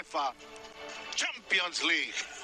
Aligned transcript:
UEFA 0.00 0.32
Champions 1.14 1.84
League. 1.84 2.39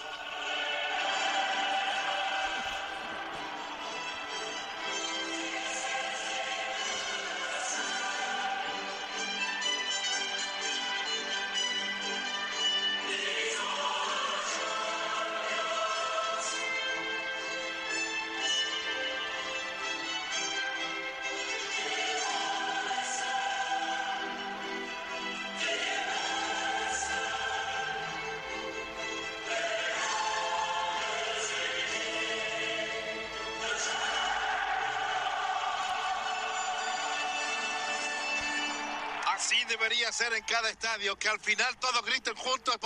En 40.37 40.45
cada 40.45 40.69
estadio, 40.69 41.17
que 41.17 41.29
al 41.29 41.41
final 41.41 41.67
todos 41.81 42.05
griten 42.05 42.35
juntos. 42.35 42.77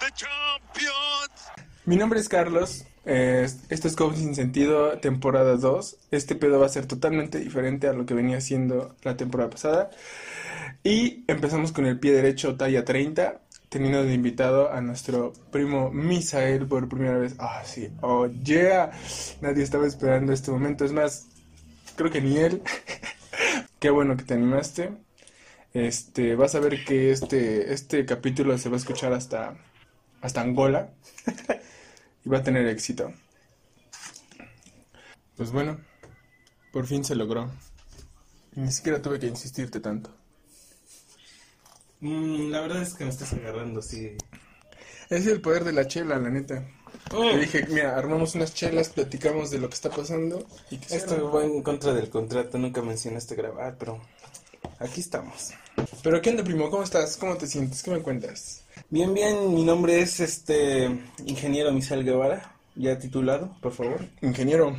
The 0.00 0.06
Champions. 0.14 1.66
Mi 1.84 1.96
nombre 1.96 2.20
es 2.20 2.28
Carlos. 2.28 2.84
eh, 3.04 3.48
esto 3.70 3.88
es 3.88 3.96
Coach 3.96 4.16
Sin 4.16 4.34
Sentido, 4.34 4.98
temporada 4.98 5.56
2. 5.56 5.96
Este 6.12 6.36
pedo 6.36 6.60
va 6.60 6.66
a 6.66 6.68
ser 6.68 6.86
totalmente 6.86 7.38
diferente 7.40 7.88
a 7.88 7.92
lo 7.92 8.06
que 8.06 8.14
venía 8.14 8.38
haciendo 8.38 8.94
la 9.02 9.16
temporada 9.16 9.50
pasada. 9.50 9.90
Y 10.84 11.24
empezamos 11.26 11.72
con 11.72 11.86
el 11.86 11.98
pie 11.98 12.12
derecho, 12.12 12.56
talla 12.56 12.84
30, 12.84 13.40
teniendo 13.68 14.04
de 14.04 14.14
invitado 14.14 14.70
a 14.72 14.80
nuestro 14.80 15.32
primo 15.50 15.90
Misael 15.90 16.68
por 16.68 16.88
primera 16.88 17.18
vez. 17.18 17.34
Ah, 17.38 17.62
sí, 17.64 17.90
oh 18.00 18.26
yeah. 18.26 18.92
Nadie 19.40 19.64
estaba 19.64 19.86
esperando 19.88 20.32
este 20.32 20.52
momento. 20.52 20.84
Es 20.84 20.92
más, 20.92 21.26
creo 21.96 22.10
que 22.12 22.20
ni 22.20 22.36
él. 22.38 22.62
Qué 23.80 23.90
bueno 23.90 24.16
que 24.16 24.24
te 24.24 24.34
animaste. 24.34 25.07
Este, 25.74 26.34
vas 26.34 26.54
a 26.54 26.60
ver 26.60 26.84
que 26.84 27.12
este, 27.12 27.72
este 27.72 28.06
capítulo 28.06 28.56
se 28.56 28.68
va 28.68 28.76
a 28.76 28.78
escuchar 28.78 29.12
hasta, 29.12 29.56
hasta 30.20 30.40
Angola 30.40 30.92
y 32.24 32.28
va 32.28 32.38
a 32.38 32.42
tener 32.42 32.66
éxito. 32.66 33.12
Pues 35.36 35.52
bueno, 35.52 35.78
por 36.72 36.86
fin 36.86 37.04
se 37.04 37.14
logró. 37.14 37.50
Ni 38.54 38.72
siquiera 38.72 39.00
tuve 39.00 39.20
que 39.20 39.26
insistirte 39.26 39.78
tanto. 39.78 40.10
Mm, 42.00 42.50
la 42.50 42.60
verdad 42.60 42.82
es 42.82 42.94
que 42.94 43.04
me 43.04 43.10
estás 43.10 43.32
agarrando, 43.32 43.82
sí. 43.82 44.16
Es 45.10 45.26
el 45.26 45.40
poder 45.40 45.64
de 45.64 45.72
la 45.72 45.86
chela, 45.86 46.18
la 46.18 46.30
neta. 46.30 46.66
Oh. 47.14 47.30
Te 47.30 47.38
dije, 47.38 47.66
mira, 47.68 47.96
armamos 47.96 48.34
unas 48.34 48.54
chelas, 48.54 48.88
platicamos 48.88 49.50
de 49.50 49.58
lo 49.58 49.68
que 49.68 49.74
está 49.74 49.90
pasando 49.90 50.46
y 50.70 50.78
que 50.78 50.96
Esto 50.96 51.30
va 51.30 51.44
en 51.44 51.62
contra 51.62 51.92
del 51.94 52.10
contrato, 52.10 52.58
nunca 52.58 52.82
mencionaste 52.82 53.34
grabar, 53.34 53.76
pero 53.78 54.00
aquí 54.78 55.00
estamos. 55.00 55.52
Pero 56.02 56.20
¿qué 56.20 56.30
onda, 56.30 56.44
primo? 56.44 56.70
¿Cómo 56.70 56.82
estás? 56.82 57.16
¿Cómo 57.16 57.36
te 57.36 57.46
sientes? 57.46 57.82
¿Qué 57.82 57.90
me 57.90 58.00
cuentas? 58.00 58.62
Bien, 58.90 59.12
bien, 59.14 59.54
mi 59.54 59.64
nombre 59.64 60.00
es 60.00 60.20
este 60.20 60.88
ingeniero 61.26 61.72
Misael 61.72 62.04
Guevara, 62.04 62.54
ya 62.74 62.98
titulado, 62.98 63.56
por 63.60 63.72
favor. 63.72 64.04
Ingeniero, 64.22 64.76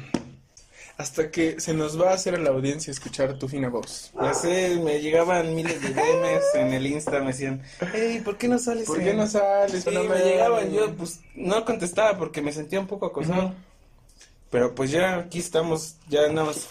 hasta 0.97 1.31
que 1.31 1.59
se 1.59 1.73
nos 1.73 1.99
va 1.99 2.11
a 2.11 2.13
hacer 2.13 2.36
a 2.36 2.39
la 2.39 2.49
audiencia 2.49 2.91
escuchar 2.91 3.38
tu 3.39 3.47
fina 3.47 3.69
voz. 3.69 4.11
Ya 4.21 4.33
sé, 4.33 4.80
me 4.83 4.99
llegaban 4.99 5.55
miles 5.55 5.81
de 5.81 5.89
DMs 5.93 6.55
en 6.55 6.73
el 6.73 6.88
Insta, 6.88 7.19
me 7.19 7.27
decían, 7.27 7.61
hey, 7.93 8.21
¿por 8.23 8.38
qué 8.38 8.47
no 8.47 8.59
sales? 8.59 8.86
¿Por 8.86 8.99
en-?" 8.99 9.05
qué 9.05 9.14
no 9.14 9.27
sales? 9.27 9.83
Sí, 9.83 9.89
No 9.93 10.03
me 10.03 10.17
llegaban, 10.17 10.71
yo 10.71 10.93
pues 10.95 11.21
no 11.36 11.64
contestaba 11.64 12.17
porque 12.17 12.42
me 12.42 12.52
sentía 12.52 12.80
un 12.80 12.87
poco 12.87 13.05
acosado. 13.05 13.54
Pero 14.49 14.73
pues 14.73 14.92
ya 14.92 15.20
aquí 15.20 15.39
estamos, 15.39 15.95
ya 16.09 16.27
nada 16.30 16.48
más. 16.48 16.67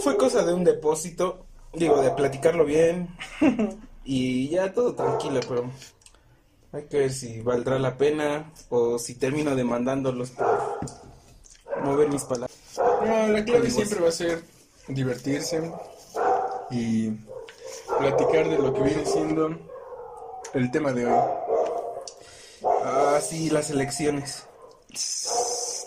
Fue 0.00 0.16
cosa 0.16 0.44
de 0.44 0.52
un 0.52 0.64
depósito, 0.64 1.43
digo, 1.76 2.00
de 2.00 2.10
platicarlo 2.10 2.64
bien. 2.64 3.08
y 4.04 4.48
ya 4.50 4.72
todo 4.72 4.94
tranquilo, 4.94 5.40
pero 5.48 5.70
hay 6.72 6.84
que 6.84 6.98
ver 6.98 7.12
si 7.12 7.40
valdrá 7.40 7.78
la 7.78 7.96
pena 7.96 8.52
o 8.68 8.98
si 8.98 9.14
termino 9.14 9.54
demandándolos 9.54 10.30
por 10.30 10.80
mover 11.82 12.08
mis 12.08 12.24
palabras. 12.24 12.50
No, 12.76 13.28
la 13.28 13.44
clave 13.44 13.70
siempre 13.70 14.00
va 14.00 14.08
a 14.08 14.12
ser 14.12 14.42
divertirse 14.88 15.72
y 16.70 17.10
platicar 17.98 18.48
de 18.48 18.58
lo 18.58 18.72
que 18.74 18.82
viene 18.82 19.06
siendo 19.06 19.56
el 20.52 20.70
tema 20.70 20.92
de 20.92 21.06
hoy. 21.06 21.20
Ah, 22.82 23.20
sí, 23.22 23.50
las 23.50 23.70
elecciones. 23.70 24.46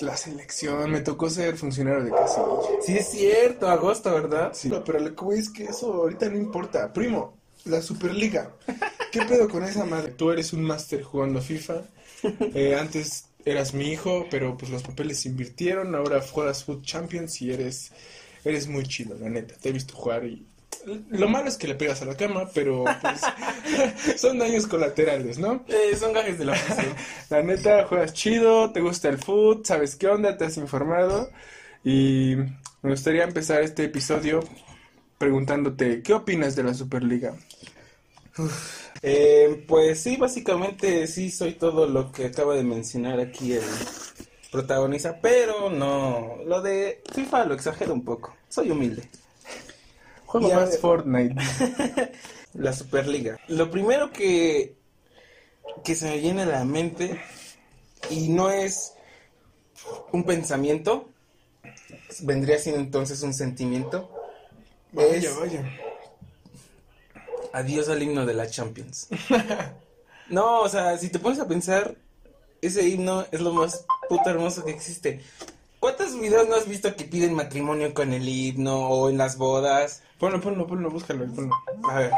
La 0.02 0.16
selección, 0.16 0.92
me 0.92 1.02
tocó 1.02 1.30
ser 1.30 1.58
funcionario 1.58 2.04
de 2.04 2.12
casilla. 2.12 2.46
Sí, 2.82 2.98
es 2.98 3.10
cierto, 3.10 3.68
agosto, 3.68 4.14
¿verdad? 4.14 4.52
Sí, 4.54 4.72
pero 4.86 5.00
lo 5.00 5.16
que 5.16 5.36
es 5.36 5.50
que 5.50 5.66
eso 5.66 5.94
ahorita 5.94 6.30
no 6.30 6.38
importa. 6.38 6.94
Primo, 6.94 7.38
la 7.66 7.82
Superliga. 7.82 8.52
¿Qué 9.12 9.22
pedo 9.24 9.50
con 9.50 9.64
esa 9.64 9.86
madre? 9.86 10.12
Tú 10.12 10.32
eres 10.32 10.54
un 10.54 10.64
máster 10.64 11.04
jugando 11.04 11.42
FIFA. 11.42 11.82
Eh, 12.56 12.76
antes 12.76 13.26
eras 13.46 13.76
mi 13.76 13.92
hijo, 13.92 14.26
pero 14.32 14.58
pues 14.58 14.72
los 14.72 14.82
papeles 14.82 15.20
se 15.20 15.30
invirtieron. 15.30 15.94
Ahora 15.94 16.20
juegas 16.20 16.64
Food 16.64 16.82
Champions 16.82 17.40
y 17.44 17.52
eres, 17.52 17.92
eres 18.44 18.68
muy 18.68 18.84
chido, 18.88 19.16
la 19.20 19.30
neta. 19.30 19.54
Te 19.56 19.70
he 19.70 19.72
visto 19.72 19.96
jugar 19.96 20.26
y... 20.26 20.48
Lo 20.86 21.28
malo 21.28 21.48
es 21.48 21.58
que 21.58 21.68
le 21.68 21.76
pegas 21.76 22.02
a 22.02 22.06
la 22.06 22.16
cama, 22.16 22.50
pero 22.54 22.86
pues, 23.02 24.20
son 24.22 24.40
daños 24.40 24.68
colaterales, 24.68 25.38
¿no? 25.38 25.66
Eh, 25.68 25.96
son 25.96 26.14
gajes 26.14 26.38
de 26.40 26.46
la 26.46 26.54
oficina. 26.54 26.96
La 27.30 27.44
neta, 27.44 27.86
juegas 27.86 28.14
chido, 28.14 28.72
te 28.72 28.82
gusta 28.82 29.10
el 29.10 29.18
food, 29.18 29.66
sabes 29.66 29.96
qué 29.96 30.08
onda, 30.08 30.38
te 30.38 30.46
has 30.46 30.58
informado. 30.58 31.30
Y 31.84 32.36
me 32.82 32.92
gustaría 32.92 33.24
empezar 33.24 33.62
este 33.62 33.86
episodio 33.86 34.40
preguntándote, 35.18 36.02
¿qué 36.02 36.14
opinas 36.14 36.56
de 36.56 36.64
la 36.64 36.74
Superliga? 36.74 37.36
Eh, 39.02 39.66
pues 39.68 40.02
sí, 40.02 40.18
básicamente 40.18 41.08
sí 41.08 41.32
soy 41.32 41.54
todo 41.54 41.88
lo 41.88 42.12
que 42.12 42.26
acaba 42.26 42.56
de 42.56 42.64
mencionar 42.64 43.20
aquí 43.20 43.54
el 43.54 43.64
protagonista, 44.52 45.20
pero 45.22 45.70
no, 45.70 46.38
lo 46.46 46.62
de 46.62 47.02
FIFA 47.14 47.46
lo 47.46 47.54
exagero 47.56 47.94
un 47.94 48.04
poco, 48.04 48.36
soy 48.48 48.72
humilde. 48.72 49.10
Juego 50.28 50.54
más 50.54 50.78
Fortnite. 50.78 51.36
La 52.54 52.74
Superliga. 52.74 53.40
Lo 53.48 53.72
primero 53.72 54.12
que, 54.12 54.76
que 55.84 55.96
se 55.96 56.06
me 56.10 56.18
viene 56.18 56.44
a 56.44 56.46
la 56.46 56.66
mente, 56.66 57.20
y 58.10 58.30
no 58.30 58.50
es 58.50 58.94
un 60.12 60.24
pensamiento, 60.24 61.10
vendría 62.22 62.58
siendo 62.60 62.82
entonces 62.82 63.22
un 63.24 63.34
sentimiento, 63.34 64.10
Vaya, 64.92 65.16
es 65.16 65.40
vaya. 65.40 65.70
adiós 67.54 67.90
al 67.90 68.02
himno 68.04 68.26
de 68.26 68.34
la 68.34 68.50
Champions. 68.50 69.08
No, 70.30 70.60
o 70.60 70.68
sea, 70.68 70.98
si 70.98 71.08
te 71.08 71.20
pones 71.20 71.40
a 71.40 71.48
pensar, 71.48 71.96
ese 72.62 72.86
himno 72.86 73.26
es 73.32 73.40
lo 73.40 73.54
más 73.54 73.86
puto 74.10 74.30
hermoso 74.30 74.66
que 74.66 74.72
existe. 74.72 75.22
¿Cuántos 75.80 76.20
videos 76.20 76.50
no 76.50 76.56
has 76.56 76.68
visto 76.68 76.94
que 76.98 77.06
piden 77.06 77.34
matrimonio 77.34 77.94
con 77.94 78.12
el 78.12 78.28
himno 78.28 78.90
o 78.90 79.10
en 79.10 79.18
las 79.18 79.38
bodas? 79.38 80.04
Ponlo, 80.20 80.42
ponlo, 80.42 80.68
ponlo, 80.68 80.90
búscalo, 80.90 81.26
ponlo. 81.28 81.56
A 81.90 82.00
ver, 82.00 82.12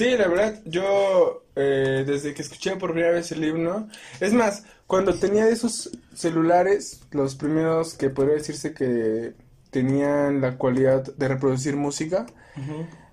Sí, 0.00 0.16
la 0.16 0.28
verdad, 0.28 0.58
yo 0.64 1.42
eh, 1.56 2.04
desde 2.06 2.32
que 2.32 2.40
escuché 2.40 2.74
por 2.76 2.92
primera 2.92 3.12
vez 3.12 3.32
el 3.32 3.44
himno, 3.44 3.86
es 4.18 4.32
más, 4.32 4.62
cuando 4.86 5.12
tenía 5.12 5.46
esos 5.46 5.90
celulares, 6.14 7.02
los 7.10 7.34
primeros 7.34 7.92
que 7.92 8.08
podría 8.08 8.36
decirse 8.36 8.72
que 8.72 9.34
tenían 9.70 10.40
la 10.40 10.56
cualidad 10.56 11.02
de 11.02 11.28
reproducir 11.28 11.76
música, 11.76 12.24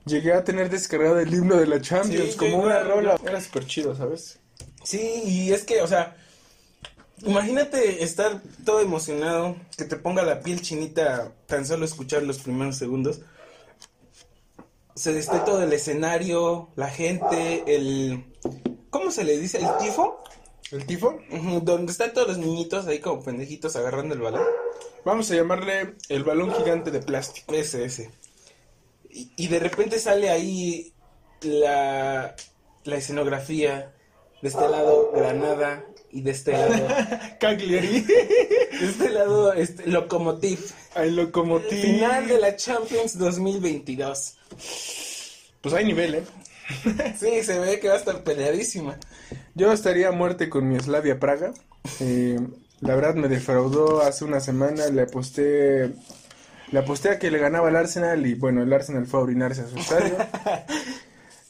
llegué 0.06 0.32
a 0.32 0.46
tener 0.46 0.70
descargado 0.70 1.20
el 1.20 1.34
himno 1.34 1.58
de 1.58 1.68
la 1.68 1.82
Champions 1.82 2.32
Sí, 2.32 2.38
como 2.38 2.60
una 2.60 2.80
rola. 2.84 3.20
Era 3.22 3.42
súper 3.42 3.66
chido, 3.66 3.94
¿sabes? 3.94 4.40
Sí, 4.82 5.24
y 5.26 5.52
es 5.52 5.66
que, 5.66 5.82
o 5.82 5.88
sea, 5.88 6.16
imagínate 7.26 8.02
estar 8.02 8.42
todo 8.64 8.80
emocionado, 8.80 9.58
que 9.78 9.84
te 9.84 9.98
ponga 9.98 10.24
la 10.24 10.40
piel 10.40 10.62
chinita 10.62 11.34
tan 11.48 11.66
solo 11.66 11.84
escuchar 11.84 12.24
los 12.24 12.40
primeros 12.40 12.78
segundos. 12.78 13.20
Se 14.98 15.16
esté 15.16 15.38
todo 15.46 15.62
el 15.62 15.72
escenario, 15.74 16.70
la 16.76 16.90
gente, 16.90 17.64
el... 17.68 18.26
¿Cómo 18.90 19.12
se 19.12 19.24
le 19.24 19.38
dice? 19.38 19.60
¿El 19.60 19.78
tifo? 19.78 20.24
¿El 20.72 20.88
tifo? 20.88 21.20
Donde 21.62 21.92
están 21.92 22.14
todos 22.14 22.30
los 22.30 22.40
niñitos 22.40 22.88
ahí 22.88 22.98
como 22.98 23.22
pendejitos 23.22 23.76
agarrando 23.76 24.16
el 24.16 24.22
balón. 24.22 24.42
Vamos 25.06 25.30
a 25.30 25.36
llamarle 25.36 25.98
el 26.10 26.24
balón 26.24 26.52
gigante 26.52 26.90
de 26.90 27.00
plástico. 27.00 27.54
Ese, 27.54 27.86
ese. 27.86 28.10
Y, 29.12 29.32
y 29.38 29.48
de 29.50 29.60
repente 29.60 30.00
sale 30.00 30.32
ahí 30.32 30.92
la, 31.42 32.36
la 32.84 32.96
escenografía. 32.96 33.94
De 34.42 34.50
este 34.50 34.68
lado, 34.68 35.12
Granada. 35.14 35.86
Y 36.12 36.22
de 36.22 36.32
este 36.32 36.54
lado, 36.54 36.88
Cagliari, 37.40 38.02
de 38.02 38.86
este 38.90 39.10
lado, 39.10 39.54
este, 39.54 39.86
Lokomotiv. 39.86 40.60
El 41.04 41.16
locomotiv. 41.16 41.82
Final 41.82 42.28
de 42.28 42.40
la 42.40 42.56
Champions 42.56 43.18
2022. 43.18 44.38
Pues 45.62 45.74
hay 45.74 45.86
nivel, 45.86 46.16
¿eh? 46.16 46.24
Sí, 47.20 47.44
se 47.44 47.60
ve 47.60 47.80
que 47.80 47.88
va 47.88 47.96
a 47.96 47.98
estar 47.98 48.24
peleadísima. 48.24 48.98
Yo 49.56 49.72
estaría 49.72 50.10
a 50.10 50.12
muerte 50.12 50.50
con 50.50 50.68
mi 50.68 50.80
Slavia 50.80 51.20
Praga. 51.20 51.54
Eh, 52.00 52.40
la 52.82 52.96
verdad 52.96 53.16
me 53.16 53.28
defraudó 53.28 54.02
hace 54.02 54.26
una 54.26 54.40
semana, 54.40 54.88
le 54.88 55.04
aposté, 55.04 55.92
le 56.72 56.80
aposté 56.80 57.10
a 57.10 57.20
que 57.20 57.32
le 57.32 57.40
ganaba 57.40 57.70
al 57.70 57.76
Arsenal 57.76 58.26
y 58.26 58.36
bueno, 58.36 58.62
el 58.62 58.72
Arsenal 58.72 59.08
fue 59.08 59.20
a 59.20 59.24
orinarse 59.24 59.62
a 59.62 59.68
su 59.68 59.78
estadio. 59.78 60.16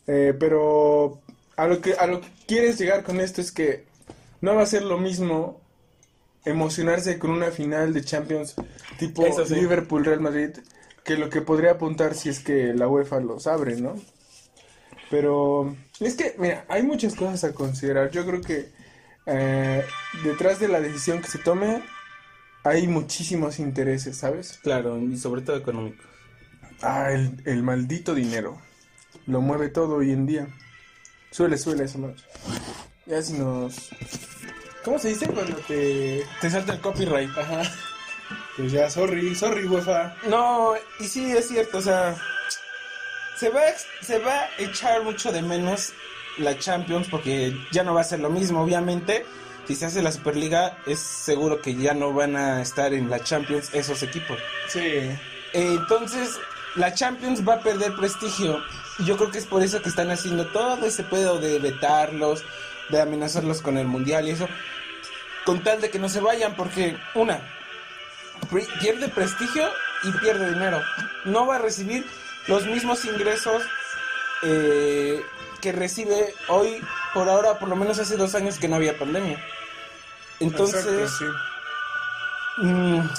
Eh, 0.10 0.34
pero 0.40 1.20
a 1.58 1.68
lo 1.68 1.82
que 1.82 1.92
a 1.96 2.08
lo 2.08 2.22
que 2.22 2.30
quieres 2.48 2.80
llegar 2.80 3.04
con 3.04 3.20
esto 3.20 3.42
es 3.42 3.52
que 3.52 3.84
no 4.40 4.56
va 4.56 4.62
a 4.62 4.66
ser 4.66 4.84
lo 4.84 4.98
mismo 4.98 5.60
emocionarse 6.50 7.20
con 7.20 7.32
una 7.32 7.52
final 7.52 7.94
de 7.94 8.04
Champions 8.04 8.56
tipo 8.98 9.26
sí. 9.46 9.56
Liverpool 9.56 10.06
Real 10.06 10.22
Madrid 10.22 10.52
que 11.04 11.18
lo 11.18 11.30
que 11.30 11.42
podría 11.42 11.72
apuntar 11.72 12.16
si 12.16 12.30
es 12.30 12.40
que 12.40 12.74
la 12.74 12.88
UEFA 12.88 13.22
los 13.22 13.48
abre, 13.48 13.78
¿no? 13.78 13.96
Pero 15.10 15.74
es 16.02 16.16
que, 16.16 16.36
mira, 16.38 16.66
hay 16.68 16.84
muchas 16.84 17.16
cosas 17.16 17.46
a 17.46 17.54
considerar. 17.54 18.12
Yo 18.12 18.26
creo 18.26 18.42
que 18.42 18.70
eh, 19.26 19.86
detrás 20.26 20.60
de 20.60 20.68
la 20.68 20.82
decisión 20.82 21.22
que 21.22 21.30
se 21.30 21.40
tome 21.40 21.82
hay 22.66 22.88
muchísimos 22.88 23.60
intereses, 23.60 24.18
¿sabes? 24.18 24.60
Claro, 24.62 25.00
y 25.00 25.18
sobre 25.18 25.42
todo 25.42 25.56
económico. 25.56 26.04
Ah, 26.82 27.12
el, 27.12 27.42
el 27.46 27.64
maldito 27.64 28.14
dinero. 28.14 28.58
Lo 29.28 29.40
mueve 29.40 29.70
todo 29.70 29.96
hoy 29.96 30.12
en 30.12 30.26
día. 30.26 30.48
Suele, 31.32 31.58
suele 31.58 31.86
eso, 31.86 32.00
¿no? 32.00 32.14
Ya 33.06 33.22
si 33.22 33.34
nos... 33.34 33.90
¿Cómo 34.88 35.00
se 35.00 35.10
dice 35.10 35.28
cuando 35.28 35.58
te... 35.68 36.26
Te 36.40 36.50
salta 36.50 36.72
el 36.72 36.80
copyright. 36.80 37.38
Ajá. 37.38 37.62
Pues 38.56 38.72
ya, 38.72 38.90
sorry, 38.90 39.36
sorry, 39.36 39.66
UEFA. 39.68 40.16
No, 40.30 40.76
y 41.02 41.04
sí 41.04 41.30
es 41.30 41.50
cierto, 41.50 41.80
o 41.80 41.82
sea, 41.82 42.16
se 43.36 43.50
va, 43.50 43.60
a 43.60 44.04
se 44.06 44.20
va 44.20 44.32
a 44.32 44.50
echar 44.58 45.04
mucho 45.04 45.34
de 45.34 45.42
menos 45.42 45.92
la 46.38 46.58
Champions 46.58 47.10
porque 47.12 47.54
ya 47.74 47.84
no 47.84 47.94
va 47.96 48.00
a 48.00 48.06
ser 48.06 48.22
lo 48.22 48.30
mismo, 48.30 48.62
obviamente. 48.62 49.26
Si 49.68 49.76
se 49.76 49.88
hace 49.88 50.02
la 50.02 50.14
Superliga, 50.14 50.78
es 50.86 51.00
seguro 51.00 51.62
que 51.62 51.76
ya 51.76 51.94
no 51.94 52.14
van 52.14 52.38
a 52.38 52.62
estar 52.62 52.94
en 52.94 53.10
la 53.10 53.22
Champions 53.22 53.70
esos 53.74 54.02
equipos. 54.04 54.40
Sí. 54.70 54.80
Eh, 54.80 55.20
Entonces, 55.54 56.40
la 56.76 56.94
Champions 56.94 57.46
va 57.46 57.56
a 57.56 57.60
perder 57.60 57.94
prestigio. 57.98 58.64
Y 59.00 59.04
Yo 59.04 59.18
creo 59.18 59.32
que 59.32 59.40
es 59.40 59.46
por 59.46 59.62
eso 59.62 59.82
que 59.82 59.90
están 59.90 60.10
haciendo 60.12 60.48
todo 60.48 60.86
ese 60.86 61.04
pedo 61.04 61.40
de 61.40 61.60
vetarlos, 61.60 62.46
de 62.90 63.02
amenazarlos 63.02 63.62
con 63.62 63.78
el 63.78 63.88
Mundial 63.88 64.28
y 64.28 64.32
eso. 64.32 64.48
Con 65.46 65.64
tal 65.64 65.82
de 65.82 65.90
que 65.90 66.00
no 66.00 66.10
se 66.10 66.20
vayan, 66.20 66.56
porque, 66.56 66.98
una, 67.16 67.40
pierde 68.82 69.08
prestigio 69.10 69.70
y 70.04 70.12
pierde 70.20 70.54
dinero. 70.54 70.82
No 71.26 71.46
va 71.46 71.56
a 71.56 71.60
recibir 71.60 72.06
los 72.48 72.66
mismos 72.66 73.06
ingresos 73.06 73.64
eh, 74.44 75.22
que 75.62 75.72
recibe 75.72 76.34
hoy, 76.50 76.82
por 77.14 77.30
ahora, 77.30 77.60
por 77.60 77.70
lo 77.70 77.76
menos 77.76 78.00
hace 78.00 78.18
dos 78.18 78.36
años 78.36 78.60
que 78.60 78.68
no 78.68 78.76
había 78.76 78.98
pandemia. 78.98 79.44
Entonces, 80.40 80.86
Exacto, 80.86 81.18
sí. 81.18 81.26
Mm, 82.66 83.10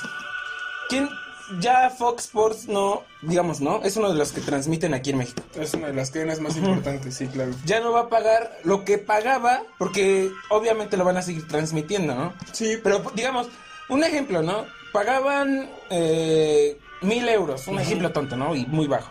¿Quién? 0.89 1.11
Ya 1.61 1.91
Fox 1.91 2.25
Sports 2.27 2.69
no, 2.69 3.03
digamos, 3.23 3.61
¿no? 3.61 3.81
Es 3.83 3.97
uno 3.97 4.11
de 4.13 4.19
los 4.19 4.33
que 4.33 4.41
transmiten 4.41 4.95
aquí 4.95 5.11
en 5.11 5.19
México. 5.19 5.43
Es 5.59 5.75
una 5.75 5.89
de 5.89 5.95
las 5.95 6.11
cadenas 6.11 6.41
más 6.41 6.57
importantes, 6.57 7.15
sí, 7.15 7.27
claro. 7.27 7.53
Ya 7.65 7.81
no 7.81 7.93
va 7.93 8.01
a 8.03 8.09
pagar 8.09 8.59
lo 8.65 8.85
que 8.85 8.99
pagaba, 8.99 9.63
porque 9.79 10.31
obviamente 10.51 10.97
lo 10.97 11.05
van 11.05 11.17
a 11.17 11.23
seguir 11.23 11.49
transmitiendo, 11.49 12.15
¿no? 12.15 12.33
Sí, 12.53 12.79
Pero 12.83 13.03
digamos, 13.15 13.49
un 13.89 14.05
ejemplo, 14.05 14.43
¿no? 14.43 14.67
Pagaban 14.93 15.69
eh, 15.91 16.79
mil 17.03 17.29
euros, 17.29 17.67
un 17.69 17.79
ejemplo 17.79 18.11
tonto, 18.13 18.37
¿no? 18.37 18.55
Y 18.55 18.67
muy 18.67 18.87
bajo. 18.87 19.11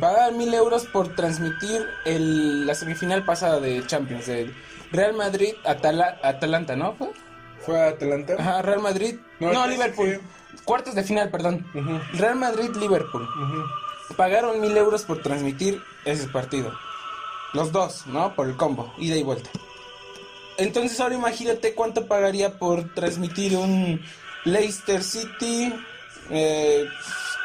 Pagaban 0.00 0.36
mil 0.36 0.52
euros 0.54 0.86
por 0.86 1.14
transmitir 1.14 1.86
el, 2.04 2.66
la 2.66 2.74
semifinal 2.74 3.24
pasada 3.24 3.60
de 3.60 3.86
Champions, 3.86 4.26
de 4.26 4.52
Real 4.92 5.14
Madrid 5.14 5.54
Atala- 5.64 6.18
Atalanta, 6.22 6.76
¿no? 6.76 6.94
¿Fue? 6.94 7.08
fue 7.60 7.80
a 7.80 7.88
Atlanta. 7.88 8.34
Ajá, 8.38 8.62
Real 8.62 8.80
Madrid. 8.80 9.16
No, 9.40 9.52
No, 9.52 9.66
Liverpool. 9.66 10.20
Cuartos 10.68 10.94
de 10.94 11.02
final, 11.02 11.30
perdón. 11.30 11.66
Real 12.12 12.36
Madrid-Liverpool. 12.36 13.26
Pagaron 14.18 14.60
mil 14.60 14.76
euros 14.76 15.04
por 15.04 15.22
transmitir 15.22 15.82
ese 16.04 16.28
partido. 16.28 16.78
Los 17.54 17.72
dos, 17.72 18.06
¿no? 18.06 18.34
Por 18.34 18.48
el 18.50 18.56
combo, 18.58 18.92
ida 18.98 19.16
y 19.16 19.22
vuelta. 19.22 19.48
Entonces 20.58 21.00
ahora 21.00 21.14
imagínate 21.14 21.72
cuánto 21.74 22.06
pagaría 22.06 22.58
por 22.58 22.92
transmitir 22.92 23.56
un 23.56 24.02
Leicester 24.44 25.02
City. 25.02 25.72
Eh, 26.28 26.84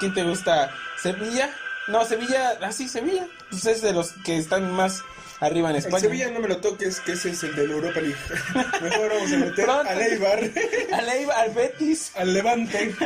¿Quién 0.01 0.13
te 0.13 0.25
gusta? 0.25 0.75
¿Sevilla? 1.01 1.49
No, 1.87 2.03
Sevilla, 2.03 2.59
ah 2.61 2.73
sí, 2.73 2.89
Sevilla. 2.89 3.25
Pues 3.49 3.65
es 3.67 3.81
de 3.81 3.93
los 3.93 4.11
que 4.25 4.35
están 4.35 4.69
más 4.73 5.01
arriba 5.45 5.69
en 5.69 5.75
España. 5.77 5.99
Sevilla 5.99 6.29
no 6.31 6.39
me 6.39 6.47
lo 6.47 6.57
toques, 6.57 6.99
que 7.01 7.13
ese 7.13 7.31
es 7.31 7.43
el 7.43 7.55
de 7.55 7.67
la 7.67 7.73
Europa 7.73 7.99
League. 7.99 8.15
Mejor 8.81 9.09
vamos 9.09 9.31
a 9.31 9.37
meter 9.37 9.65
Pronto. 9.65 9.89
al 9.89 10.01
Eibar, 10.01 10.39
Al 10.93 11.09
Eibar, 11.09 11.37
al 11.37 11.51
Betis. 11.51 12.11
al 12.15 12.33
Levante. 12.33 12.95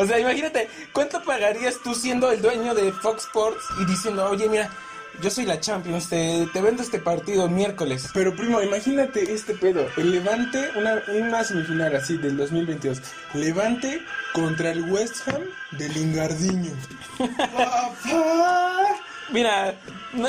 O 0.00 0.06
sea, 0.06 0.16
imagínate, 0.16 0.68
¿cuánto 0.92 1.20
pagarías 1.24 1.74
tú 1.82 1.92
siendo 1.92 2.30
el 2.30 2.40
dueño 2.40 2.72
de 2.72 2.92
Fox 2.92 3.24
Sports 3.24 3.64
y 3.80 3.84
diciendo, 3.86 4.30
oye, 4.30 4.48
mira, 4.48 4.70
yo 5.20 5.28
soy 5.28 5.44
la 5.44 5.58
Champions, 5.58 6.08
te, 6.08 6.46
te 6.52 6.60
vendo 6.62 6.84
este 6.84 7.00
partido 7.00 7.46
el 7.46 7.50
miércoles? 7.50 8.08
Pero 8.14 8.32
primo, 8.36 8.62
imagínate 8.62 9.32
este 9.34 9.54
pedo. 9.54 9.88
El 9.96 10.12
Levante, 10.12 10.70
una, 10.76 11.02
una 11.08 11.42
semifinal 11.42 11.96
así 11.96 12.16
del 12.16 12.36
2022. 12.36 13.02
Levante 13.34 14.00
contra 14.32 14.70
el 14.70 14.82
West 14.84 15.26
Ham 15.26 15.42
de 15.72 15.88
Lingardiño. 15.88 16.70
Mira, 19.32 19.74
no, 20.12 20.28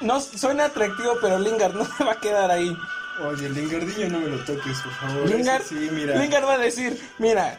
no 0.00 0.20
suena 0.20 0.66
atractivo, 0.66 1.16
pero 1.20 1.38
Lingard 1.38 1.74
no 1.74 1.84
se 1.84 2.04
va 2.04 2.12
a 2.12 2.20
quedar 2.20 2.50
ahí. 2.50 2.76
Oye, 3.22 3.46
el 3.46 3.54
Lingardiño 3.54 4.08
no 4.08 4.20
me 4.20 4.28
lo 4.28 4.38
toques, 4.44 4.78
por 4.80 4.92
favor. 4.94 5.28
Lingard, 5.28 5.62
Sí, 5.62 5.88
mira. 5.92 6.16
Lingard 6.16 6.44
va 6.46 6.54
a 6.54 6.58
decir, 6.58 6.98
mira, 7.18 7.58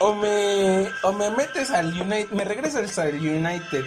o 0.00 0.14
me, 0.14 0.88
o 1.02 1.12
me 1.12 1.30
metes 1.30 1.70
al 1.70 1.86
United, 1.92 2.30
me 2.30 2.44
regresas 2.44 2.98
al 2.98 3.14
United 3.14 3.84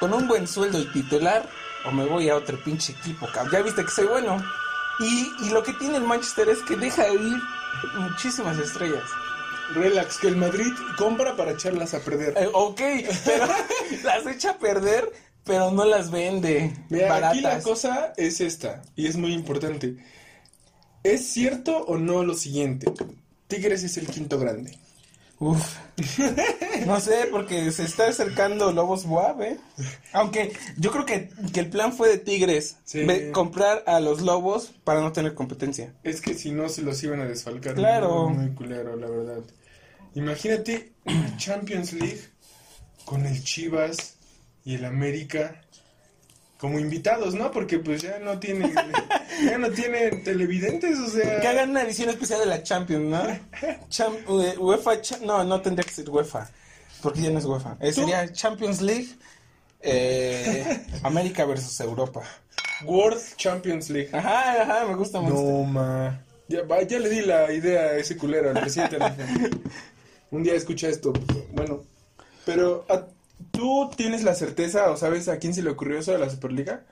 con 0.00 0.14
un 0.14 0.26
buen 0.28 0.46
sueldo 0.46 0.78
y 0.78 0.86
titular, 0.86 1.46
o 1.84 1.90
me 1.90 2.04
voy 2.06 2.28
a 2.30 2.36
otro 2.36 2.58
pinche 2.64 2.92
equipo, 2.92 3.26
cabrón. 3.26 3.52
Ya 3.52 3.62
viste 3.62 3.84
que 3.84 3.90
soy 3.90 4.06
bueno. 4.06 4.42
Y, 5.00 5.30
y 5.42 5.50
lo 5.50 5.62
que 5.62 5.72
tiene 5.74 5.96
el 5.96 6.04
Manchester 6.04 6.48
es 6.48 6.58
que 6.62 6.76
deja 6.76 7.08
ir 7.08 7.36
muchísimas 7.96 8.58
estrellas. 8.58 9.04
Relax, 9.74 10.16
que 10.18 10.28
el 10.28 10.36
Madrid 10.36 10.72
compra 10.96 11.36
para 11.36 11.52
echarlas 11.52 11.92
a 11.94 12.00
perder. 12.00 12.32
Eh, 12.38 12.48
ok, 12.52 12.80
pero 13.24 13.46
las 14.04 14.26
echa 14.26 14.52
a 14.52 14.58
perder, 14.58 15.12
pero 15.48 15.72
no 15.72 15.84
las 15.84 16.12
vende 16.12 16.72
Mira, 16.90 17.08
baratas. 17.08 17.30
aquí 17.32 17.40
la 17.40 17.60
cosa 17.60 18.12
es 18.16 18.40
esta, 18.40 18.82
y 18.94 19.06
es 19.08 19.16
muy 19.16 19.32
importante. 19.32 19.96
¿Es 21.02 21.26
cierto 21.26 21.76
o 21.78 21.96
no 21.98 22.22
lo 22.22 22.34
siguiente? 22.34 22.86
Tigres 23.48 23.82
es 23.82 23.96
el 23.96 24.06
quinto 24.06 24.38
grande. 24.38 24.78
Uf. 25.40 25.76
No 26.86 26.98
sé, 27.00 27.28
porque 27.30 27.70
se 27.70 27.84
está 27.84 28.08
acercando 28.08 28.72
Lobos 28.72 29.04
Buap, 29.06 29.40
¿eh? 29.42 29.56
Aunque 30.12 30.52
yo 30.76 30.90
creo 30.90 31.06
que, 31.06 31.30
que 31.52 31.60
el 31.60 31.70
plan 31.70 31.92
fue 31.92 32.08
de 32.08 32.18
Tigres. 32.18 32.76
Sí. 32.84 33.04
ve- 33.04 33.30
comprar 33.30 33.84
a 33.86 34.00
los 34.00 34.20
Lobos 34.20 34.72
para 34.84 35.00
no 35.00 35.12
tener 35.12 35.34
competencia. 35.34 35.94
Es 36.02 36.20
que 36.20 36.34
si 36.34 36.50
no 36.50 36.68
se 36.68 36.82
los 36.82 37.02
iban 37.04 37.20
a 37.20 37.24
desfalcar. 37.26 37.74
Claro. 37.74 38.28
Muy, 38.28 38.46
muy 38.46 38.54
culero, 38.54 38.96
la 38.96 39.08
verdad. 39.08 39.42
Imagínate 40.14 40.92
Champions 41.36 41.92
League 41.92 42.20
con 43.04 43.24
el 43.24 43.42
Chivas 43.42 44.14
y 44.68 44.74
el 44.74 44.84
América 44.84 45.62
como 46.58 46.78
invitados, 46.78 47.34
¿no? 47.34 47.50
Porque 47.52 47.78
pues 47.78 48.02
ya 48.02 48.18
no 48.18 48.38
tienen, 48.38 48.74
ya 49.44 49.56
no 49.56 49.70
tienen 49.70 50.22
televidentes, 50.24 50.98
o 50.98 51.08
sea. 51.08 51.40
Que 51.40 51.46
hagan 51.48 51.70
una 51.70 51.82
edición 51.82 52.10
especial 52.10 52.40
de 52.40 52.46
la 52.46 52.62
Champions, 52.62 53.04
¿no? 53.06 53.22
Cham- 53.88 54.18
eh, 54.44 54.58
UEFA, 54.58 55.00
cha- 55.00 55.18
no, 55.22 55.42
no 55.44 55.60
tendría 55.62 55.84
que 55.84 55.92
ser 55.94 56.10
UEFA, 56.10 56.50
porque 57.02 57.22
ya 57.22 57.30
no 57.30 57.38
es 57.38 57.46
UEFA. 57.46 57.76
Eh, 57.80 57.92
sería 57.92 58.30
Champions 58.32 58.82
League, 58.82 59.08
eh, 59.80 60.84
América 61.02 61.46
versus 61.46 61.80
Europa. 61.80 62.22
World 62.84 63.20
Champions 63.36 63.88
League. 63.88 64.10
Ajá, 64.12 64.62
ajá, 64.62 64.86
me 64.86 64.96
gusta 64.96 65.20
mucho. 65.20 65.34
No, 65.34 65.64
ma. 65.64 66.20
Ya, 66.48 66.60
ya 66.86 66.98
le 66.98 67.08
di 67.08 67.22
la 67.22 67.50
idea 67.52 67.80
a 67.82 67.96
ese 67.96 68.16
culero, 68.18 68.50
al 68.50 68.60
presidente. 68.60 68.98
Un 70.30 70.42
día 70.42 70.54
escucha 70.54 70.88
esto. 70.88 71.12
Bueno, 71.52 71.84
pero 72.44 72.84
¿a- 72.88 73.06
¿tú 73.50 73.90
tienes 73.96 74.22
la 74.22 74.34
certeza 74.34 74.90
o 74.90 74.96
sabes 74.96 75.28
a 75.28 75.38
quién 75.38 75.54
se 75.54 75.62
le 75.62 75.70
ocurrió 75.70 75.98
eso 75.98 76.12
de 76.12 76.18
la 76.18 76.30
Superliga? 76.30 76.84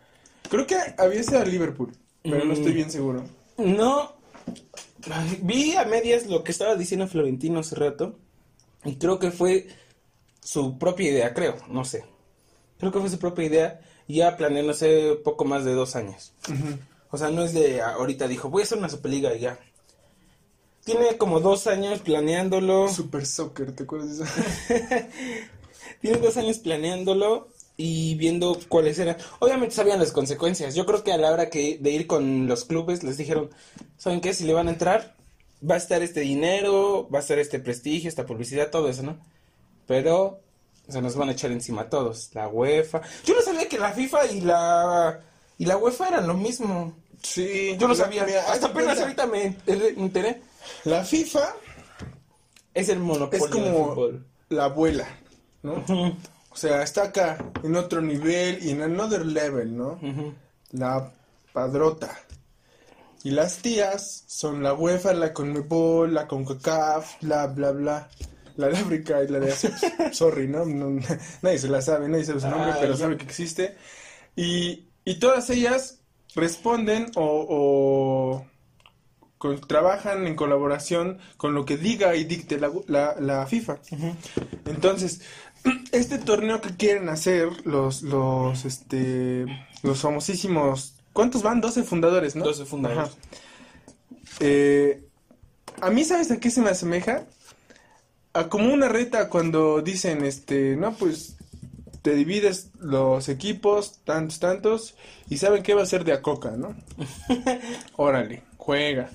Creo 0.49 0.67
que 0.67 0.77
había 0.99 1.23
sido 1.23 1.41
a 1.41 1.45
Liverpool, 1.45 1.93
pero 2.23 2.45
no 2.45 2.53
estoy 2.53 2.73
bien 2.73 2.91
seguro. 2.91 3.25
No. 3.59 4.17
Vi 5.43 5.77
a 5.77 5.85
medias 5.85 6.27
lo 6.27 6.43
que 6.43 6.53
estaba 6.53 6.75
diciendo 6.75 7.09
Florentino 7.09 7.61
hace 7.61 7.77
rato. 7.77 8.17
Y 8.85 8.97
creo 8.97 9.19
que 9.19 9.31
fue 9.31 9.67
su 10.41 10.79
propia 10.79 11.11
idea, 11.11 11.35
creo, 11.35 11.57
no 11.69 11.85
sé. 11.85 12.05
Creo 12.79 12.93
que 12.93 13.01
fue 13.01 13.11
su 13.11 13.19
propia 13.19 13.45
idea, 13.45 13.81
ya 14.07 14.37
planeándose 14.37 15.19
poco 15.25 15.45
más 15.45 15.65
de 15.65 15.75
dos 15.75 15.97
años. 15.97 16.33
O 17.11 17.19
sea, 17.19 17.31
no 17.31 17.43
es 17.43 17.53
de 17.53 17.83
ahorita 17.83 18.29
dijo, 18.29 18.51
voy 18.51 18.63
a 18.63 18.65
hacer 18.65 18.79
una 18.79 18.89
Superliga 18.89 19.35
y 19.35 19.41
ya. 19.41 19.59
Tiene 20.85 21.17
como 21.19 21.41
dos 21.41 21.67
años 21.67 22.01
planeándolo. 22.01 22.89
Super 22.89 23.27
Soccer, 23.27 23.73
¿te 23.73 23.83
acuerdas 23.83 24.19
de 24.19 24.25
eso? 24.25 25.07
Tiene 26.01 26.19
dos 26.19 26.37
años 26.37 26.59
planeándolo 26.59 27.49
y 27.77 28.15
viendo 28.17 28.59
cuáles 28.69 28.99
eran. 28.99 29.17
Obviamente 29.39 29.75
sabían 29.75 29.99
las 29.99 30.13
consecuencias. 30.13 30.75
Yo 30.75 30.87
creo 30.87 31.03
que 31.05 31.13
a 31.13 31.19
la 31.19 31.33
hora 31.33 31.51
que 31.51 31.79
de 31.81 31.91
ir 31.91 32.07
con 32.07 32.47
los 32.47 32.65
clubes 32.65 33.03
les 33.03 33.17
dijeron, 33.17 33.51
¿saben 33.97 34.21
qué? 34.21 34.33
Si 34.35 34.45
le 34.45 34.53
van 34.55 34.69
a 34.69 34.73
entrar, 34.73 35.15
va 35.69 35.75
a 35.75 35.79
estar 35.79 36.03
este 36.03 36.21
dinero, 36.21 37.09
va 37.13 37.19
a 37.19 37.23
estar 37.23 37.39
este 37.39 37.59
prestigio, 37.59 38.09
esta 38.09 38.27
publicidad, 38.27 38.71
todo 38.71 38.89
eso, 38.89 39.03
¿no? 39.03 39.19
Pero 39.87 40.41
se 40.89 41.03
nos 41.03 41.17
van 41.17 41.29
a 41.29 41.33
echar 41.33 41.51
encima 41.53 41.83
a 41.83 41.89
todos. 41.91 42.31
La 42.35 42.49
UEFA. 42.49 43.03
Yo 43.25 43.35
no 43.35 43.43
sabía 43.43 43.69
que 43.69 43.79
la 43.79 43.93
FIFA 43.93 44.27
y 44.33 44.41
la 44.41 45.21
y 45.59 45.65
la 45.67 45.77
UEFA 45.77 46.09
eran 46.09 46.27
lo 46.27 46.35
mismo. 46.35 46.95
Sí. 47.23 47.77
Yo 47.79 47.89
no 47.89 47.95
sabía. 47.95 48.25
mira, 48.25 48.43
Hasta 48.51 48.67
apenas 48.69 48.99
ahorita 49.01 49.27
me 49.27 49.57
me 49.67 49.89
enteré. 49.97 50.41
La 50.85 51.05
FIFA 51.05 51.55
Es 52.75 52.89
el 52.89 52.99
monopolio 53.01 53.45
es 53.47 53.51
del 53.53 53.63
como 53.65 53.89
fútbol. 53.95 54.27
la 54.51 54.65
abuela, 54.65 55.07
¿no? 55.63 55.85
O 56.51 56.57
sea, 56.57 56.83
está 56.83 57.05
acá 57.05 57.39
en 57.63 57.77
otro 57.77 58.01
nivel 58.01 58.59
y 58.63 58.71
en 58.71 58.83
another 58.83 59.25
level, 59.27 59.77
¿no? 59.77 59.99
La 60.73 61.13
padrota. 61.53 62.11
Y 63.25 63.31
las 63.31 63.59
tías 63.59 64.25
son 64.27 64.63
la 64.63 64.73
UEFA, 64.73 65.13
la 65.15 65.33
Conmebol, 65.33 66.15
la 66.15 66.27
CONCACAF, 66.29 67.23
bla, 67.23 67.47
bla, 67.49 67.73
bla. 67.73 68.09
La 68.57 68.69
de 68.69 68.77
África 68.79 69.23
y 69.23 69.29
la 69.29 69.39
de 69.41 69.53
Asia. 69.53 69.77
Sorry, 70.13 70.49
¿no? 70.49 70.65
No- 70.65 70.99
Nadie 71.43 71.59
se 71.59 71.69
la 71.69 71.83
sabe, 71.83 72.09
nadie 72.09 72.25
sabe 72.25 72.41
su 72.41 72.49
nombre, 72.49 72.71
Ah, 72.73 72.77
pero 72.81 72.95
ya. 72.95 72.99
sabe 73.01 73.17
que 73.19 73.25
existe. 73.25 73.77
Y, 74.35 74.89
y 75.05 75.19
todas 75.19 75.51
ellas 75.51 75.99
responden 76.35 77.11
o, 77.17 77.47
o 77.49 78.47
con- 79.37 79.61
trabajan 79.61 80.27
en 80.27 80.37
colaboración 80.37 81.19
con 81.37 81.53
lo 81.55 81.65
que 81.67 81.77
diga 81.77 82.15
y 82.17 82.25
dicte 82.25 82.59
la, 82.59 82.71
la- 82.87 83.17
la 83.21 83.47
FIFA. 83.47 83.79
Entonces, 84.67 85.21
este 85.93 86.19
torneo 86.19 86.61
que 86.61 86.77
quieren 86.77 87.09
hacer 87.09 87.49
los, 87.65 88.03
los, 88.03 88.65
este, 88.65 89.47
los 89.83 90.01
famosísimos, 90.01 90.95
¿cuántos 91.13 91.43
van? 91.43 91.61
12 91.61 91.83
fundadores, 91.83 92.37
¿no? 92.37 92.45
12 92.45 92.65
fundadores. 92.65 93.11
Ajá. 93.11 93.17
Eh, 94.41 95.03
a 95.81 95.91
mí, 95.91 96.05
¿sabes 96.05 96.31
a 96.31 96.39
qué 96.39 96.51
se 96.51 96.61
me 96.61 96.71
asemeja? 96.71 97.27
A 98.33 98.49
como 98.49 98.73
una 98.73 98.89
reta 98.89 99.29
cuando 99.29 99.81
dicen, 99.83 100.25
este, 100.25 100.77
no, 100.77 100.95
pues 100.95 101.37
te 102.03 102.15
divides 102.15 102.71
los 102.79 103.29
equipos, 103.29 103.99
tantos, 104.05 104.39
tantos, 104.39 104.95
y 105.29 105.39
saben 105.39 105.63
qué 105.63 105.75
va 105.75 105.83
a 105.83 105.87
ser 105.87 106.05
de 106.05 106.13
a 106.13 106.23
coca, 106.23 106.53
¿no? 106.53 106.77
Órale, 107.97 108.43
juega. 108.57 109.11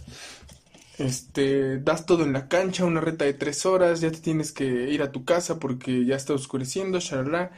Este, 0.97 1.79
das 1.79 2.05
todo 2.05 2.23
en 2.23 2.33
la 2.33 2.47
cancha, 2.47 2.85
una 2.85 3.01
reta 3.01 3.25
de 3.25 3.33
tres 3.33 3.65
horas, 3.65 4.01
ya 4.01 4.11
te 4.11 4.19
tienes 4.19 4.51
que 4.51 4.65
ir 4.65 5.01
a 5.01 5.11
tu 5.11 5.25
casa 5.25 5.59
porque 5.59 6.05
ya 6.05 6.15
está 6.15 6.33
oscureciendo, 6.33 6.99
shalala. 6.99 7.51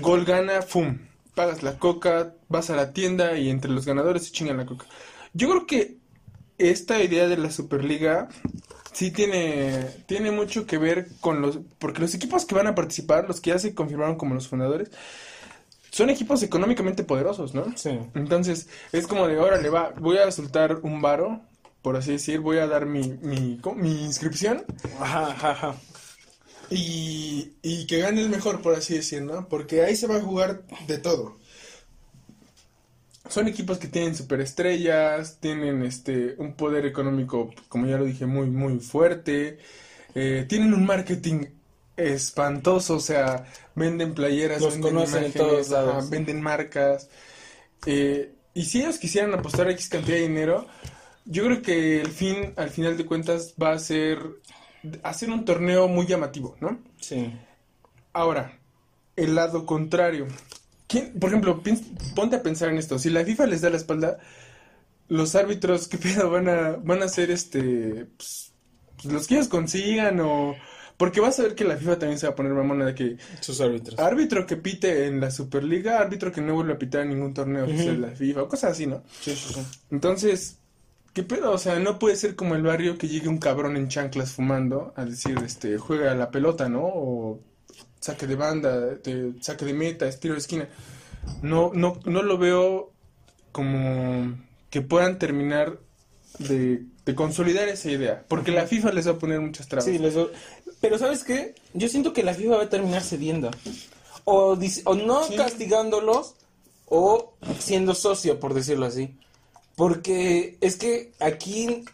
Gol 0.00 0.24
gana, 0.24 0.62
¡fum! 0.62 0.98
Pagas 1.34 1.62
la 1.62 1.78
coca, 1.78 2.34
vas 2.48 2.70
a 2.70 2.76
la 2.76 2.92
tienda 2.92 3.38
y 3.38 3.48
entre 3.48 3.70
los 3.70 3.86
ganadores 3.86 4.24
se 4.24 4.32
chingan 4.32 4.56
la 4.56 4.66
coca. 4.66 4.86
Yo 5.32 5.48
creo 5.48 5.66
que 5.66 5.96
esta 6.58 7.02
idea 7.02 7.28
de 7.28 7.36
la 7.36 7.50
Superliga 7.50 8.28
sí 8.92 9.12
tiene, 9.12 9.86
tiene 10.06 10.32
mucho 10.32 10.66
que 10.66 10.76
ver 10.76 11.08
con 11.20 11.40
los... 11.40 11.60
Porque 11.78 12.00
los 12.00 12.14
equipos 12.14 12.44
que 12.44 12.56
van 12.56 12.66
a 12.66 12.74
participar, 12.74 13.28
los 13.28 13.40
que 13.40 13.50
ya 13.50 13.58
se 13.58 13.74
confirmaron 13.74 14.16
como 14.16 14.34
los 14.34 14.48
fundadores, 14.48 14.90
son 15.90 16.10
equipos 16.10 16.42
económicamente 16.42 17.04
poderosos, 17.04 17.54
¿no? 17.54 17.76
Sí. 17.76 17.98
Entonces, 18.14 18.68
es 18.92 19.06
como 19.06 19.28
de, 19.28 19.38
órale, 19.38 19.70
va, 19.70 19.92
voy 19.98 20.18
a 20.18 20.30
soltar 20.32 20.80
un 20.82 21.00
varo, 21.00 21.40
por 21.82 21.96
así 21.96 22.12
decir, 22.12 22.40
voy 22.40 22.58
a 22.58 22.66
dar 22.66 22.86
mi, 22.86 23.18
mi, 23.22 23.60
inscripción 24.04 24.64
Ajá, 25.00 25.30
ajá, 25.32 25.50
ajá. 25.52 25.82
y, 26.70 27.56
y 27.62 27.86
que 27.86 27.98
gane 28.00 28.20
el 28.22 28.28
mejor, 28.30 28.60
por 28.62 28.74
así 28.74 28.94
decir, 28.94 29.22
¿no? 29.22 29.48
Porque 29.48 29.82
ahí 29.82 29.96
se 29.96 30.06
va 30.06 30.16
a 30.16 30.20
jugar 30.22 30.64
de 30.86 30.98
todo. 30.98 31.38
Son 33.28 33.46
equipos 33.46 33.78
que 33.78 33.88
tienen 33.88 34.14
superestrellas, 34.16 35.38
tienen 35.40 35.82
este 35.84 36.34
un 36.38 36.54
poder 36.54 36.86
económico, 36.86 37.50
como 37.68 37.86
ya 37.86 37.98
lo 37.98 38.04
dije, 38.04 38.24
muy, 38.26 38.48
muy 38.50 38.80
fuerte. 38.80 39.58
eh, 40.14 40.46
tienen 40.48 40.72
un 40.74 40.86
marketing 40.86 41.46
espantoso, 41.96 42.96
o 42.96 43.00
sea, 43.00 43.44
venden 43.74 44.14
playeras, 44.14 44.62
Los 44.62 44.72
venden 44.72 44.80
conocen 44.80 45.24
en 45.24 45.32
imágenes, 45.32 45.34
todos 45.34 45.68
lados. 45.68 45.96
ajá, 45.96 46.08
venden 46.10 46.40
marcas. 46.40 47.08
eh, 47.86 48.34
y 48.54 48.64
si 48.64 48.80
ellos 48.82 48.98
quisieran 48.98 49.34
apostar 49.34 49.70
X 49.70 49.88
cantidad 49.88 50.16
de 50.16 50.22
dinero, 50.22 50.66
yo 51.28 51.44
creo 51.44 51.62
que 51.62 52.00
el 52.00 52.08
fin, 52.08 52.54
al 52.56 52.70
final 52.70 52.96
de 52.96 53.06
cuentas, 53.06 53.54
va 53.62 53.72
a 53.72 53.78
ser 53.78 54.18
hacer 55.02 55.30
un 55.30 55.44
torneo 55.44 55.86
muy 55.88 56.06
llamativo, 56.06 56.56
¿no? 56.60 56.78
Sí. 57.00 57.32
Ahora, 58.12 58.58
el 59.16 59.34
lado 59.34 59.66
contrario. 59.66 60.26
¿Quién, 60.86 61.12
por 61.20 61.28
ejemplo, 61.30 61.62
ponte 62.14 62.36
a 62.36 62.42
pensar 62.42 62.70
en 62.70 62.78
esto. 62.78 62.98
Si 62.98 63.10
la 63.10 63.24
FIFA 63.24 63.46
les 63.46 63.60
da 63.60 63.68
la 63.70 63.76
espalda, 63.76 64.18
los 65.08 65.34
árbitros, 65.34 65.86
¿qué 65.88 65.98
pedo? 65.98 66.30
Van 66.30 66.48
a, 66.48 66.76
van 66.82 67.02
a 67.02 67.08
ser 67.08 67.30
este. 67.30 68.06
pues, 68.16 68.52
pues, 68.96 69.12
los 69.12 69.26
que 69.26 69.34
ellos 69.34 69.48
consigan 69.48 70.20
o. 70.20 70.54
Porque 70.96 71.20
vas 71.20 71.38
a 71.38 71.42
ver 71.44 71.54
que 71.54 71.62
la 71.64 71.76
FIFA 71.76 71.98
también 72.00 72.18
se 72.18 72.26
va 72.26 72.32
a 72.32 72.34
poner 72.34 72.52
mamona 72.52 72.86
de 72.86 72.94
que 72.94 73.16
Sus 73.40 73.60
árbitros. 73.60 74.00
árbitro 74.00 74.46
que 74.46 74.56
pite 74.56 75.06
en 75.06 75.20
la 75.20 75.30
Superliga, 75.30 76.00
árbitro 76.00 76.32
que 76.32 76.40
no 76.40 76.54
vuelve 76.54 76.72
a 76.72 76.78
pitar 76.78 77.02
en 77.02 77.10
ningún 77.10 77.34
torneo 77.34 77.66
oficial 77.66 78.00
de 78.00 78.08
la 78.08 78.16
FIFA 78.16 78.42
o 78.42 78.48
cosas 78.48 78.72
así, 78.72 78.86
¿no? 78.88 79.04
Sí, 79.20 79.30
sí, 79.36 79.54
sí. 79.54 79.60
Entonces, 79.92 80.58
¿qué 81.18 81.24
pedo? 81.24 81.50
O 81.50 81.58
sea, 81.58 81.80
no 81.80 81.98
puede 81.98 82.14
ser 82.14 82.36
como 82.36 82.54
el 82.54 82.62
barrio 82.62 82.96
que 82.96 83.08
llegue 83.08 83.26
un 83.26 83.38
cabrón 83.38 83.76
en 83.76 83.88
chanclas 83.88 84.30
fumando 84.30 84.92
a 84.94 85.04
decir, 85.04 85.36
este, 85.44 85.76
juega 85.76 86.12
a 86.12 86.14
la 86.14 86.30
pelota, 86.30 86.68
¿no? 86.68 86.84
O 86.84 87.40
saque 87.98 88.28
de 88.28 88.36
banda, 88.36 88.78
de- 88.78 89.32
saque 89.40 89.64
de 89.64 89.72
meta, 89.74 90.06
estilo 90.06 90.34
de 90.34 90.40
esquina. 90.40 90.68
No, 91.42 91.72
no, 91.74 91.98
no 92.04 92.22
lo 92.22 92.38
veo 92.38 92.92
como 93.50 94.38
que 94.70 94.80
puedan 94.80 95.18
terminar 95.18 95.78
de, 96.38 96.84
de 97.04 97.14
consolidar 97.16 97.68
esa 97.68 97.90
idea. 97.90 98.24
Porque 98.28 98.52
la 98.52 98.68
FIFA 98.68 98.92
les 98.92 99.08
va 99.08 99.12
a 99.12 99.18
poner 99.18 99.40
muchas 99.40 99.66
trabas. 99.66 99.86
Sí, 99.86 99.98
les 99.98 100.14
Pero 100.80 100.98
¿sabes 100.98 101.24
qué? 101.24 101.56
Yo 101.74 101.88
siento 101.88 102.12
que 102.12 102.22
la 102.22 102.32
FIFA 102.34 102.58
va 102.58 102.62
a 102.62 102.68
terminar 102.68 103.02
cediendo. 103.02 103.50
O, 104.24 104.56
no 104.94 105.24
Sí. 105.24 105.34
castigándolos 105.34 106.36
o 106.86 107.34
siendo 107.58 107.96
socio, 107.96 108.38
por 108.38 108.54
decirlo 108.54 108.86
así. 108.86 109.18
Porque 109.78 110.58
es 110.60 110.74
que 110.76 111.12
aquí 111.20 111.84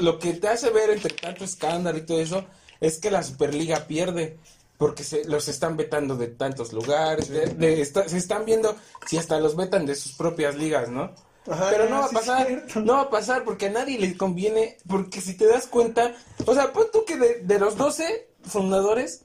lo 0.00 0.18
que 0.18 0.32
te 0.32 0.48
hace 0.48 0.70
ver 0.70 0.88
entre 0.90 1.12
tanto 1.14 1.44
escándalo 1.44 1.98
y 1.98 2.06
todo 2.06 2.18
eso 2.20 2.44
es 2.80 2.98
que 2.98 3.10
la 3.10 3.22
Superliga 3.22 3.86
pierde. 3.86 4.38
Porque 4.78 5.04
se, 5.04 5.24
los 5.26 5.46
están 5.46 5.76
vetando 5.76 6.16
de 6.16 6.26
tantos 6.28 6.72
lugares. 6.72 7.28
de- 7.28 7.46
de- 7.46 7.82
está- 7.82 8.08
se 8.08 8.16
están 8.16 8.44
viendo 8.46 8.74
si 9.06 9.18
hasta 9.18 9.38
los 9.38 9.54
vetan 9.56 9.84
de 9.86 9.94
sus 9.94 10.12
propias 10.14 10.56
ligas, 10.56 10.88
¿no? 10.88 11.12
Ajá, 11.48 11.68
Pero 11.70 11.88
no 11.90 11.98
va 12.00 12.06
a 12.06 12.10
pasar, 12.10 12.64
no 12.76 12.92
va 12.94 13.00
a 13.02 13.10
pasar 13.10 13.44
porque 13.44 13.66
a 13.66 13.70
nadie 13.70 13.98
le 13.98 14.16
conviene, 14.16 14.78
porque 14.88 15.20
si 15.20 15.34
te 15.36 15.46
das 15.46 15.66
cuenta, 15.66 16.14
o 16.46 16.54
sea, 16.54 16.72
pon 16.72 16.86
tú 16.92 17.04
que 17.04 17.16
de, 17.18 17.40
de 17.42 17.58
los 17.58 17.76
12 17.76 18.28
fundadores, 18.42 19.22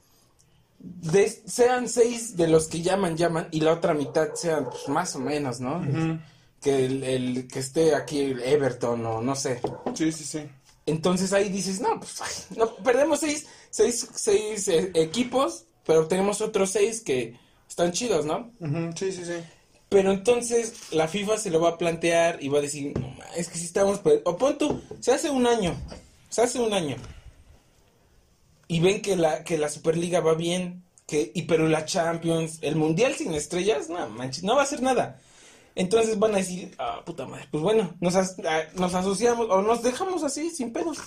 de, 0.80 1.28
sean 1.48 1.88
6 1.90 2.36
de 2.38 2.48
los 2.48 2.68
que 2.68 2.82
llaman, 2.82 3.16
llaman, 3.18 3.48
y 3.52 3.62
la 3.62 3.74
otra 3.74 3.94
mitad 3.94 4.34
sean 4.36 4.66
pues, 4.66 4.88
más 4.90 5.16
o 5.16 5.20
menos, 5.20 5.60
¿no? 5.60 5.78
Ujú. 5.78 6.20
Que 6.62 6.86
el, 6.86 7.04
el 7.04 7.48
que 7.48 7.60
esté 7.60 7.96
aquí 7.96 8.20
el 8.20 8.42
Everton 8.42 9.06
o 9.06 9.22
no 9.22 9.36
sé. 9.36 9.62
Sí, 9.94 10.12
sí, 10.12 10.24
sí. 10.24 10.40
Entonces 10.86 11.34
ahí 11.34 11.50
dices, 11.50 11.82
no, 11.82 12.00
pues 12.00 12.22
ay, 12.22 12.58
no, 12.58 12.74
perdemos 12.78 13.20
seis, 13.20 13.46
seis, 13.70 14.08
seis 14.16 14.68
eh, 14.70 14.92
equipos, 14.96 15.66
pero 15.86 16.08
tenemos 16.08 16.40
otros 16.42 16.72
seis 16.72 17.02
que 17.02 17.38
están 17.68 17.92
chidos, 17.92 18.26
¿no? 18.26 18.52
Sí, 18.96 19.12
sí, 19.12 19.26
sí. 19.26 19.34
Pero 19.90 20.12
entonces 20.12 20.92
la 20.92 21.08
FIFA 21.08 21.38
se 21.38 21.50
lo 21.50 21.60
va 21.60 21.70
a 21.70 21.78
plantear 21.78 22.42
y 22.42 22.50
va 22.50 22.60
a 22.60 22.62
decir, 22.62 22.98
no, 22.98 23.16
es 23.36 23.50
que 23.50 23.58
si 23.58 23.66
estamos... 23.66 24.02
O 24.24 24.38
pon 24.38 24.58
tú, 24.58 24.82
se 25.00 25.12
hace 25.12 25.30
un 25.30 25.46
año, 25.46 25.76
se 26.30 26.42
hace 26.42 26.60
un 26.60 26.74
año. 26.74 26.96
Y 28.70 28.80
ven 28.80 29.02
que 29.02 29.16
la, 29.16 29.44
que 29.44 29.58
la 29.58 29.70
Superliga 29.70 30.20
va 30.20 30.34
bien, 30.36 30.84
que, 31.06 31.32
y 31.34 31.44
pero 31.44 31.68
la 31.68 31.86
Champions, 31.86 32.60
el 32.62 32.76
Mundial 32.76 33.16
sin 33.16 33.34
estrellas, 33.34 33.90
no 33.90 34.10
manches, 34.10 34.44
no 34.44 34.56
va 34.56 34.62
a 34.62 34.66
hacer 34.66 34.82
nada. 34.82 35.22
Entonces 35.80 36.18
van 36.18 36.34
a 36.34 36.38
decir, 36.38 36.76
ah, 36.80 37.02
puta 37.06 37.26
madre, 37.26 37.48
pues 37.52 37.62
bueno, 37.62 37.94
nos, 38.02 38.16
as- 38.16 38.36
ah, 38.46 38.62
nos 38.76 38.94
asociamos 38.96 39.48
o 39.50 39.62
nos 39.62 39.84
dejamos 39.84 40.24
así, 40.24 40.50
sin 40.50 40.74
pedos. 40.74 40.98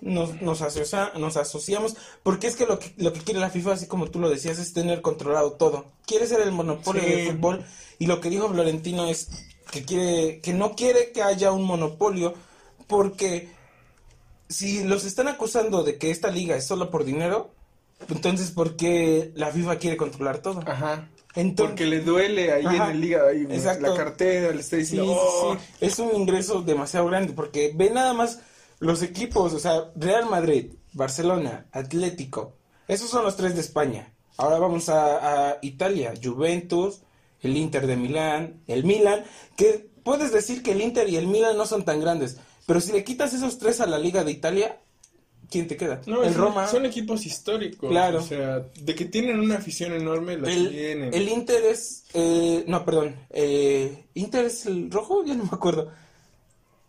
Nos, 0.00 0.40
nos, 0.40 0.62
asocia- 0.62 1.12
nos 1.18 1.36
asociamos, 1.36 1.96
porque 2.22 2.46
es 2.46 2.54
que 2.54 2.66
lo, 2.66 2.78
que 2.78 2.94
lo 2.98 3.12
que 3.12 3.20
quiere 3.20 3.40
la 3.40 3.50
FIFA, 3.50 3.72
así 3.72 3.86
como 3.88 4.06
tú 4.06 4.20
lo 4.20 4.30
decías, 4.30 4.58
es 4.60 4.72
tener 4.72 5.02
controlado 5.02 5.54
todo. 5.54 5.86
Quiere 6.06 6.28
ser 6.28 6.40
el 6.42 6.52
monopolio 6.52 7.02
Sí. 7.02 7.08
del 7.10 7.32
fútbol 7.32 7.64
y 7.98 8.06
lo 8.06 8.20
que 8.20 8.30
dijo 8.30 8.48
Florentino 8.48 9.06
es 9.06 9.28
que 9.72 9.84
quiere 9.84 10.40
que 10.40 10.52
no 10.54 10.76
quiere 10.76 11.10
que 11.10 11.22
haya 11.24 11.50
un 11.50 11.64
monopolio 11.64 12.34
porque 12.86 13.48
si 14.48 14.84
los 14.84 15.04
están 15.04 15.26
acusando 15.28 15.82
de 15.82 15.98
que 15.98 16.10
esta 16.12 16.30
liga 16.30 16.54
es 16.56 16.64
solo 16.66 16.90
por 16.90 17.04
dinero, 17.04 17.50
entonces 18.08 18.52
¿por 18.52 18.76
qué 18.76 19.32
la 19.34 19.50
FIFA 19.50 19.76
quiere 19.78 19.96
controlar 19.96 20.38
todo? 20.38 20.60
Ajá. 20.64 21.08
Entonces, 21.38 21.70
Porque 21.70 21.86
le 21.86 22.00
duele 22.00 22.52
ahí 22.52 22.66
Ajá, 22.66 22.86
en 22.86 22.90
el 22.96 23.00
liga, 23.00 23.22
ahí, 23.28 23.46
la 23.80 23.94
cartera, 23.94 24.52
le 24.52 24.60
está 24.60 24.76
diciendo, 24.76 25.12
sí, 25.12 25.18
"Oh". 25.20 25.54
sí. 25.56 25.60
Es 25.80 26.00
un 26.00 26.14
ingreso 26.16 26.62
demasiado 26.62 27.06
grande 27.06 27.32
porque 27.32 27.72
ve 27.76 27.90
nada 27.90 28.12
más 28.12 28.40
los 28.80 29.02
equipos, 29.02 29.52
o 29.54 29.58
sea, 29.60 29.92
Real 29.94 30.28
Madrid, 30.28 30.72
Barcelona, 30.94 31.66
Atlético, 31.70 32.54
esos 32.88 33.08
son 33.08 33.22
los 33.22 33.36
tres 33.36 33.54
de 33.54 33.60
España. 33.60 34.12
Ahora 34.36 34.58
vamos 34.58 34.88
a, 34.88 35.50
a 35.50 35.58
Italia, 35.62 36.12
Juventus, 36.20 37.02
el 37.40 37.56
Inter 37.56 37.86
de 37.86 37.96
Milán, 37.96 38.60
el 38.66 38.82
Milan, 38.82 39.24
que 39.56 39.88
puedes 40.02 40.32
decir 40.32 40.64
que 40.64 40.72
el 40.72 40.82
Inter 40.82 41.08
y 41.08 41.16
el 41.18 41.28
Milan 41.28 41.56
no 41.56 41.66
son 41.66 41.84
tan 41.84 42.00
grandes, 42.00 42.38
pero 42.66 42.80
si 42.80 42.90
le 42.90 43.04
quitas 43.04 43.32
esos 43.32 43.58
tres 43.58 43.80
a 43.80 43.86
la 43.86 43.98
Liga 43.98 44.24
de 44.24 44.32
Italia, 44.32 44.80
¿quién 45.50 45.66
te 45.68 45.76
queda? 45.76 46.00
No, 46.06 46.22
el 46.22 46.32
son, 46.32 46.42
Roma. 46.42 46.66
son 46.68 46.86
equipos 46.86 47.24
históricos. 47.26 47.90
Claro. 47.90 48.18
O 48.18 48.22
sea, 48.22 48.60
de 48.80 48.94
que 48.94 49.04
tienen 49.06 49.38
una 49.40 49.56
afición 49.56 49.92
enorme, 49.92 50.36
la 50.36 50.50
El, 50.50 50.70
tienen. 50.70 51.14
el 51.14 51.28
Inter 51.28 51.64
es, 51.64 52.04
eh, 52.14 52.64
no, 52.66 52.84
perdón, 52.84 53.16
eh, 53.30 54.04
Inter 54.14 54.46
es 54.46 54.66
el 54.66 54.90
rojo, 54.90 55.24
ya 55.24 55.34
no 55.34 55.44
me 55.44 55.50
acuerdo. 55.52 55.90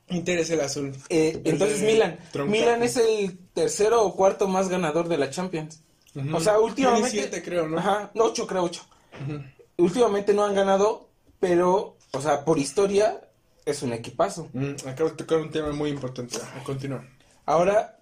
Inter 0.09 0.39
es 0.39 0.49
el 0.49 0.61
azul. 0.61 0.95
Eh, 1.09 1.39
El 1.43 1.53
entonces 1.53 1.81
Milan. 1.81 2.17
Milan 2.47 2.81
es 2.81 2.97
el 2.97 3.37
tercero 3.53 4.03
o 4.03 4.15
cuarto 4.15 4.47
más 4.47 4.67
ganador 4.67 5.07
de 5.07 5.17
la 5.17 5.29
Champions. 5.29 5.81
Ujú. 6.15 6.35
O 6.35 6.39
sea, 6.39 6.59
últimamente, 6.59 7.11
Tiene 7.11 7.27
siete, 7.27 7.43
creo, 7.43 7.67
¿no? 7.67 7.77
Ajá, 7.77 8.09
no, 8.15 8.23
ocho, 8.25 8.47
creo 8.47 8.63
ocho. 8.63 8.81
Ujú. 9.27 9.39
Últimamente 9.77 10.33
no 10.33 10.43
han 10.43 10.55
ganado, 10.55 11.09
pero, 11.39 11.95
o 12.11 12.21
sea, 12.21 12.43
por 12.43 12.57
historia 12.57 13.21
es 13.65 13.83
un 13.83 13.93
equipazo. 13.93 14.49
Mm, 14.53 14.71
acabo 14.87 15.11
de 15.11 15.15
tocar 15.15 15.37
un 15.37 15.51
tema 15.51 15.71
muy 15.71 15.91
importante. 15.91 16.37
A 16.59 16.63
continuar. 16.63 17.07
Ahora, 17.45 17.98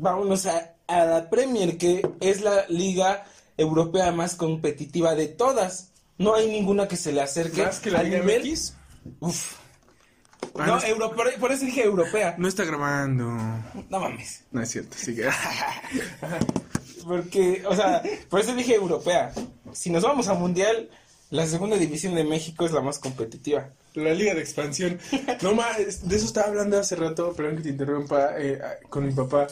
vámonos 0.00 0.46
a, 0.46 0.74
a 0.86 1.04
la 1.04 1.30
Premier, 1.30 1.76
que 1.78 2.02
es 2.20 2.40
la 2.40 2.64
liga 2.68 3.24
europea 3.56 4.12
más 4.12 4.34
competitiva 4.36 5.14
de 5.14 5.28
todas. 5.28 5.90
No 6.18 6.34
hay 6.34 6.48
ninguna 6.50 6.88
que 6.88 6.96
se 6.96 7.12
le 7.12 7.20
acerque 7.20 7.62
Más 7.64 7.78
que 7.80 7.90
la 7.90 8.00
al 8.00 8.06
Liga 8.10 8.18
nivel- 8.20 8.42
MX. 8.50 8.74
Uf. 9.20 9.54
Ah, 10.56 10.66
no, 10.66 10.76
no, 10.76 10.84
euro- 10.84 11.14
por 11.40 11.50
eso 11.52 11.64
dije 11.64 11.82
europea. 11.84 12.34
no 12.38 12.46
está 12.48 12.64
grabando. 12.64 13.24
No 13.26 14.00
mames. 14.00 14.44
No 14.52 14.62
es 14.62 14.70
cierto, 14.70 14.96
sigue. 14.96 15.28
Porque, 17.04 17.62
o 17.66 17.74
sea, 17.74 18.02
por 18.28 18.40
eso 18.40 18.54
dije 18.54 18.74
europea. 18.74 19.32
Si 19.72 19.90
nos 19.90 20.02
vamos 20.02 20.28
a 20.28 20.34
mundial, 20.34 20.90
la 21.30 21.46
segunda 21.46 21.76
división 21.76 22.14
de 22.14 22.24
México 22.24 22.66
es 22.66 22.72
la 22.72 22.80
más 22.80 22.98
competitiva. 22.98 23.68
La 23.94 24.12
liga 24.12 24.34
de 24.34 24.40
expansión. 24.42 24.98
No 25.42 25.54
más, 25.54 26.06
de 26.08 26.16
eso 26.16 26.26
estaba 26.26 26.48
hablando 26.48 26.78
hace 26.78 26.96
rato, 26.96 27.32
perdón 27.34 27.56
que 27.56 27.62
te 27.62 27.68
interrumpa, 27.70 28.30
eh, 28.38 28.60
con 28.88 29.06
mi 29.06 29.12
papá. 29.12 29.46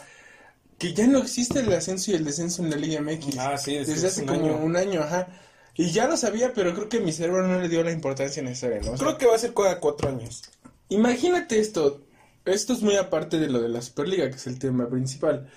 Que 0.79 0.93
ya 0.93 1.07
no 1.07 1.19
existe 1.19 1.61
el 1.61 1.73
ascenso 1.73 2.11
y 2.11 2.15
el 2.15 2.25
descenso 2.25 2.63
en 2.63 2.71
la 2.71 2.77
Liga 2.77 3.01
MX. 3.01 3.39
Ah, 3.39 3.57
sí, 3.57 3.75
desde 3.75 3.95
desde 3.95 4.09
hace 4.09 4.21
un 4.23 4.27
como 4.29 4.45
año. 4.47 4.57
un 4.59 4.77
año, 4.77 5.03
ajá. 5.03 5.29
Y 5.75 5.91
ya 5.91 6.07
lo 6.07 6.17
sabía, 6.17 6.53
pero 6.55 6.75
creo 6.75 6.89
que 6.89 7.01
mi 7.01 7.13
cerebro 7.13 7.47
no 7.47 7.61
le 7.61 7.69
dio 7.69 7.83
la 7.83 7.93
importancia 7.93 8.43
necesaria, 8.43 8.81
¿no? 8.81 8.93
O 8.93 8.97
sea, 8.97 9.07
Creo 9.07 9.19
que 9.19 9.27
va 9.27 9.35
a 9.35 9.39
ser 9.39 9.53
cada 9.55 9.79
cuatro 9.81 10.09
años. 10.09 10.43
Imagínate 10.89 11.59
esto. 11.59 12.03
Esto 12.45 12.73
es 12.73 12.83
muy 12.83 12.97
aparte 12.97 13.39
de 13.39 13.49
lo 13.49 13.61
de 13.61 13.69
la 13.69 13.83
Superliga, 13.83 14.29
que 14.31 14.37
es 14.37 14.47
el 14.47 14.59
tema 14.59 14.89
principal. 14.89 15.51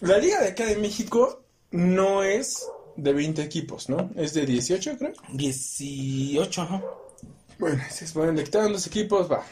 La 0.00 0.18
Liga 0.18 0.40
de 0.40 0.48
acá 0.48 0.66
de 0.66 0.76
México 0.76 1.42
no 1.70 2.22
es 2.22 2.66
de 2.96 3.12
20 3.12 3.42
equipos, 3.42 3.88
¿no? 3.88 4.10
Es 4.16 4.34
de 4.34 4.46
18, 4.46 4.98
creo. 4.98 5.12
18, 5.32 6.62
ajá. 6.62 6.82
Bueno, 7.58 7.82
se 7.90 8.06
ponen 8.06 8.36
dictados 8.36 8.70
los 8.70 8.86
equipos, 8.86 9.30
va. 9.30 9.44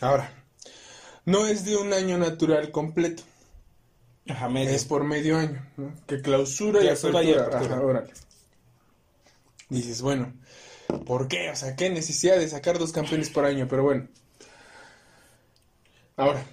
Ahora, 0.00 0.41
no 1.24 1.46
es 1.46 1.64
de 1.64 1.76
un 1.76 1.92
año 1.92 2.18
natural 2.18 2.70
completo, 2.70 3.22
Ajá, 4.28 4.48
medio. 4.48 4.70
es 4.70 4.84
por 4.84 5.04
medio 5.04 5.36
año, 5.38 5.66
¿no? 5.76 5.94
Que 6.06 6.20
clausura, 6.20 6.80
Clausura 6.80 7.22
y 7.22 7.28
y 7.28 7.32
apertura. 7.34 7.46
apertura. 7.58 7.74
Ajá, 7.76 7.80
órale. 7.84 8.12
Dices, 9.68 10.02
bueno, 10.02 10.32
¿por 11.06 11.28
qué? 11.28 11.50
O 11.50 11.56
sea, 11.56 11.76
¿qué 11.76 11.88
necesidad 11.90 12.36
de 12.38 12.48
sacar 12.48 12.78
dos 12.78 12.92
campeones 12.92 13.30
por 13.30 13.44
año? 13.44 13.66
Pero 13.68 13.82
bueno. 13.84 14.08
Ahora, 16.16 16.44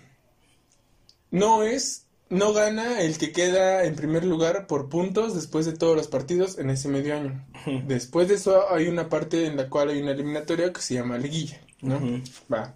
no 1.32 1.64
es, 1.64 2.06
no 2.30 2.54
gana 2.54 3.02
el 3.02 3.18
que 3.18 3.32
queda 3.32 3.84
en 3.84 3.96
primer 3.96 4.24
lugar 4.26 4.68
por 4.68 4.90
puntos 4.90 5.36
después 5.36 5.66
de 5.66 5.74
todos 5.74 5.96
los 5.98 6.08
partidos 6.08 6.58
en 6.58 6.70
ese 6.70 6.88
medio 6.88 7.16
año. 7.16 7.46
Después 7.88 8.28
de 8.30 8.36
eso 8.36 8.72
hay 8.74 8.88
una 8.88 9.10
parte 9.10 9.46
en 9.46 9.58
la 9.58 9.70
cual 9.70 9.90
hay 9.90 10.02
una 10.02 10.12
eliminatoria 10.12 10.72
que 10.72 10.82
se 10.82 10.94
llama 10.96 11.18
liguilla, 11.18 11.60
¿no? 11.82 12.00
Va. 12.52 12.74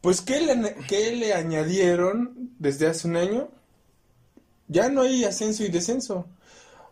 Pues, 0.00 0.20
¿qué 0.22 0.40
le, 0.40 0.76
qué 0.88 1.14
le 1.16 1.34
añadieron 1.34 2.52
desde 2.58 2.86
hace 2.86 3.08
un 3.08 3.16
año? 3.16 3.48
Ya 4.68 4.88
no 4.88 5.02
hay 5.02 5.24
ascenso 5.24 5.64
y 5.64 5.68
descenso. 5.68 6.26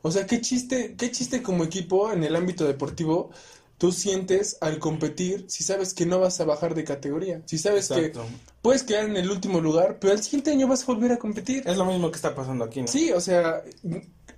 O 0.02 0.10
sea, 0.10 0.26
qué 0.26 0.40
chiste, 0.40 0.94
qué 0.96 1.10
chiste 1.10 1.42
como 1.42 1.64
equipo 1.64 2.12
en 2.12 2.24
el 2.24 2.36
ámbito 2.36 2.66
deportivo 2.66 3.30
tú 3.78 3.92
sientes 3.92 4.56
al 4.60 4.78
competir 4.78 5.44
si 5.48 5.64
sabes 5.64 5.94
que 5.94 6.06
no 6.06 6.18
vas 6.18 6.40
a 6.40 6.44
bajar 6.44 6.74
de 6.74 6.84
categoría. 6.84 7.42
Si 7.46 7.58
sabes 7.58 7.90
Exacto. 7.90 8.22
que 8.22 8.28
puedes 8.62 8.82
quedar 8.82 9.04
en 9.04 9.16
el 9.16 9.30
último 9.30 9.60
lugar, 9.60 9.98
pero 10.00 10.12
al 10.12 10.22
siguiente 10.22 10.50
año 10.50 10.66
vas 10.66 10.82
a 10.82 10.86
volver 10.86 11.12
a 11.12 11.18
competir. 11.18 11.62
Es 11.66 11.76
lo 11.76 11.84
mismo 11.84 12.10
que 12.10 12.16
está 12.16 12.34
pasando 12.34 12.64
aquí, 12.64 12.80
¿no? 12.80 12.88
Sí, 12.88 13.12
o 13.12 13.20
sea, 13.20 13.62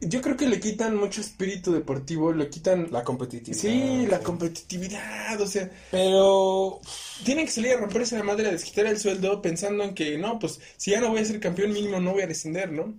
yo 0.01 0.21
creo 0.21 0.37
que 0.37 0.49
le 0.49 0.61
quitan 0.61 0.97
mucho 0.97 1.21
espíritu 1.21 1.73
deportivo, 1.73 2.33
le 2.33 2.49
quitan... 2.49 2.89
La 2.91 3.03
competitividad. 3.05 3.61
Sí, 3.61 4.07
la 4.07 4.21
competitividad, 4.21 5.41
o 5.41 5.47
sea, 5.47 5.71
Pero 5.91 6.81
tienen 7.25 7.47
que 7.47 7.53
salir 7.53 7.73
a 7.73 7.79
romperse 7.79 8.17
la 8.17 8.25
madre 8.25 8.49
a 8.49 8.53
desquitar 8.53 8.87
el 8.87 8.99
sueldo 8.99 9.43
pensando 9.43 9.85
en 9.85 9.95
que 9.95 10.19
no, 10.19 10.39
pues 10.39 10.61
si 10.77 10.93
ya 10.93 11.01
no 11.01 11.11
voy 11.11 11.21
a 11.21 11.25
ser 11.25 11.41
campeón 11.41 11.73
mínimo 11.73 12.01
no 12.01 12.13
voy 12.13 12.23
a 12.23 12.27
descender, 12.27 12.71
¿no? 12.73 12.95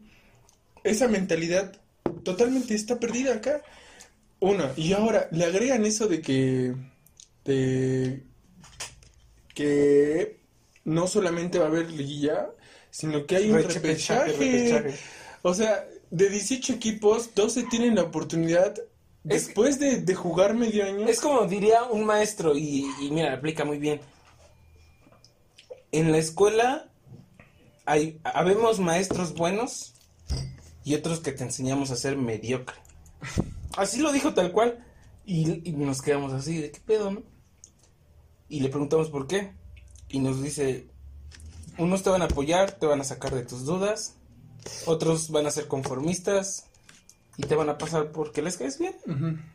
Esa 0.83 1.07
mentalidad 1.07 1.73
totalmente 2.23 2.75
está 2.75 2.99
perdida 2.99 3.35
acá. 3.35 3.61
Una, 4.41 4.71
y 4.77 4.93
ahora 4.93 5.27
le 5.31 5.45
agregan 5.45 5.85
eso 5.85 6.07
de 6.07 6.21
que 6.21 6.73
de 7.45 8.23
que 9.53 10.39
no 10.85 11.07
solamente 11.07 11.59
va 11.59 11.65
a 11.65 11.67
haber 11.67 11.91
liguilla, 11.91 12.49
sino 12.91 13.25
que 13.25 13.35
hay 13.37 13.51
un 13.51 13.61
Repechaje. 13.63 14.95
O 15.41 15.53
sea, 15.53 15.85
de 16.09 16.29
18 16.29 16.73
equipos, 16.73 17.31
12 17.35 17.63
tienen 17.63 17.95
la 17.95 18.03
oportunidad 18.03 18.73
Es- 18.77 18.83
después 19.47 19.79
de, 19.79 19.97
de 20.01 20.15
jugar 20.15 20.53
medio 20.53 20.85
año. 20.85 21.07
es 21.07 21.19
como 21.19 21.45
diría 21.45 21.83
un 21.83 22.05
maestro, 22.05 22.55
y, 22.57 22.85
y 23.01 23.11
mira, 23.11 23.33
aplica 23.33 23.65
muy 23.65 23.77
bien. 23.77 23.99
En 25.91 26.11
la 26.11 26.17
escuela 26.17 26.89
hay, 27.85 28.19
habemos 28.23 28.79
maestros 28.79 29.33
buenos 29.33 29.93
y 30.85 30.93
otros 30.95 31.19
que 31.19 31.31
te 31.31 31.43
enseñamos 31.43 31.91
a 31.91 31.95
ser 31.95 32.15
mediocre. 32.15 32.77
Así 33.77 33.99
lo 33.99 34.11
dijo 34.11 34.33
tal 34.33 34.51
cual. 34.51 34.85
Y, 35.25 35.69
y 35.69 35.73
nos 35.73 36.01
quedamos 36.01 36.33
así, 36.33 36.57
¿de 36.57 36.71
qué 36.71 36.79
pedo, 36.79 37.11
no? 37.11 37.23
Y 38.47 38.61
le 38.61 38.69
preguntamos 38.69 39.09
por 39.09 39.27
qué. 39.27 39.53
Y 40.09 40.19
nos 40.19 40.41
dice, 40.41 40.87
unos 41.77 42.03
te 42.03 42.09
van 42.09 42.21
a 42.21 42.25
apoyar, 42.25 42.71
te 42.73 42.85
van 42.85 43.01
a 43.01 43.03
sacar 43.03 43.33
de 43.33 43.43
tus 43.43 43.65
dudas, 43.65 44.15
otros 44.85 45.29
van 45.29 45.45
a 45.45 45.51
ser 45.51 45.67
conformistas 45.67 46.65
y 47.37 47.43
te 47.43 47.55
van 47.55 47.69
a 47.69 47.77
pasar 47.77 48.11
porque 48.11 48.41
les 48.41 48.57
caes 48.57 48.77
bien. 48.79 48.95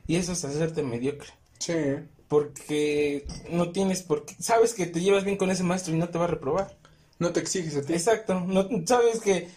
Y 0.06 0.16
eso 0.16 0.32
es 0.32 0.44
hacerte 0.44 0.82
mediocre. 0.82 1.28
Sí. 1.58 1.74
Porque 2.28 3.26
no 3.50 3.72
tienes 3.72 4.02
por 4.02 4.24
qué. 4.24 4.34
Sabes 4.40 4.72
que 4.72 4.86
te 4.86 5.00
llevas 5.00 5.24
bien 5.24 5.36
con 5.36 5.50
ese 5.50 5.62
maestro 5.62 5.94
y 5.94 5.98
no 5.98 6.08
te 6.08 6.18
va 6.18 6.24
a 6.24 6.28
reprobar. 6.28 6.78
No 7.18 7.32
te 7.32 7.40
exiges 7.40 7.76
a 7.76 7.82
ti. 7.82 7.92
Exacto. 7.92 8.40
No, 8.40 8.66
sabes 8.86 9.20
que, 9.20 9.48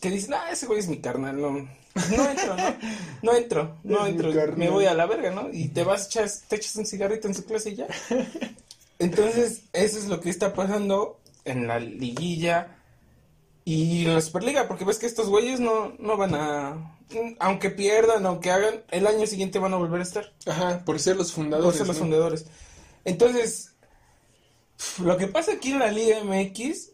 que 0.00 0.10
dices, 0.10 0.30
ah, 0.30 0.50
ese 0.50 0.66
güey 0.66 0.78
es 0.78 0.88
mi 0.88 1.00
carnal. 1.00 1.40
No, 1.40 1.68
no 2.16 2.30
entro, 2.30 2.56
¿no? 2.56 2.76
No 3.22 3.34
entro, 3.36 3.76
no 3.84 4.06
entro. 4.06 4.56
Me 4.56 4.68
voy 4.70 4.86
a 4.86 4.94
la 4.94 5.06
verga, 5.06 5.30
¿no? 5.30 5.48
Y 5.52 5.68
te 5.68 5.82
vas, 5.84 6.06
echas, 6.06 6.44
te 6.48 6.56
echas 6.56 6.76
un 6.76 6.86
cigarrito 6.86 7.28
en 7.28 7.34
su 7.34 7.44
clase 7.44 7.70
y 7.70 7.76
ya. 7.76 7.86
Entonces, 8.98 9.62
eso 9.72 9.98
es 9.98 10.06
lo 10.06 10.20
que 10.20 10.30
está 10.30 10.54
pasando 10.54 11.20
en 11.44 11.66
la 11.66 11.78
liguilla 11.78 12.76
y 13.64 14.04
en 14.06 14.14
la 14.14 14.20
Superliga. 14.20 14.68
Porque 14.68 14.84
ves 14.84 14.98
que 14.98 15.06
estos 15.06 15.28
güeyes 15.28 15.60
no, 15.60 15.94
no 15.98 16.16
van 16.16 16.34
a. 16.34 16.98
Aunque 17.38 17.70
pierdan, 17.70 18.26
aunque 18.26 18.50
hagan, 18.50 18.82
el 18.90 19.06
año 19.06 19.26
siguiente 19.26 19.58
van 19.58 19.74
a 19.74 19.76
volver 19.76 20.00
a 20.00 20.04
estar. 20.04 20.32
Ajá, 20.46 20.84
por 20.84 20.98
ser 20.98 21.16
los 21.16 21.32
Por 21.32 21.44
fundadores. 21.44 21.78
ser 21.78 21.86
los 21.86 21.96
¿no? 21.96 22.02
fundadores. 22.02 22.46
Entonces, 23.04 23.74
lo 25.02 25.16
que 25.16 25.28
pasa 25.28 25.52
aquí 25.52 25.70
en 25.70 25.78
la 25.78 25.90
Liga 25.92 26.22
MX, 26.24 26.90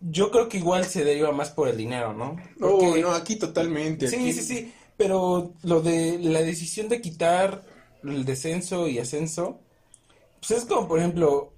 yo 0.00 0.30
creo 0.30 0.48
que 0.48 0.58
igual 0.58 0.84
se 0.84 1.04
deriva 1.04 1.32
más 1.32 1.50
por 1.50 1.68
el 1.68 1.76
dinero, 1.76 2.12
¿no? 2.12 2.36
Oh, 2.60 2.96
no, 2.96 3.10
aquí 3.12 3.36
totalmente. 3.36 4.08
sí, 4.08 4.16
aquí- 4.16 4.32
sí, 4.32 4.42
sí, 4.42 4.72
pero 4.96 5.54
lo 5.62 5.80
de 5.80 6.18
la 6.18 6.42
decisión 6.42 6.88
de 6.88 7.00
quitar 7.00 7.62
el 8.02 8.24
descenso 8.24 8.88
y 8.88 8.98
ascenso, 8.98 9.60
pues 10.40 10.62
es 10.62 10.64
como, 10.66 10.86
por 10.88 10.98
ejemplo, 10.98 11.52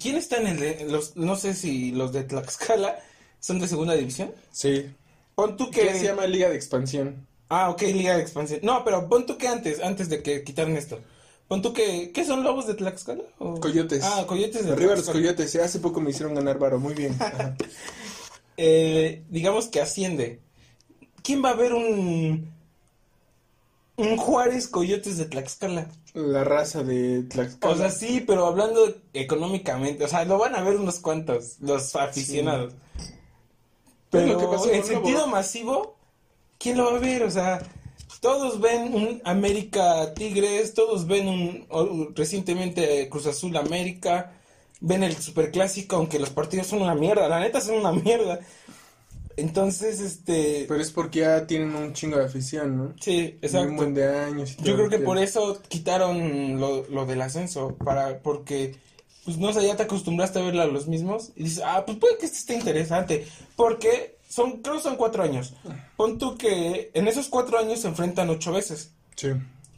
¿quién 0.00 0.16
está 0.16 0.36
en 0.38 0.46
el 0.48 0.60
de, 0.60 0.86
los, 0.90 1.16
no 1.16 1.36
sé 1.36 1.54
si 1.54 1.92
los 1.92 2.12
de 2.12 2.24
Tlaxcala 2.24 2.98
son 3.40 3.58
de 3.60 3.68
segunda 3.68 3.94
división? 3.94 4.32
Sí. 4.50 4.90
Pon 5.34 5.56
tú 5.56 5.70
Que 5.70 5.88
que... 5.88 5.94
se 5.94 6.04
llama 6.04 6.26
Liga 6.26 6.48
de 6.48 6.56
Expansión. 6.56 7.26
Ah, 7.48 7.70
ok, 7.70 7.82
Liga 7.82 8.16
de 8.16 8.22
Expansión. 8.22 8.60
No, 8.62 8.84
pero 8.84 9.08
pon 9.08 9.26
tú 9.26 9.36
que 9.38 9.48
antes, 9.48 9.80
antes 9.80 10.08
de 10.08 10.22
que 10.22 10.42
quitaran 10.42 10.76
esto. 10.76 11.00
Pon 11.52 11.60
tú 11.60 11.74
que... 11.74 12.12
¿Qué 12.12 12.24
son 12.24 12.42
lobos 12.42 12.66
de 12.66 12.72
Tlaxcala? 12.72 13.24
¿O- 13.38 13.60
Coyotes. 13.60 14.02
Ah, 14.02 14.24
coyotes 14.26 14.64
de 14.64 14.72
Arriba 14.72 14.92
los 14.92 15.04
Tlaxcala. 15.04 15.20
coyotes. 15.34 15.54
Hace 15.56 15.80
poco 15.80 16.00
me 16.00 16.08
hicieron 16.08 16.34
ganar 16.34 16.58
varo. 16.58 16.78
Muy 16.80 16.94
bien. 16.94 17.14
Eh, 18.56 19.22
digamos 19.28 19.66
que 19.68 19.80
asciende. 19.82 20.40
¿Quién 21.22 21.44
va 21.44 21.50
a 21.50 21.54
ver 21.54 21.72
un... 21.74 22.50
Un 23.96 24.16
Juárez 24.16 24.66
Coyotes 24.68 25.18
de 25.18 25.26
Tlaxcala? 25.26 25.88
La 26.14 26.42
raza 26.44 26.82
de 26.82 27.22
Tlaxcala. 27.24 27.74
O 27.74 27.76
sea, 27.76 27.90
sí, 27.90 28.22
pero 28.26 28.46
hablando 28.46 28.94
económicamente, 29.12 30.04
o 30.04 30.08
sea, 30.08 30.24
lo 30.24 30.38
van 30.38 30.54
a 30.54 30.62
ver 30.62 30.76
unos 30.76 31.00
cuantos, 31.00 31.56
los 31.60 31.94
aficionados. 31.96 32.72
Pero 34.10 34.64
en 34.72 34.84
sentido 34.84 35.20
Lobo. 35.20 35.30
masivo, 35.32 35.96
¿quién 36.58 36.78
lo 36.78 36.90
va 36.92 36.96
a 36.96 37.00
ver? 37.00 37.22
O 37.24 37.30
sea, 37.30 37.62
todos 38.22 38.60
ven 38.60 38.94
un 38.94 39.20
América 39.24 40.14
Tigres, 40.14 40.72
todos 40.74 41.06
ven 41.08 41.26
un 41.28 41.66
o- 41.68 42.08
recientemente 42.14 43.08
Cruz 43.10 43.26
Azul 43.26 43.56
América, 43.56 44.32
ven 44.80 45.02
el 45.02 45.16
Superclásico, 45.16 45.96
aunque 45.96 46.20
los 46.20 46.30
partidos 46.30 46.68
son 46.68 46.80
una 46.82 46.94
mierda, 46.94 47.28
la 47.28 47.40
neta 47.40 47.60
son 47.60 47.74
una 47.74 47.90
mierda. 47.92 48.38
Entonces, 49.36 49.98
este, 50.00 50.66
Pero 50.68 50.80
es 50.80 50.90
porque 50.92 51.20
ya 51.20 51.46
tienen 51.46 51.74
un 51.74 51.94
chingo 51.94 52.18
de 52.18 52.26
afición, 52.26 52.76
¿no? 52.76 52.94
sí, 53.00 53.30
Un 53.38 53.38
exacto. 53.44 53.74
buen 53.74 53.94
de 53.94 54.06
años. 54.06 54.56
y 54.58 54.62
Yo 54.62 54.76
creo 54.76 54.88
que 54.90 54.98
por 54.98 55.18
eso 55.18 55.60
quitaron 55.68 56.60
lo, 56.60 56.86
lo 56.88 57.06
del 57.06 57.22
ascenso, 57.22 57.74
para, 57.82 58.18
porque, 58.20 58.76
pues 59.24 59.38
no 59.38 59.52
sé, 59.52 59.66
ya 59.66 59.74
te 59.76 59.84
acostumbraste 59.84 60.38
a 60.38 60.42
verla 60.42 60.64
a 60.64 60.66
los 60.66 60.86
mismos 60.86 61.32
y 61.34 61.44
dices, 61.44 61.62
ah, 61.66 61.82
pues 61.84 61.98
puede 61.98 62.18
que 62.18 62.26
este 62.26 62.38
esté 62.38 62.54
interesante, 62.54 63.26
porque 63.56 64.16
son, 64.32 64.62
creo 64.62 64.76
que 64.76 64.82
son 64.82 64.96
cuatro 64.96 65.22
años. 65.22 65.52
Pon 65.94 66.16
tú 66.16 66.38
que 66.38 66.90
en 66.94 67.06
esos 67.06 67.28
cuatro 67.28 67.58
años 67.58 67.80
se 67.80 67.88
enfrentan 67.88 68.30
ocho 68.30 68.50
veces. 68.50 68.94
Sí. 69.14 69.28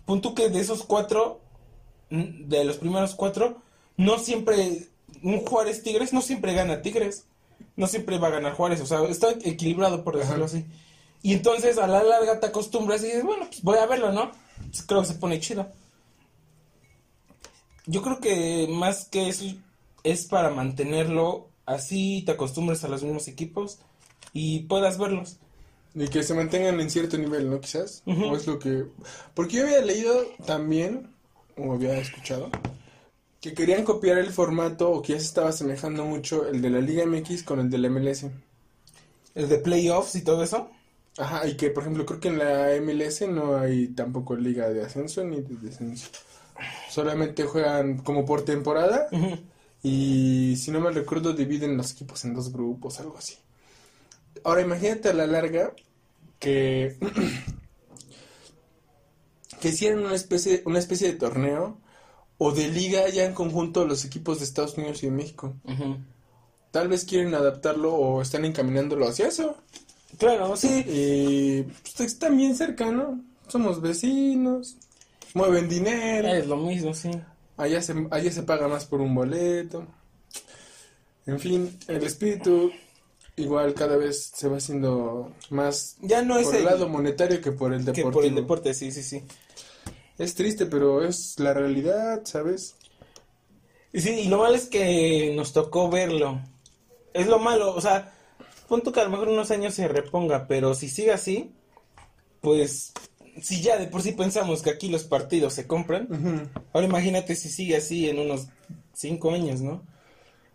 Pon 0.06 0.20
tú 0.20 0.32
que 0.32 0.48
de 0.48 0.60
esos 0.60 0.84
cuatro, 0.84 1.40
de 2.08 2.62
los 2.62 2.76
primeros 2.76 3.16
cuatro, 3.16 3.60
no 3.96 4.16
siempre, 4.16 4.86
un 5.24 5.44
Juárez 5.44 5.82
Tigres 5.82 6.12
no 6.12 6.22
siempre 6.22 6.54
gana 6.54 6.82
Tigres, 6.82 7.24
no 7.74 7.88
siempre 7.88 8.18
va 8.18 8.28
a 8.28 8.30
ganar 8.30 8.54
Juárez, 8.54 8.80
o 8.80 8.86
sea, 8.86 9.02
está 9.08 9.30
equilibrado 9.42 10.04
por 10.04 10.16
decirlo 10.16 10.44
Ajá. 10.44 10.56
así. 10.56 10.64
Y 11.20 11.32
entonces 11.32 11.76
a 11.76 11.88
la 11.88 12.04
larga 12.04 12.38
te 12.38 12.46
acostumbras 12.46 13.02
y 13.02 13.06
dices, 13.06 13.24
bueno, 13.24 13.46
pues 13.46 13.60
voy 13.60 13.78
a 13.78 13.86
verlo, 13.86 14.12
¿no? 14.12 14.30
Pues, 14.70 14.84
creo 14.86 15.00
que 15.00 15.08
se 15.08 15.14
pone 15.14 15.40
chido. 15.40 15.66
Yo 17.86 18.02
creo 18.02 18.20
que 18.20 18.68
más 18.70 19.06
que 19.06 19.28
eso 19.28 19.46
es 20.04 20.26
para 20.26 20.50
mantenerlo 20.50 21.48
así, 21.66 22.22
te 22.24 22.30
acostumbres 22.30 22.84
a 22.84 22.88
los 22.88 23.02
mismos 23.02 23.26
equipos 23.26 23.80
y 24.34 24.64
puedas 24.64 24.98
verlos. 24.98 25.38
Y 25.94 26.08
que 26.08 26.22
se 26.22 26.34
mantengan 26.34 26.80
en 26.80 26.90
cierto 26.90 27.16
nivel, 27.16 27.48
¿no? 27.48 27.60
Quizás. 27.60 28.02
O 28.04 28.36
es 28.36 28.46
lo 28.46 28.58
que... 28.58 28.84
Porque 29.32 29.56
yo 29.56 29.62
había 29.62 29.80
leído 29.80 30.26
también, 30.44 31.08
o 31.56 31.72
había 31.72 31.96
escuchado, 31.96 32.50
que 33.40 33.54
querían 33.54 33.84
copiar 33.84 34.18
el 34.18 34.30
formato 34.30 34.90
o 34.90 35.00
que 35.00 35.12
ya 35.12 35.20
se 35.20 35.26
estaba 35.26 35.50
asemejando 35.50 36.04
mucho 36.04 36.46
el 36.46 36.60
de 36.60 36.70
la 36.70 36.80
Liga 36.80 37.06
MX 37.06 37.44
con 37.44 37.60
el 37.60 37.70
de 37.70 37.78
la 37.78 37.88
MLS. 37.88 38.26
El 39.34 39.48
de 39.48 39.58
playoffs 39.58 40.16
y 40.16 40.22
todo 40.22 40.42
eso. 40.42 40.68
Ajá, 41.16 41.46
y 41.46 41.56
que 41.56 41.70
por 41.70 41.84
ejemplo 41.84 42.04
creo 42.06 42.18
que 42.18 42.28
en 42.28 42.38
la 42.38 42.70
MLS 42.80 43.22
no 43.28 43.56
hay 43.56 43.88
tampoco 43.88 44.34
liga 44.34 44.68
de 44.70 44.82
ascenso 44.82 45.22
ni 45.22 45.42
de 45.42 45.54
descenso. 45.56 46.08
Solamente 46.90 47.44
juegan 47.44 47.98
como 47.98 48.24
por 48.24 48.44
temporada 48.44 49.08
y 49.82 50.56
si 50.56 50.70
no 50.70 50.80
me 50.80 50.90
recuerdo 50.90 51.32
dividen 51.32 51.76
los 51.76 51.92
equipos 51.92 52.24
en 52.24 52.34
dos 52.34 52.52
grupos, 52.52 52.98
algo 52.98 53.16
así. 53.16 53.34
Ahora 54.42 54.62
imagínate 54.62 55.08
a 55.08 55.14
la 55.14 55.26
larga 55.26 55.72
que 56.38 56.96
que 59.60 59.68
hicieran 59.68 60.00
una 60.00 60.14
especie 60.14 60.62
una 60.66 60.78
especie 60.78 61.12
de 61.12 61.18
torneo 61.18 61.78
o 62.38 62.52
de 62.52 62.68
liga 62.68 63.08
ya 63.08 63.24
en 63.24 63.32
conjunto 63.32 63.86
los 63.86 64.04
equipos 64.04 64.38
de 64.38 64.44
Estados 64.44 64.76
Unidos 64.76 65.02
y 65.02 65.06
de 65.06 65.12
México. 65.12 65.54
Tal 66.70 66.88
vez 66.88 67.04
quieren 67.04 67.34
adaptarlo 67.34 67.94
o 67.94 68.20
están 68.20 68.44
encaminándolo 68.44 69.08
hacia 69.08 69.28
eso. 69.28 69.56
Claro, 70.18 70.56
sí. 70.56 70.84
Y 70.86 71.62
pues, 71.62 72.00
están 72.00 72.36
bien 72.36 72.56
cercanos, 72.56 73.20
somos 73.48 73.80
vecinos, 73.80 74.76
mueven 75.34 75.68
dinero, 75.68 76.28
Es 76.28 76.46
lo 76.46 76.56
mismo, 76.56 76.94
sí. 76.94 77.10
allá 77.56 77.80
se, 77.80 77.94
allá 78.10 78.32
se 78.32 78.42
paga 78.42 78.68
más 78.68 78.84
por 78.86 79.00
un 79.00 79.14
boleto. 79.14 79.86
En 81.26 81.40
fin, 81.40 81.78
el 81.88 82.02
espíritu 82.02 82.70
igual 83.36 83.74
cada 83.74 83.96
vez 83.96 84.30
se 84.34 84.48
va 84.48 84.58
haciendo 84.58 85.32
más 85.50 85.96
Ya 86.00 86.22
no 86.22 86.38
es 86.38 86.44
por 86.46 86.54
el 86.54 86.60
el- 86.60 86.66
lado 86.66 86.88
monetario 86.88 87.40
que 87.40 87.52
por 87.52 87.72
el 87.74 87.80
que 87.84 87.92
deportivo. 87.92 88.12
por 88.12 88.24
el 88.24 88.34
deporte, 88.34 88.74
sí, 88.74 88.92
sí, 88.92 89.02
sí. 89.02 89.22
Es 90.18 90.34
triste, 90.34 90.66
pero 90.66 91.02
es 91.04 91.38
la 91.40 91.52
realidad, 91.54 92.22
¿sabes? 92.24 92.76
Sí, 93.92 94.10
y 94.10 94.28
lo 94.28 94.38
malo 94.38 94.54
es 94.54 94.66
que 94.66 95.32
nos 95.36 95.52
tocó 95.52 95.88
verlo. 95.88 96.40
Es 97.12 97.26
lo 97.26 97.38
malo, 97.38 97.74
o 97.74 97.80
sea, 97.80 98.12
punto 98.68 98.92
que 98.92 99.00
a 99.00 99.04
lo 99.04 99.10
mejor 99.10 99.28
unos 99.28 99.50
años 99.50 99.74
se 99.74 99.86
reponga, 99.88 100.46
pero 100.48 100.74
si 100.74 100.88
sigue 100.88 101.12
así, 101.12 101.52
pues 102.40 102.92
si 103.40 103.62
ya 103.62 103.76
de 103.78 103.86
por 103.86 104.02
sí 104.02 104.12
pensamos 104.12 104.62
que 104.62 104.70
aquí 104.70 104.88
los 104.88 105.04
partidos 105.04 105.54
se 105.54 105.66
compran, 105.66 106.50
ahora 106.72 106.86
imagínate 106.86 107.34
si 107.36 107.48
sigue 107.48 107.76
así 107.76 108.08
en 108.08 108.18
unos 108.20 108.46
cinco 108.92 109.30
años, 109.32 109.60
¿no? 109.60 109.82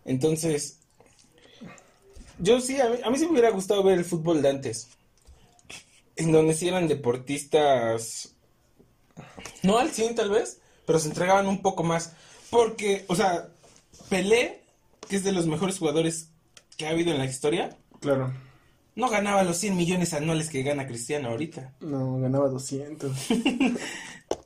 Entonces, 0.04 0.79
yo 2.40 2.60
sí, 2.60 2.80
a 2.80 2.88
mí, 2.88 2.96
a 3.04 3.10
mí 3.10 3.18
sí 3.18 3.24
me 3.26 3.32
hubiera 3.32 3.50
gustado 3.50 3.82
ver 3.82 3.98
el 3.98 4.04
fútbol 4.04 4.42
de 4.42 4.48
antes, 4.50 4.88
en 6.16 6.32
donde 6.32 6.54
sí 6.54 6.68
eran 6.68 6.88
deportistas, 6.88 8.34
no 9.62 9.78
al 9.78 9.90
100 9.90 10.14
tal 10.16 10.30
vez, 10.30 10.60
pero 10.86 10.98
se 10.98 11.08
entregaban 11.08 11.46
un 11.46 11.62
poco 11.62 11.82
más, 11.82 12.12
porque, 12.50 13.04
o 13.08 13.14
sea, 13.16 13.48
Pelé, 14.08 14.62
que 15.08 15.16
es 15.16 15.24
de 15.24 15.32
los 15.32 15.46
mejores 15.46 15.78
jugadores 15.78 16.28
que 16.76 16.86
ha 16.86 16.90
habido 16.90 17.12
en 17.12 17.18
la 17.18 17.26
historia, 17.26 17.76
Claro, 18.00 18.32
no 18.96 19.08
ganaba 19.08 19.42
los 19.44 19.58
100 19.58 19.76
millones 19.76 20.12
anuales 20.14 20.48
que 20.50 20.62
gana 20.62 20.86
Cristiano 20.86 21.28
ahorita. 21.28 21.74
no, 21.80 22.18
ganaba 22.20 22.48
200. 22.48 23.12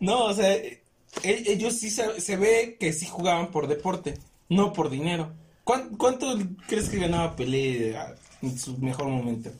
No, 0.00 0.24
o 0.24 0.34
sea, 0.34 0.52
e- 0.54 0.82
ellos 1.22 1.74
sí 1.78 1.90
se, 1.90 2.20
se 2.20 2.36
ve 2.36 2.76
que 2.80 2.92
sí 2.92 3.06
jugaban 3.06 3.50
por 3.50 3.68
deporte, 3.68 4.18
no 4.48 4.72
por 4.72 4.90
dinero. 4.90 5.32
¿Cuán- 5.64 5.96
¿Cuánto, 5.96 6.26
crees 6.68 6.88
que 6.88 6.98
ganaba 6.98 7.34
Pelé 7.36 7.96
a- 7.96 8.14
en 8.42 8.58
su 8.58 8.76
mejor 8.78 9.06
momento? 9.08 9.50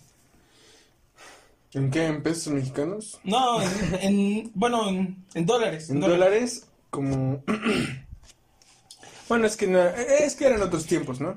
¿En 1.72 1.90
qué? 1.90 2.06
¿En 2.06 2.22
pesos 2.22 2.52
mexicanos? 2.52 3.18
No, 3.24 3.60
en, 3.62 3.70
en- 4.02 4.50
bueno, 4.54 4.88
en, 4.88 5.24
en 5.34 5.46
dólares. 5.46 5.90
En 5.90 6.00
dólares, 6.00 6.66
como... 6.90 7.42
bueno, 9.28 9.46
es 9.46 9.56
que, 9.56 9.66
no- 9.66 9.80
es 9.88 10.36
que 10.36 10.46
eran 10.46 10.62
otros 10.62 10.86
tiempos, 10.86 11.20
¿no? 11.20 11.36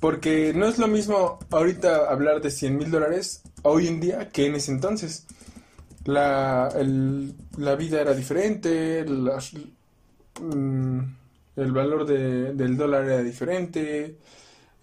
Porque 0.00 0.52
no 0.54 0.66
es 0.66 0.78
lo 0.78 0.88
mismo 0.88 1.38
ahorita 1.50 2.10
hablar 2.10 2.40
de 2.40 2.50
100 2.50 2.76
mil 2.78 2.90
dólares 2.90 3.42
hoy 3.62 3.86
en 3.88 4.00
día 4.00 4.28
que 4.30 4.46
en 4.46 4.54
ese 4.54 4.72
entonces. 4.72 5.24
La, 6.04 6.68
el- 6.74 7.34
la 7.58 7.74
vida 7.76 8.00
era 8.00 8.14
diferente, 8.14 9.04
las- 9.06 9.52
mm, 10.40 11.00
el 11.58 11.72
valor 11.72 12.06
de- 12.06 12.54
del 12.54 12.76
dólar 12.76 13.04
era 13.04 13.22
diferente, 13.22 14.16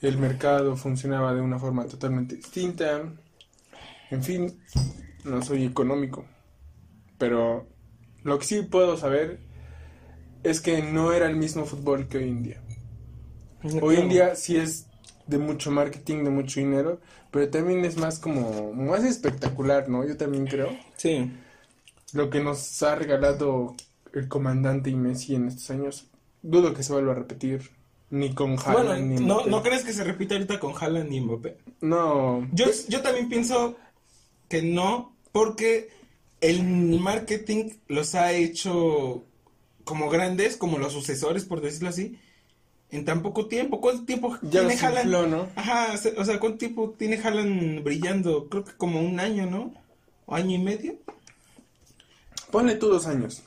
el 0.02 0.18
mercado 0.18 0.76
funcionaba 0.76 1.34
de 1.34 1.42
una 1.42 1.60
forma 1.60 1.86
totalmente 1.86 2.36
distinta. 2.36 3.02
En 4.12 4.24
fin, 4.24 4.60
no 5.24 5.42
soy 5.42 5.66
económico, 5.66 6.26
pero 7.18 7.68
lo 8.24 8.38
que 8.40 8.46
sí 8.46 8.62
puedo 8.62 8.98
saber 8.98 9.40
es 10.44 10.62
que 10.62 10.82
no 10.84 11.12
era 11.12 11.28
el 11.28 11.36
mismo 11.36 11.66
fútbol 11.66 12.08
que 12.08 12.18
hoy 12.20 12.30
en 12.30 12.44
día. 12.44 12.62
Hoy 13.82 13.96
en 13.96 14.10
día 14.10 14.36
sí 14.36 14.58
es 14.58 14.86
de 15.26 15.40
mucho 15.40 15.72
marketing, 15.72 16.24
de 16.24 16.30
mucho 16.30 16.60
dinero, 16.60 17.00
pero 17.32 17.50
también 17.50 17.84
es 17.84 17.98
más 17.98 18.20
como, 18.20 18.74
más 18.74 19.04
espectacular, 19.04 19.90
¿no? 19.90 20.06
Yo 20.06 20.18
también 20.18 20.46
creo. 20.46 20.70
Sí. 20.98 21.32
Lo 22.14 22.30
que 22.30 22.44
nos 22.44 22.84
ha 22.84 22.96
regalado 22.96 23.76
el 24.14 24.28
comandante 24.28 24.92
y 24.92 24.96
Messi 24.96 25.34
en 25.36 25.48
estos 25.48 25.72
años, 25.72 26.08
dudo 26.50 26.74
que 26.74 26.84
se 26.84 26.94
vuelva 26.94 27.12
a 27.14 27.16
repetir. 27.16 27.72
Ni 28.12 28.34
con 28.34 28.56
Bueno, 28.56 28.92
Haaland, 28.92 29.12
ni 29.12 29.26
¿no, 29.26 29.36
Mbappé. 29.36 29.50
¿no 29.50 29.64
crees 29.64 29.84
que 29.84 29.94
se 29.94 30.04
repita 30.04 30.36
ahorita 30.36 30.60
con 30.60 30.74
Haaland 30.80 31.12
y 31.12 31.22
Mbappé? 31.22 31.58
No. 31.82 32.48
Yo, 32.54 32.66
yo 32.88 33.02
también 33.02 33.30
pienso 33.30 33.76
que 34.48 34.62
no, 34.62 35.14
porque 35.32 35.90
el 36.42 36.64
marketing 37.00 37.72
los 37.88 38.14
ha 38.16 38.32
hecho 38.32 39.24
como 39.84 40.10
grandes, 40.10 40.56
como 40.56 40.78
los 40.78 40.94
sucesores, 40.94 41.46
por 41.46 41.62
decirlo 41.62 41.90
así, 41.90 42.18
en 42.92 43.06
tan 43.06 43.24
poco 43.24 43.48
tiempo. 43.48 43.82
¿Cuánto 43.82 44.06
tiempo 44.06 44.38
Ya 44.44 44.62
tiene 44.68 44.76
Haaland? 44.76 45.06
infló, 45.06 45.28
¿no? 45.28 45.48
Ajá, 45.56 45.94
o 46.18 46.26
sea, 46.26 46.40
¿cuánto 46.40 46.60
tiempo 46.60 46.94
tiene 46.98 47.18
Haaland 47.18 47.84
brillando? 47.84 48.48
Creo 48.50 48.64
que 48.64 48.74
como 48.74 49.02
un 49.02 49.20
año, 49.20 49.48
¿no? 49.48 49.74
¿O 50.28 50.36
año 50.36 50.56
y 50.56 50.60
medio? 50.60 50.96
Ponle 52.52 52.76
tú 52.76 52.88
dos 52.88 53.08
años. 53.08 53.44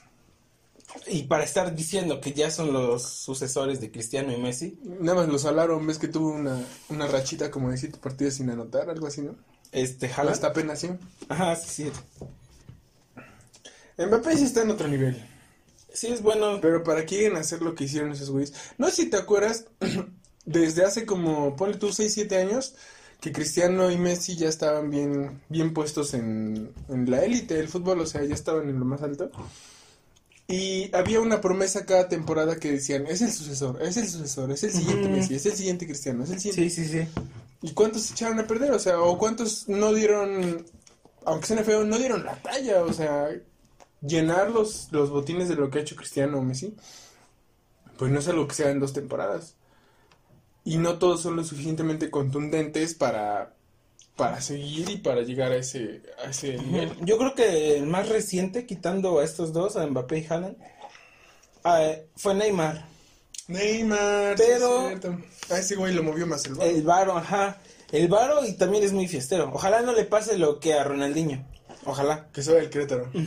Y 1.07 1.25
para 1.25 1.45
estar 1.45 1.75
diciendo 1.75 2.21
que 2.21 2.33
ya 2.33 2.51
son 2.51 2.73
los 2.73 3.03
sucesores 3.03 3.81
de 3.81 3.91
Cristiano 3.91 4.33
y 4.33 4.39
Messi, 4.39 4.79
Nada 4.83 5.21
más 5.21 5.29
los 5.29 5.45
hablaron, 5.45 5.87
ves 5.87 5.99
que 5.99 6.09
tuvo 6.09 6.31
una, 6.31 6.65
una 6.89 7.07
rachita 7.07 7.51
como 7.51 7.71
de 7.71 7.77
siete 7.77 7.99
partidos 7.99 8.35
sin 8.35 8.51
anotar, 8.51 8.89
algo 8.89 9.07
así, 9.07 9.21
¿no? 9.23 9.37
este 9.73 10.07
Haaland. 10.07 10.31
Hasta 10.31 10.47
apenas 10.49 10.81
sí. 10.81 10.91
Ajá, 11.29 11.57
sí, 11.57 11.69
sí. 11.85 11.93
Mbappé 13.99 14.37
sí 14.37 14.45
está 14.45 14.63
en 14.63 14.71
otro 14.71 14.89
nivel. 14.89 15.23
Sí, 15.93 16.09
es 16.09 16.23
bueno. 16.23 16.59
Pero 16.61 16.83
para 16.83 17.05
que 17.05 17.17
lleguen 17.17 17.37
a 17.37 17.41
hacer 17.41 17.63
lo 17.63 17.75
que 17.75 17.85
hicieron 17.85 18.13
esos 18.13 18.31
güeyes. 18.31 18.55
No 18.79 18.89
sé 18.89 18.97
si 18.97 19.11
te 19.11 19.17
acuerdas, 19.17 19.67
desde 20.45 20.85
hace 20.85 21.05
como, 21.05 21.57
ponle 21.57 21.77
tú 21.77 21.93
6, 21.93 22.13
7 22.13 22.37
años, 22.37 22.75
que 23.21 23.33
Cristiano 23.33 23.91
y 23.91 23.99
Messi 23.99 24.37
ya 24.37 24.49
estaban 24.49 24.91
bien, 24.91 25.41
bien 25.49 25.75
puestos 25.75 26.15
en, 26.15 26.73
en 26.89 27.11
la 27.11 27.25
élite 27.25 27.55
del 27.55 27.69
fútbol, 27.69 28.01
o 28.01 28.07
sea, 28.07 28.23
ya 28.25 28.35
estaban 28.35 28.69
en 28.69 28.79
lo 28.79 28.85
más 28.85 29.03
alto. 29.03 29.31
Y 30.51 30.91
había 30.97 31.21
una 31.21 31.43
promesa 31.43 31.85
cada 31.85 32.09
temporada 32.09 32.57
que 32.57 32.73
decían, 32.73 33.07
es 33.07 33.21
el 33.21 33.31
sucesor, 33.31 33.83
es 33.83 33.99
el 33.99 34.09
sucesor, 34.09 34.51
es 34.51 34.65
el 34.65 34.73
siguiente. 34.73 35.07
Messi, 35.11 35.35
es 35.35 35.45
el 35.45 35.53
siguiente 35.53 35.85
Cristiano, 35.85 36.25
es 36.25 36.31
el 36.31 36.41
siguiente. 36.41 36.75
Sí, 36.75 36.85
sí, 36.87 37.05
sí. 37.05 37.09
¿Y 37.61 37.73
cuántos 37.73 38.03
se 38.03 38.15
echaron 38.15 38.41
a 38.41 38.47
perder? 38.47 38.73
O 38.73 38.79
sea, 38.79 38.99
o 38.99 39.19
cuántos 39.19 39.69
no 39.69 39.93
dieron, 39.93 40.65
aunque 41.27 41.47
suene 41.47 41.65
feo, 41.65 41.85
no 41.85 41.99
dieron 41.99 42.25
la 42.25 42.35
talla, 42.37 42.83
o 42.83 42.95
sea, 42.95 43.29
llenar 44.01 44.51
los, 44.51 44.89
los 44.91 45.11
botines 45.11 45.51
de 45.51 45.57
lo 45.57 45.69
que 45.69 45.81
ha 45.81 45.83
hecho 45.83 45.97
Cristiano 45.97 46.39
o 46.39 46.43
Messi, 46.43 46.75
pues 47.99 48.11
no 48.11 48.19
es 48.19 48.29
algo 48.29 48.49
que 48.49 48.55
sea 48.55 48.71
en 48.71 48.81
dos 48.81 48.95
temporadas. 48.95 49.55
Y 50.65 50.79
no 50.79 50.99
todos 50.99 51.21
son 51.21 51.37
lo 51.37 51.45
suficientemente 51.45 52.11
contundentes 52.11 52.95
para, 52.95 53.55
para 54.19 54.41
seguir 54.43 54.91
y 54.91 54.97
para 54.99 55.23
llegar 55.23 55.53
a 55.53 55.57
ese, 55.57 56.03
a 56.23 56.29
ese 56.31 56.59
nivel. 56.59 56.93
Yo 57.03 57.17
creo 57.17 57.35
que 57.35 57.77
el 57.79 57.87
más 57.87 58.09
reciente, 58.11 58.67
quitando 58.67 59.21
a 59.21 59.25
estos 59.25 59.53
dos, 59.55 59.77
a 59.77 59.87
Mbappé 59.87 60.19
y 60.19 60.27
Haaland, 60.29 60.57
ah, 61.65 61.93
fue 62.17 62.35
Neymar. 62.35 62.85
Neymar, 63.47 64.35
Pero- 64.37 64.91
sí 64.91 64.95
es 65.45 65.51
a 65.51 65.59
ese 65.61 65.77
güey 65.77 65.95
lo 65.95 66.03
movió 66.03 66.27
más 66.27 66.45
el 66.45 66.61
El 66.61 66.83
Varo. 66.83 67.15
Varo, 67.15 67.19
ajá. 67.19 67.59
El 67.93 68.09
Varo 68.09 68.45
y 68.45 68.53
también 68.53 68.85
es 68.85 68.93
muy 68.93 69.09
fiestero. 69.09 69.51
Ojalá 69.55 69.81
no 69.81 69.93
le 69.95 70.05
pase 70.05 70.37
lo 70.37 70.61
que 70.61 70.75
a 70.75 70.85
Ronaldinho. 70.85 71.47
Ojalá. 71.87 72.29
Que 72.35 72.43
se 72.43 72.51
vaya 72.53 72.65
el 72.65 72.71
Querétaro. 72.71 73.11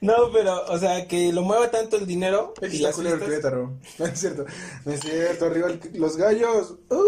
No, 0.00 0.30
pero, 0.32 0.66
o 0.66 0.78
sea, 0.78 1.08
que 1.08 1.32
lo 1.32 1.40
mueva 1.42 1.70
tanto 1.70 1.96
el 1.96 2.06
dinero 2.06 2.52
Es 2.60 2.74
y 2.74 2.80
que 2.82 2.88
está 2.90 3.00
el 3.00 3.18
Querétaro. 3.20 3.78
No 3.98 4.04
es 4.06 4.20
cierto. 4.20 4.44
No 4.84 4.92
es 4.92 5.00
cierto, 5.00 5.46
arriba 5.46 5.68
el- 5.70 5.80
los 5.98 6.16
gallos. 6.18 6.74
¡Uh! 6.90 7.02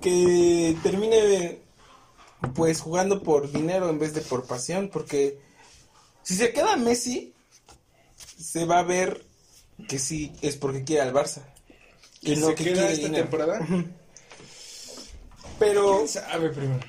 Que 0.00 0.76
termine 0.82 1.60
pues 2.54 2.80
jugando 2.80 3.22
por 3.22 3.50
dinero 3.50 3.88
en 3.88 3.98
vez 3.98 4.14
de 4.14 4.20
por 4.20 4.46
pasión, 4.46 4.90
porque 4.92 5.38
si 6.22 6.34
se 6.34 6.52
queda 6.52 6.76
Messi, 6.76 7.34
se 8.16 8.64
va 8.64 8.80
a 8.80 8.84
ver 8.84 9.24
que 9.88 9.98
sí 9.98 10.32
es 10.42 10.56
porque 10.56 10.84
quiere 10.84 11.02
al 11.02 11.14
Barça. 11.14 11.42
¿Y 12.22 12.36
no 12.36 12.48
se 12.48 12.54
que 12.54 12.64
queda 12.64 12.90
esta 12.90 13.06
dinero. 13.06 13.24
temporada? 13.24 13.66
Pero 15.58 15.96
¿Quién 15.96 16.08
sabe 16.08 16.50
primero? 16.50 16.80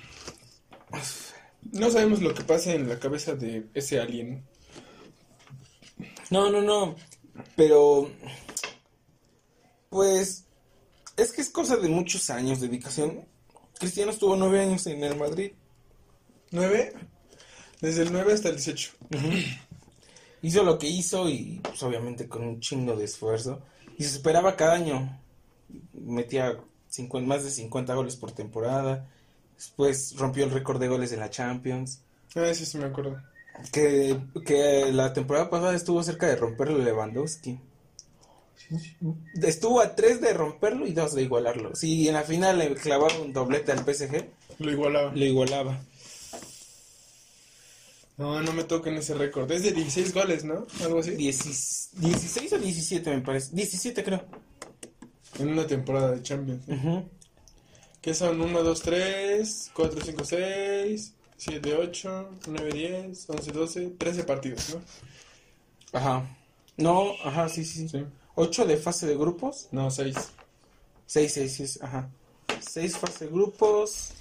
No 1.72 1.91
sabemos 1.91 2.22
lo 2.22 2.34
que 2.34 2.43
pasa 2.43 2.74
en 2.74 2.88
la 2.88 3.00
cabeza 3.00 3.36
de 3.36 3.67
ese 3.74 4.00
alien. 4.00 4.46
No, 6.30 6.50
no, 6.50 6.62
no. 6.62 6.96
Pero, 7.56 8.10
pues, 9.89 10.46
es 11.17 11.32
que 11.32 11.41
es 11.41 11.49
cosa 11.49 11.75
de 11.77 11.89
muchos 11.89 12.30
años 12.30 12.62
de 12.62 12.67
dedicación. 12.67 13.25
Cristiano 13.80 14.12
estuvo 14.12 14.36
nueve 14.36 14.62
años 14.62 14.86
en 14.88 15.03
el 15.03 15.17
Madrid. 15.17 15.51
¿Nueve? 16.51 16.93
Desde 17.82 18.03
el 18.03 18.12
9 18.12 18.34
hasta 18.34 18.49
el 18.49 18.56
18. 18.56 18.91
Hizo 20.41 20.63
lo 20.63 20.77
que 20.80 20.88
hizo 20.88 21.30
y, 21.30 21.60
pues, 21.63 21.82
obviamente 21.84 22.27
con 22.27 22.43
un 22.43 22.60
chingo 22.60 22.95
de 22.95 23.06
esfuerzo. 23.06 23.62
Y 23.97 24.03
se 24.03 24.12
superaba 24.12 24.56
cada 24.56 24.73
año. 24.73 25.19
Metía 25.93 26.58
50 26.89 27.27
más 27.27 27.43
de 27.43 27.51
50 27.51 27.93
goles 27.93 28.15
por 28.15 28.32
temporada. 28.32 29.08
Después 29.56 30.15
rompió 30.17 30.45
el 30.45 30.51
récord 30.51 30.80
de 30.80 30.88
goles 30.88 31.12
de 31.12 31.17
la 31.17 31.30
Champions. 31.30 32.01
Ah, 32.36 32.53
sí, 32.53 32.65
sí 32.65 32.77
me 32.77 32.86
acuerdo. 32.86 33.21
Que, 33.71 34.19
que 34.45 34.91
la 34.91 35.13
temporada 35.13 35.49
pasada 35.49 35.75
estuvo 35.75 36.01
cerca 36.03 36.27
de 36.27 36.36
romperlo 36.36 36.77
Lewandowski. 36.77 37.60
Estuvo 39.41 39.80
a 39.82 39.95
tres 39.95 40.19
de 40.21 40.34
romperlo 40.34 40.86
y 40.88 40.91
dos 40.93 41.13
de 41.15 41.23
igualarlo. 41.23 41.75
Si 41.75 42.08
en 42.08 42.15
la 42.15 42.23
final 42.23 42.58
le 42.60 42.73
clavaba 42.75 43.17
un 43.19 43.32
doblete 43.34 43.71
al 43.71 43.80
PSG, 43.86 44.25
Lo 44.60 44.71
igualaba. 44.71 45.12
lo 45.15 45.25
igualaba. 45.25 45.80
No, 48.17 48.41
no 48.41 48.51
me 48.53 48.63
toquen 48.63 48.95
ese 48.95 49.13
récord. 49.13 49.51
Es 49.51 49.62
de 49.63 49.71
16 49.71 50.13
goles, 50.13 50.43
¿no? 50.43 50.65
Algo 50.84 50.99
así. 50.99 51.12
Diecis- 51.12 51.89
16 51.93 52.53
o 52.53 52.58
17 52.58 53.12
me 53.12 53.21
parece. 53.21 53.56
17 53.56 54.03
creo. 54.03 54.23
En 55.39 55.49
una 55.49 55.67
temporada 55.67 56.12
de 56.13 56.23
Champions. 56.23 56.67
Ujú. 56.67 57.08
Que 58.01 58.13
son 58.15 58.41
1, 58.41 58.63
2, 58.63 58.82
3, 58.82 59.71
4, 59.73 60.01
5, 60.03 60.25
6, 60.25 61.13
7, 61.38 61.75
8, 61.75 62.30
9, 62.47 62.71
10, 62.73 63.30
11, 63.30 63.51
12, 63.51 63.88
13 63.99 64.23
partidos, 64.23 64.69
¿no? 64.73 64.82
Ajá. 65.99 66.36
No, 66.75 67.12
ajá, 67.23 67.49
sí, 67.49 67.63
sí. 67.65 67.88
Sí. 67.88 68.03
8 68.39 68.65
de 68.65 68.78
fase 68.78 69.08
de 69.08 69.17
grupos. 69.17 69.67
No, 69.71 69.89
6. 69.91 70.15
6, 71.08 71.34
6, 71.34 71.54
6, 71.58 71.80
ajá. 71.82 72.10
6 72.60 72.97
fase 72.97 73.26
de 73.26 73.32
grupos. 73.32 74.12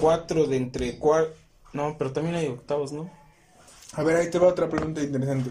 4 0.00 0.46
de 0.46 0.56
entre 0.56 0.98
cuar... 0.98 1.28
No, 1.72 1.96
pero 1.98 2.12
también 2.12 2.36
hay 2.36 2.46
octavos, 2.46 2.92
¿no? 2.92 3.10
A 3.92 4.02
ver, 4.02 4.16
ahí 4.16 4.30
te 4.30 4.38
va 4.38 4.46
otra 4.48 4.68
pregunta 4.68 5.02
interesante. 5.02 5.50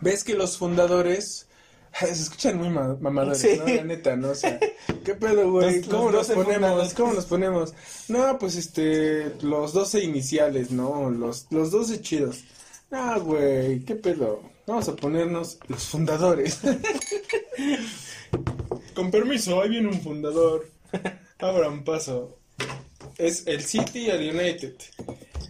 ¿Ves 0.00 0.22
que 0.24 0.34
los 0.34 0.56
fundadores 0.58 1.46
se 1.98 2.10
escuchan 2.10 2.58
muy 2.58 2.68
ma- 2.68 2.96
mamadores, 3.00 3.40
Sí. 3.40 3.58
¿no? 3.58 3.66
La 3.66 3.84
neta, 3.84 4.16
¿no? 4.16 4.30
O 4.30 4.34
sea, 4.34 4.58
¿qué 5.04 5.14
pedo, 5.14 5.50
güey? 5.50 5.80
¿Cómo 5.82 6.10
los 6.10 6.28
nos 6.28 6.28
12 6.28 6.34
ponemos? 6.34 6.54
fundadores. 6.54 6.94
¿Cómo 6.94 7.12
nos 7.14 7.24
ponemos? 7.26 7.74
No, 8.08 8.38
pues 8.38 8.56
este, 8.56 9.34
los 9.42 9.72
12 9.72 10.00
iniciales, 10.04 10.70
¿no? 10.70 11.10
Los, 11.10 11.46
los 11.50 11.70
12 11.70 12.00
chidos. 12.02 12.44
No, 12.90 13.20
güey, 13.22 13.80
¿qué 13.84 13.94
pedo? 13.94 14.42
Vamos 14.70 14.88
a 14.88 14.94
ponernos 14.94 15.58
los 15.66 15.82
fundadores. 15.82 16.60
Con 18.94 19.10
permiso, 19.10 19.60
ahí 19.60 19.68
viene 19.68 19.88
un 19.88 20.00
fundador. 20.00 20.70
Abran 21.40 21.82
paso. 21.82 22.38
Es 23.18 23.48
el 23.48 23.64
City 23.64 24.02
y 24.02 24.10
el 24.10 24.32
United. 24.32 24.76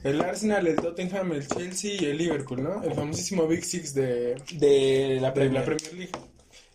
El 0.04 0.22
Arsenal, 0.22 0.66
el 0.66 0.76
Tottenham, 0.76 1.32
el 1.32 1.46
Chelsea 1.46 2.00
y 2.00 2.06
el 2.06 2.16
Liverpool, 2.16 2.62
¿no? 2.62 2.82
El 2.82 2.94
famosísimo 2.94 3.46
Big 3.46 3.62
Six 3.62 3.92
de, 3.92 4.36
De 4.54 5.18
la 5.20 5.28
de 5.28 5.34
Premier. 5.34 5.60
la 5.60 5.66
Premier 5.66 5.94
League. 5.94 6.12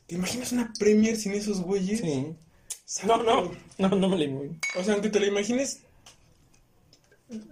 ¿Te 0.05 0.13
imaginas 0.13 0.51
una 0.51 0.71
Premier 0.77 1.15
sin 1.15 1.33
esos 1.33 1.61
güeyes? 1.61 2.01
Sí. 2.01 2.35
No, 3.07 3.23
no, 3.23 3.53
no, 3.79 3.89
no 3.89 4.07
me 4.07 4.17
la 4.19 4.25
imagino. 4.25 4.59
O 4.79 4.83
sea, 4.83 4.93
aunque 4.93 5.09
te 5.09 5.19
lo 5.19 5.25
imagines, 5.25 5.79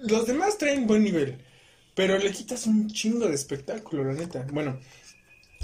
los 0.03 0.27
demás 0.27 0.59
traen 0.59 0.85
buen 0.85 1.03
nivel. 1.03 1.39
Pero 1.95 2.17
le 2.17 2.31
quitas 2.31 2.65
un 2.65 2.89
chingo 2.89 3.27
de 3.27 3.35
espectáculo, 3.35 4.03
la 4.03 4.13
neta. 4.13 4.45
Bueno, 4.51 4.79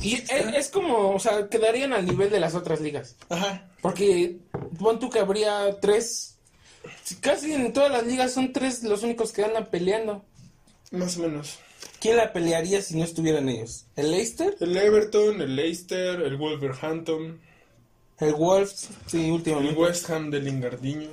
Y 0.01 0.13
es, 0.15 0.29
es 0.31 0.69
como, 0.69 1.11
o 1.15 1.19
sea, 1.19 1.49
quedarían 1.49 1.93
al 1.93 2.05
nivel 2.05 2.29
de 2.29 2.39
las 2.39 2.55
otras 2.55 2.81
ligas. 2.81 3.15
ajá. 3.29 3.65
Porque 3.81 4.37
pon 4.77 4.99
tú 4.99 5.09
que 5.09 5.19
habría 5.19 5.79
tres. 5.79 6.35
si 7.03 7.15
Casi 7.15 7.53
en 7.53 7.71
todas 7.73 7.91
las 7.91 8.05
ligas 8.05 8.33
son 8.33 8.51
tres 8.53 8.83
los 8.83 9.03
únicos 9.03 9.31
que 9.31 9.43
andan 9.43 9.67
peleando. 9.67 10.25
Más 10.91 11.17
o 11.17 11.21
menos. 11.21 11.59
¿Quién 12.01 12.17
la 12.17 12.31
pelearía 12.33 12.81
si 12.81 12.97
no 12.97 13.03
estuvieran 13.05 13.47
ellos? 13.49 13.85
¿El 13.95 14.11
Leicester? 14.11 14.55
El 14.59 14.75
Everton, 14.75 15.41
el 15.41 15.55
Leicester, 15.55 16.21
el 16.21 16.35
Wolverhampton, 16.37 17.39
¿El 18.19 18.33
Wolves? 18.33 18.89
Sí, 19.07 19.25
el 19.25 19.31
últimamente. 19.31 19.79
West 19.79 20.09
Ham 20.09 20.29
de 20.29 20.41
Lingardinho. 20.41 21.09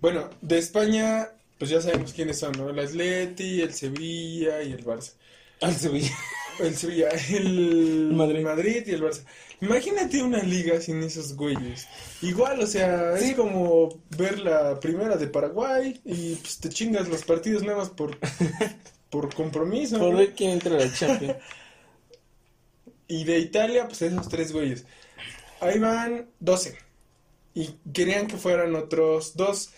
Bueno, 0.00 0.30
de 0.40 0.58
España, 0.58 1.30
pues 1.60 1.70
ya 1.70 1.80
sabemos 1.80 2.12
quiénes 2.14 2.38
son, 2.38 2.52
¿no? 2.52 2.70
El 2.70 2.78
Atleti, 2.80 3.60
el 3.60 3.72
Sevilla 3.74 4.62
y 4.62 4.72
el 4.72 4.84
Barça. 4.84 5.12
Al 5.60 5.76
Sevilla. 5.76 6.10
El 6.58 6.74
Sevilla, 6.74 7.08
el 7.30 8.10
Madrid. 8.14 8.42
Madrid. 8.42 8.82
y 8.86 8.90
el 8.90 9.02
Barça. 9.02 9.22
Imagínate 9.60 10.22
una 10.22 10.42
liga 10.42 10.80
sin 10.80 11.02
esos 11.02 11.36
güeyes. 11.36 11.86
Igual, 12.22 12.60
o 12.60 12.66
sea, 12.66 13.16
Sí. 13.18 13.30
es 13.30 13.34
como 13.36 14.00
ver 14.16 14.38
la 14.40 14.80
primera 14.80 15.16
de 15.18 15.26
Paraguay 15.26 16.00
y 16.04 16.34
pues 16.36 16.58
te 16.58 16.70
chingas 16.70 17.08
los 17.08 17.24
partidos 17.24 17.62
nada 17.62 17.76
más 17.78 17.90
por, 17.90 18.18
por 19.10 19.34
compromiso. 19.34 19.98
Por 19.98 20.16
ver 20.16 20.34
quién 20.34 20.52
entra 20.52 20.74
a 20.76 20.78
la 20.80 20.92
Champions. 20.92 21.36
Y 23.08 23.24
de 23.24 23.38
Italia, 23.40 23.86
pues 23.88 24.02
esos 24.02 24.28
tres 24.28 24.52
güeyes. 24.52 24.84
Ahí 25.60 25.78
van 25.80 26.30
12. 26.38 26.76
Y 27.54 27.74
querían 27.92 28.28
que 28.28 28.36
fueran 28.36 28.74
otros 28.76 29.34
dos, 29.36 29.70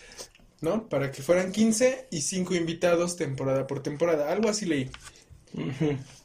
¿no? 0.63 0.87
Para 0.87 1.11
que 1.11 1.21
fueran 1.21 1.51
15 1.51 2.07
y 2.09 2.21
5 2.21 2.55
invitados 2.55 3.17
temporada 3.17 3.67
por 3.67 3.83
temporada. 3.83 4.31
Algo 4.31 4.49
así 4.49 4.65
leí. 4.65 4.89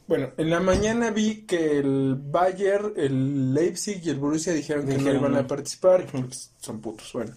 Bueno, 0.07 0.31
en 0.37 0.49
la 0.49 0.59
mañana 0.59 1.11
vi 1.11 1.45
que 1.45 1.77
el 1.77 2.15
Bayern, 2.15 2.93
el 2.95 3.53
Leipzig 3.53 4.01
y 4.03 4.09
el 4.09 4.15
Borussia 4.15 4.53
dijeron 4.53 4.87
que 4.87 4.97
no 4.97 5.13
iban 5.13 5.35
a 5.35 5.45
participar. 5.45 6.07
pues, 6.07 6.51
son 6.59 6.81
putos. 6.81 7.13
Bueno, 7.13 7.35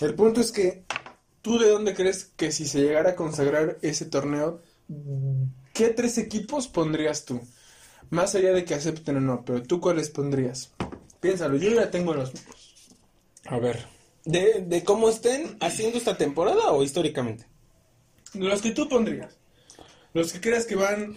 el 0.00 0.14
punto 0.14 0.40
es 0.40 0.50
que 0.50 0.84
tú 1.42 1.58
de 1.58 1.68
dónde 1.68 1.94
crees 1.94 2.32
que 2.36 2.50
si 2.50 2.66
se 2.66 2.80
llegara 2.80 3.10
a 3.10 3.14
consagrar 3.14 3.78
ese 3.82 4.06
torneo, 4.06 4.62
¿qué 5.72 5.90
tres 5.90 6.18
equipos 6.18 6.66
pondrías 6.66 7.24
tú? 7.24 7.40
Más 8.10 8.34
allá 8.34 8.52
de 8.52 8.64
que 8.64 8.74
acepten 8.74 9.18
o 9.18 9.20
no, 9.20 9.44
pero 9.44 9.62
tú 9.62 9.80
cuáles 9.80 10.10
pondrías? 10.10 10.72
Piénsalo, 11.20 11.56
yo 11.56 11.70
ya 11.70 11.90
tengo 11.90 12.14
los. 12.14 12.32
A 13.46 13.58
ver. 13.58 13.86
¿De, 14.24 14.64
¿De 14.66 14.84
cómo 14.84 15.08
estén 15.08 15.56
haciendo 15.60 15.98
esta 15.98 16.16
temporada 16.16 16.70
o 16.70 16.82
históricamente? 16.82 17.46
Los 18.34 18.62
que 18.62 18.70
tú 18.70 18.88
pondrías. 18.88 19.34
Los 20.14 20.32
que 20.32 20.40
creas 20.40 20.66
que 20.66 20.76
van, 20.76 21.16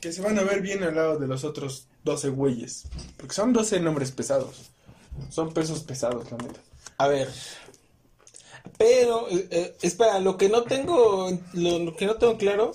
que 0.00 0.12
se 0.12 0.22
van 0.22 0.38
a 0.38 0.42
ver 0.42 0.60
bien 0.60 0.82
al 0.82 0.94
lado 0.94 1.18
de 1.18 1.26
los 1.26 1.44
otros 1.44 1.88
12 2.04 2.28
güeyes. 2.30 2.84
Porque 3.16 3.34
son 3.34 3.52
12 3.52 3.80
nombres 3.80 4.12
pesados. 4.12 4.70
Son 5.30 5.52
pesos 5.52 5.80
pesados, 5.80 6.30
la 6.30 6.36
neta. 6.38 6.60
A 6.98 7.08
ver. 7.08 7.28
Pero, 8.78 9.28
eh, 9.30 9.48
eh, 9.50 9.76
espera, 9.82 10.20
lo 10.20 10.36
que 10.36 10.48
no 10.48 10.64
tengo, 10.64 11.30
lo, 11.52 11.78
lo 11.78 11.96
que 11.96 12.06
no 12.06 12.16
tengo 12.16 12.36
claro 12.36 12.72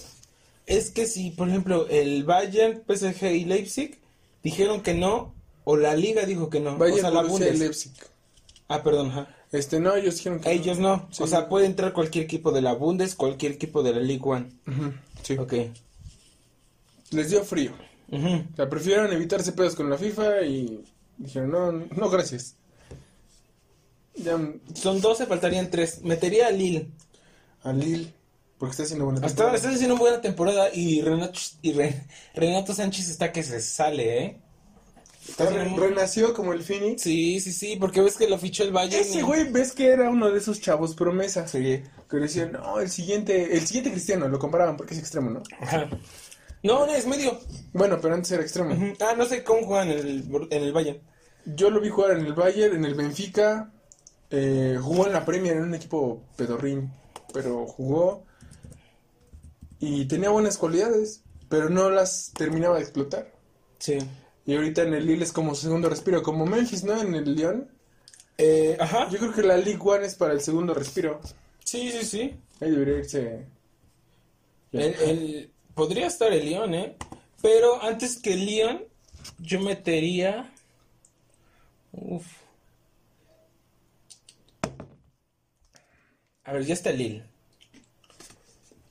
es 0.65 0.89
que 0.89 1.05
si, 1.05 1.31
por 1.31 1.49
ejemplo, 1.49 1.87
el 1.89 2.23
Bayern, 2.23 2.83
PSG 2.87 3.23
y 3.31 3.45
Leipzig 3.45 3.99
dijeron 4.43 4.81
que 4.81 4.93
no, 4.93 5.33
o 5.63 5.77
la 5.77 5.95
liga 5.95 6.25
dijo 6.25 6.49
que 6.49 6.59
no, 6.59 6.77
Bayern, 6.77 7.05
o 7.05 7.37
sea, 7.37 7.49
la. 7.49 7.51
Leipzig. 7.51 7.91
Ah, 8.67 8.83
perdón, 8.83 9.11
ajá. 9.11 9.35
Este, 9.51 9.79
no, 9.79 9.95
ellos 9.95 10.15
dijeron 10.15 10.39
que 10.39 10.51
Ellos 10.51 10.79
no, 10.79 11.07
Sí. 11.11 11.23
o 11.23 11.27
sea, 11.27 11.49
puede 11.49 11.65
entrar 11.65 11.91
cualquier 11.93 12.23
equipo 12.23 12.51
de 12.51 12.61
la 12.61 12.73
Bundes, 12.73 13.15
cualquier 13.15 13.51
equipo 13.53 13.83
de 13.83 13.93
la 13.93 13.99
League 13.99 14.21
One. 14.23 14.49
Ujú, 14.67 14.93
sí. 15.23 15.37
Ok. 15.37 15.53
Les 17.11 17.29
dio 17.29 17.43
frío. 17.43 17.71
Ujú. 18.09 18.27
O 18.53 18.55
sea, 18.55 18.69
prefirieron 18.69 19.11
evitarse 19.11 19.51
pedos 19.51 19.75
con 19.75 19.89
la 19.89 19.97
FIFA 19.97 20.41
y 20.43 20.83
dijeron, 21.17 21.51
no, 21.51 21.71
no, 21.71 22.09
gracias. 22.09 22.55
Ya 24.15 24.37
Son 24.73 24.99
12, 25.01 25.25
faltarían 25.25 25.69
3. 25.69 26.01
Metería 26.03 26.47
a 26.47 26.51
Lille. 26.51 26.87
a 27.63 27.71
Lille, 27.73 28.11
porque 28.57 28.71
está 28.71 28.83
haciendo 28.83 29.05
buena 29.05 29.25
Hasta 29.25 29.43
ahora 29.43 29.53
temporada. 29.53 29.57
está 29.57 29.69
haciendo 29.69 29.95
una 29.95 30.01
buena 30.01 30.21
temporada 30.21 30.69
y 30.73 31.01
Renato, 31.01 31.39
y 31.61 31.73
Re- 31.73 32.05
Renato 32.35 32.73
Sánchez 32.73 33.09
está 33.09 33.31
que 33.31 33.43
se 33.43 33.61
sale, 33.61 34.23
¿eh? 34.25 34.40
Renació 35.77 36.33
como 36.33 36.53
el 36.53 36.63
Phoenix. 36.63 37.01
Sí, 37.03 37.39
sí, 37.39 37.51
sí, 37.51 37.75
porque 37.79 38.01
ves 38.01 38.17
que 38.17 38.27
lo 38.27 38.37
fichó 38.37 38.63
el 38.63 38.71
Bayern. 38.71 39.01
Ese 39.03 39.19
y- 39.19 39.21
güey, 39.21 39.51
ves 39.51 39.71
que 39.73 39.87
era 39.87 40.09
uno 40.09 40.29
de 40.31 40.37
esos 40.39 40.59
chavos 40.59 40.95
promesas. 40.95 41.51
Sí. 41.51 41.83
Que 42.09 42.17
decían, 42.17 42.51
no, 42.53 42.79
el 42.79 42.89
siguiente, 42.89 43.55
el 43.55 43.65
siguiente 43.65 43.91
cristiano, 43.91 44.27
lo 44.27 44.39
comparaban 44.39 44.77
porque 44.77 44.93
es 44.93 44.99
extremo, 44.99 45.29
¿no? 45.29 45.43
Ajá. 45.61 45.89
No, 46.63 46.85
no, 46.85 46.93
es 46.93 47.07
medio. 47.07 47.39
Bueno, 47.73 47.99
pero 48.01 48.13
antes 48.13 48.31
era 48.31 48.43
extremo. 48.43 48.75
Ah, 48.99 49.13
no 49.17 49.25
sé 49.25 49.43
cómo 49.43 49.65
juegan 49.65 49.89
en 49.91 49.99
el, 49.99 50.47
en 50.51 50.63
el 50.63 50.73
Bayern. 50.73 50.99
Yo 51.45 51.69
lo 51.71 51.79
vi 51.81 51.89
jugar 51.89 52.11
en 52.17 52.25
el 52.25 52.33
Bayern, 52.33 52.75
en 52.75 52.85
el 52.85 52.93
Benfica, 52.93 53.71
eh, 54.29 54.77
jugó 54.79 55.07
en 55.07 55.13
la 55.13 55.25
Premier 55.25 55.57
en 55.57 55.63
un 55.63 55.73
equipo 55.73 56.23
pedorrín, 56.35 56.91
pero 57.33 57.65
jugó 57.65 58.25
y 59.79 60.05
tenía 60.05 60.29
buenas 60.29 60.57
cualidades, 60.57 61.23
pero 61.49 61.69
no 61.69 61.89
las 61.89 62.31
terminaba 62.37 62.75
de 62.75 62.81
explotar. 62.83 63.31
Sí. 63.79 63.97
Y 64.45 64.55
ahorita 64.55 64.83
en 64.83 64.93
el 64.95 65.05
Lille 65.05 65.23
es 65.23 65.31
como 65.31 65.53
su 65.55 65.61
segundo 65.63 65.89
respiro, 65.89 66.23
como 66.23 66.45
Memphis, 66.45 66.83
¿no? 66.83 66.99
En 66.99 67.13
el 67.13 67.35
Lyon. 67.35 67.69
Eh, 68.37 68.75
ajá. 68.79 69.07
Yo 69.09 69.19
creo 69.19 69.33
que 69.33 69.43
la 69.43 69.57
League 69.57 69.79
One 69.81 70.05
es 70.05 70.15
para 70.15 70.33
el 70.33 70.41
segundo 70.41 70.73
respiro. 70.73 71.21
Sí, 71.63 71.91
sí, 71.91 72.03
sí. 72.03 72.35
Ahí 72.59 72.71
debería 72.71 72.97
irse. 72.97 73.45
El, 74.71 74.81
el- 74.95 75.51
podría 75.75 76.07
estar 76.07 76.31
el 76.33 76.45
Lyon, 76.45 76.73
¿eh? 76.73 76.95
Pero 77.41 77.81
antes 77.83 78.17
que 78.19 78.33
el 78.33 78.45
Lyon, 78.45 78.83
yo 79.39 79.59
metería. 79.59 80.51
Uf. 81.91 82.25
A 86.43 86.53
ver, 86.53 86.65
ya 86.65 86.73
está 86.73 86.89
el 86.89 86.97
Lille. 86.97 87.23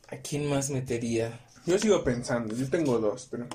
¿A 0.09 0.17
quién 0.17 0.47
más 0.49 0.71
metería? 0.71 1.41
Yo 1.67 1.79
sigo 1.79 2.03
pensando, 2.03 2.55
yo 2.55 2.69
tengo 2.69 2.99
dos, 2.99 3.29
pero. 3.31 3.47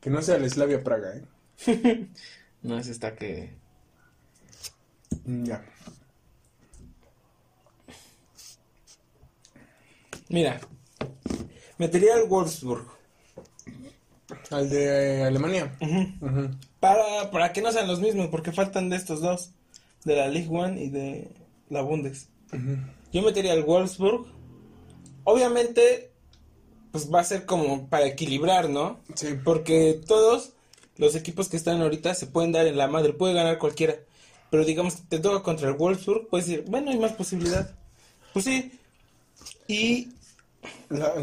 Que 0.00 0.10
no 0.10 0.22
sea 0.22 0.38
la 0.38 0.48
Slavia 0.48 0.82
Praga, 0.82 1.14
¿eh? 1.16 2.08
No, 2.62 2.78
ese 2.78 2.92
está 2.92 3.14
que. 3.14 3.54
Mm, 5.24 5.44
Ya. 5.44 5.64
Mira, 10.28 10.60
metería 11.78 12.14
al 12.14 12.28
Wolfsburg. 12.28 12.86
Al 14.50 14.70
de 14.70 14.84
eh, 15.18 15.24
Alemania. 15.24 15.76
Para, 16.78 17.30
para 17.30 17.52
que 17.52 17.62
no 17.62 17.72
sean 17.72 17.88
los 17.88 18.00
mismos, 18.00 18.28
porque 18.28 18.52
faltan 18.52 18.90
de 18.90 18.96
estos 18.96 19.20
dos: 19.20 19.50
de 20.04 20.16
la 20.16 20.28
League 20.28 20.48
One 20.50 20.80
y 20.82 20.88
de 20.88 21.30
la 21.68 21.82
Bundes. 21.82 22.28
Yo 23.12 23.22
metería 23.22 23.52
al 23.52 23.64
Wolfsburg. 23.64 24.26
Obviamente, 25.24 26.09
pues 26.92 27.12
va 27.12 27.20
a 27.20 27.24
ser 27.24 27.46
como 27.46 27.88
para 27.88 28.06
equilibrar, 28.06 28.68
¿no? 28.68 29.00
Sí. 29.14 29.28
Porque 29.44 30.00
todos 30.06 30.50
los 30.96 31.14
equipos 31.14 31.48
que 31.48 31.56
están 31.56 31.80
ahorita 31.80 32.14
se 32.14 32.26
pueden 32.26 32.52
dar 32.52 32.66
en 32.66 32.76
la 32.76 32.88
madre, 32.88 33.12
puede 33.12 33.34
ganar 33.34 33.58
cualquiera. 33.58 33.96
Pero 34.50 34.64
digamos 34.64 34.96
que 34.96 35.02
te 35.08 35.18
toca 35.20 35.42
contra 35.42 35.68
el 35.68 35.74
Wolfsburg, 35.76 36.28
puedes 36.28 36.46
decir, 36.46 36.64
bueno, 36.68 36.90
hay 36.90 36.98
más 36.98 37.12
posibilidad. 37.12 37.70
Pues 38.32 38.44
sí. 38.44 38.72
Y 39.68 40.08
La, 40.88 41.14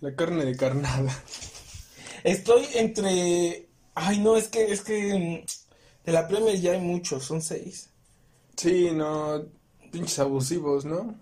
la 0.00 0.14
carne 0.14 0.44
de 0.44 0.56
carnada. 0.56 1.12
estoy 2.24 2.64
entre. 2.74 3.66
Ay, 3.94 4.18
no, 4.20 4.36
es 4.36 4.48
que, 4.48 4.72
es 4.72 4.82
que 4.82 5.42
mm, 5.42 6.06
de 6.06 6.12
la 6.12 6.28
Premier 6.28 6.58
ya 6.60 6.72
hay 6.72 6.80
muchos, 6.80 7.24
son 7.24 7.42
seis. 7.42 7.90
Sí, 8.56 8.90
no. 8.92 9.44
Pinches 9.90 10.18
abusivos, 10.20 10.84
¿no? 10.84 11.14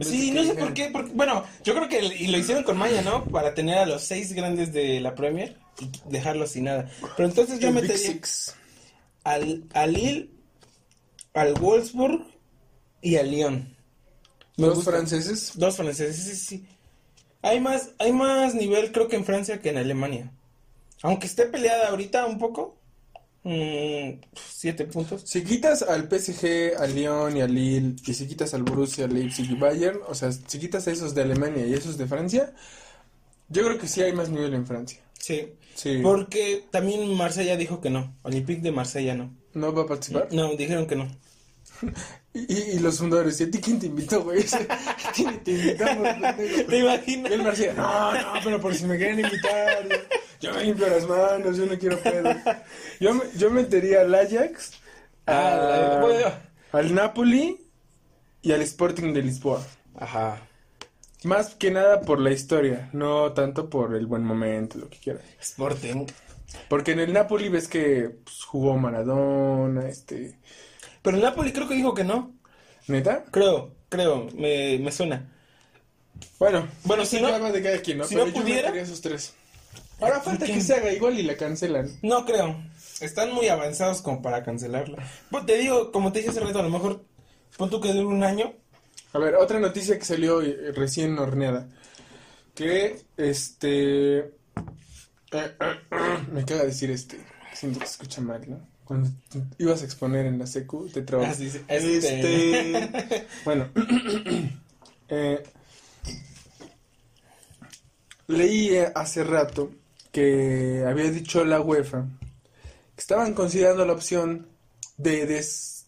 Sí, 0.00 0.30
no 0.30 0.44
sé 0.44 0.54
por 0.54 0.72
qué, 0.74 0.88
porque, 0.92 1.12
bueno, 1.12 1.44
yo 1.62 1.74
creo 1.74 1.88
que 1.88 2.04
y 2.04 2.28
lo 2.28 2.38
hicieron 2.38 2.64
con 2.64 2.78
Maya, 2.78 3.02
¿no? 3.02 3.24
Para 3.24 3.54
tener 3.54 3.78
a 3.78 3.86
los 3.86 4.02
seis 4.02 4.32
grandes 4.32 4.72
de 4.72 5.00
la 5.00 5.14
Premier 5.14 5.56
y 5.80 5.90
dejarlos 6.10 6.52
sin 6.52 6.64
nada. 6.64 6.90
Pero 7.16 7.28
entonces 7.28 7.58
yo 7.60 7.70
metería 7.70 7.96
Six. 7.98 8.54
al, 9.24 9.64
al 9.74 9.92
Lille, 9.92 10.30
al 11.34 11.54
Wolfsburg 11.54 12.24
y 13.02 13.16
al 13.16 13.30
Lyon. 13.30 13.76
Me 14.56 14.68
gusta. 14.68 14.90
franceses. 14.90 15.52
Dos 15.54 15.76
franceses, 15.76 16.16
sí, 16.16 16.36
sí. 16.36 16.66
Hay 17.42 17.60
más, 17.60 17.90
hay 17.98 18.12
más 18.12 18.54
nivel 18.54 18.92
creo 18.92 19.08
que 19.08 19.16
en 19.16 19.24
Francia 19.24 19.60
que 19.60 19.70
en 19.70 19.78
Alemania. 19.78 20.32
Aunque 21.02 21.26
esté 21.26 21.46
peleada 21.46 21.88
ahorita 21.88 22.26
un 22.26 22.38
poco. 22.38 22.79
Mm, 23.42 24.20
siete 24.34 24.84
puntos. 24.84 25.22
Si 25.24 25.42
quitas 25.42 25.82
al 25.82 26.08
PSG, 26.08 26.76
al 26.78 26.94
Lyon 26.94 27.36
y 27.36 27.40
al 27.40 27.54
Lille, 27.54 27.96
y 28.06 28.14
si 28.14 28.26
quitas 28.26 28.54
al 28.54 28.62
Borussia, 28.62 29.06
Leipzig 29.06 29.50
y 29.50 29.54
Bayern, 29.54 30.00
o 30.06 30.14
sea, 30.14 30.32
si 30.32 30.58
quitas 30.58 30.86
a 30.88 30.92
esos 30.92 31.14
de 31.14 31.22
Alemania 31.22 31.66
y 31.66 31.74
esos 31.74 31.98
de 31.98 32.06
Francia, 32.06 32.52
yo 33.48 33.64
creo 33.64 33.78
que 33.78 33.88
sí 33.88 34.02
hay 34.02 34.12
más 34.12 34.28
nivel 34.28 34.54
en 34.54 34.66
Francia. 34.66 35.00
Sí. 35.18 35.54
Sí. 35.74 36.00
Porque 36.02 36.64
también 36.70 37.14
Marsella 37.14 37.56
dijo 37.56 37.80
que 37.80 37.90
no. 37.90 38.14
Olympique 38.22 38.60
de 38.60 38.72
Marsella 38.72 39.14
no. 39.14 39.34
¿No 39.54 39.72
va 39.72 39.82
a 39.82 39.86
participar? 39.86 40.28
No, 40.30 40.54
dijeron 40.54 40.86
que 40.86 40.96
no. 40.96 41.08
Y, 42.32 42.76
y 42.76 42.78
los 42.78 42.98
fundadores, 42.98 43.40
¿y 43.40 43.44
a 43.44 43.50
ti 43.50 43.58
quién 43.58 43.80
te 43.80 43.86
invitó, 43.86 44.22
güey? 44.22 44.44
¿A 44.52 45.12
ti 45.12 45.24
te 45.42 45.50
invitamos? 45.50 46.06
¿Te 46.68 46.78
imaginas? 46.78 47.28
Y 47.28 47.34
el 47.34 47.42
Marcelo, 47.42 47.72
no, 47.74 48.12
no, 48.12 48.40
pero 48.44 48.60
por 48.60 48.72
si 48.72 48.84
me 48.84 48.96
quieren 48.96 49.18
invitar, 49.18 49.88
yo, 50.40 50.52
me 50.54 50.64
limpio 50.64 50.88
las 50.88 51.06
manos, 51.06 51.56
yo 51.56 51.66
no 51.66 51.78
quiero 51.78 51.98
pedo. 52.00 52.30
Yo, 53.00 53.14
me- 53.14 53.24
yo 53.36 53.50
metería 53.50 54.02
al 54.02 54.14
Ajax, 54.14 54.72
Ah, 55.26 55.96
a- 55.96 56.00
bueno. 56.00 56.26
al 56.72 56.94
Napoli 56.94 57.58
y 58.42 58.52
al 58.52 58.60
Sporting 58.62 59.12
de 59.14 59.22
Lisboa. 59.22 59.64
Ajá. 59.96 60.38
Más 61.24 61.54
que 61.54 61.70
nada 61.70 62.00
por 62.02 62.18
la 62.20 62.30
historia, 62.30 62.88
no 62.92 63.32
tanto 63.32 63.68
por 63.70 63.94
el 63.94 64.06
buen 64.06 64.22
momento, 64.24 64.78
lo 64.78 64.88
que 64.88 64.98
quieras. 64.98 65.22
Sporting. 65.40 66.06
Porque 66.68 66.92
en 66.92 67.00
el 67.00 67.12
Napoli 67.12 67.48
ves 67.48 67.68
que 67.68 68.10
pues, 68.24 68.42
jugó 68.44 68.76
Maradona, 68.76 69.88
este... 69.88 70.38
Pero 71.02 71.16
el 71.16 71.22
Napoli 71.22 71.52
creo 71.52 71.68
que 71.68 71.74
dijo 71.74 71.94
que 71.94 72.04
no. 72.04 72.32
¿Neta? 72.88 73.24
Creo, 73.30 73.74
creo, 73.88 74.28
me, 74.34 74.78
me 74.78 74.90
suena. 74.92 75.30
Bueno, 76.38 76.66
Bueno, 76.84 77.04
si 77.04 77.20
no- 77.20 77.28
ya 77.28 77.38
va 77.38 77.52
de 77.52 77.62
cada 77.62 77.78
quien, 77.80 77.98
¿no? 77.98 78.04
si 78.04 78.14
Pero 78.14 78.26
no 78.26 78.32
pudiera- 78.32 78.62
metería 78.68 78.82
esos 78.82 79.00
tres. 79.00 79.34
Ahora 80.00 80.20
falta 80.20 80.46
que 80.46 80.60
se 80.60 80.74
haga 80.74 80.92
igual 80.92 81.18
y 81.18 81.22
la 81.22 81.36
cancelan. 81.36 81.90
No 82.02 82.24
creo. 82.24 82.56
Están 83.00 83.32
muy 83.32 83.48
avanzados 83.48 84.02
como 84.02 84.22
para 84.22 84.42
cancelarla. 84.42 84.98
Pues 85.30 85.46
te 85.46 85.56
digo, 85.58 85.92
como 85.92 86.12
te 86.12 86.20
dije 86.20 86.30
hace 86.30 86.40
rato, 86.40 86.58
a 86.58 86.62
lo 86.62 86.70
mejor 86.70 87.04
pon 87.56 87.70
tú 87.70 87.80
que 87.80 87.92
dure 87.92 88.06
un 88.06 88.22
año. 88.22 88.54
A 89.12 89.18
ver, 89.18 89.34
otra 89.34 89.58
noticia 89.58 89.98
que 89.98 90.04
salió 90.04 90.42
eh, 90.42 90.72
recién 90.72 91.18
horneada. 91.18 91.68
Que, 92.54 93.02
este... 93.16 94.32
me 96.32 96.44
caga 96.44 96.64
decir 96.64 96.90
este. 96.90 97.18
Siento 97.54 97.80
que 97.80 97.86
se 97.86 97.92
escucha 97.92 98.20
mal, 98.20 98.48
¿no? 98.48 98.68
Cuando 98.84 99.10
ibas 99.58 99.82
a 99.82 99.84
exponer 99.84 100.26
en 100.26 100.38
la 100.38 100.46
secu, 100.46 100.88
te 100.88 101.02
trabas. 101.02 101.30
Ah, 101.30 101.34
sí, 101.34 101.50
sí, 101.50 101.58
este. 101.68 102.80
Este... 102.80 103.26
bueno. 103.44 103.68
eh, 105.08 105.42
leí 108.26 108.70
eh, 108.70 108.92
hace 108.94 109.24
rato 109.24 109.70
que 110.12 110.84
había 110.86 111.10
dicho 111.10 111.44
la 111.44 111.60
UEFA 111.60 112.06
que 112.94 113.00
estaban 113.00 113.34
considerando 113.34 113.84
la 113.84 113.92
opción 113.92 114.48
de 114.96 115.26
des... 115.26 115.86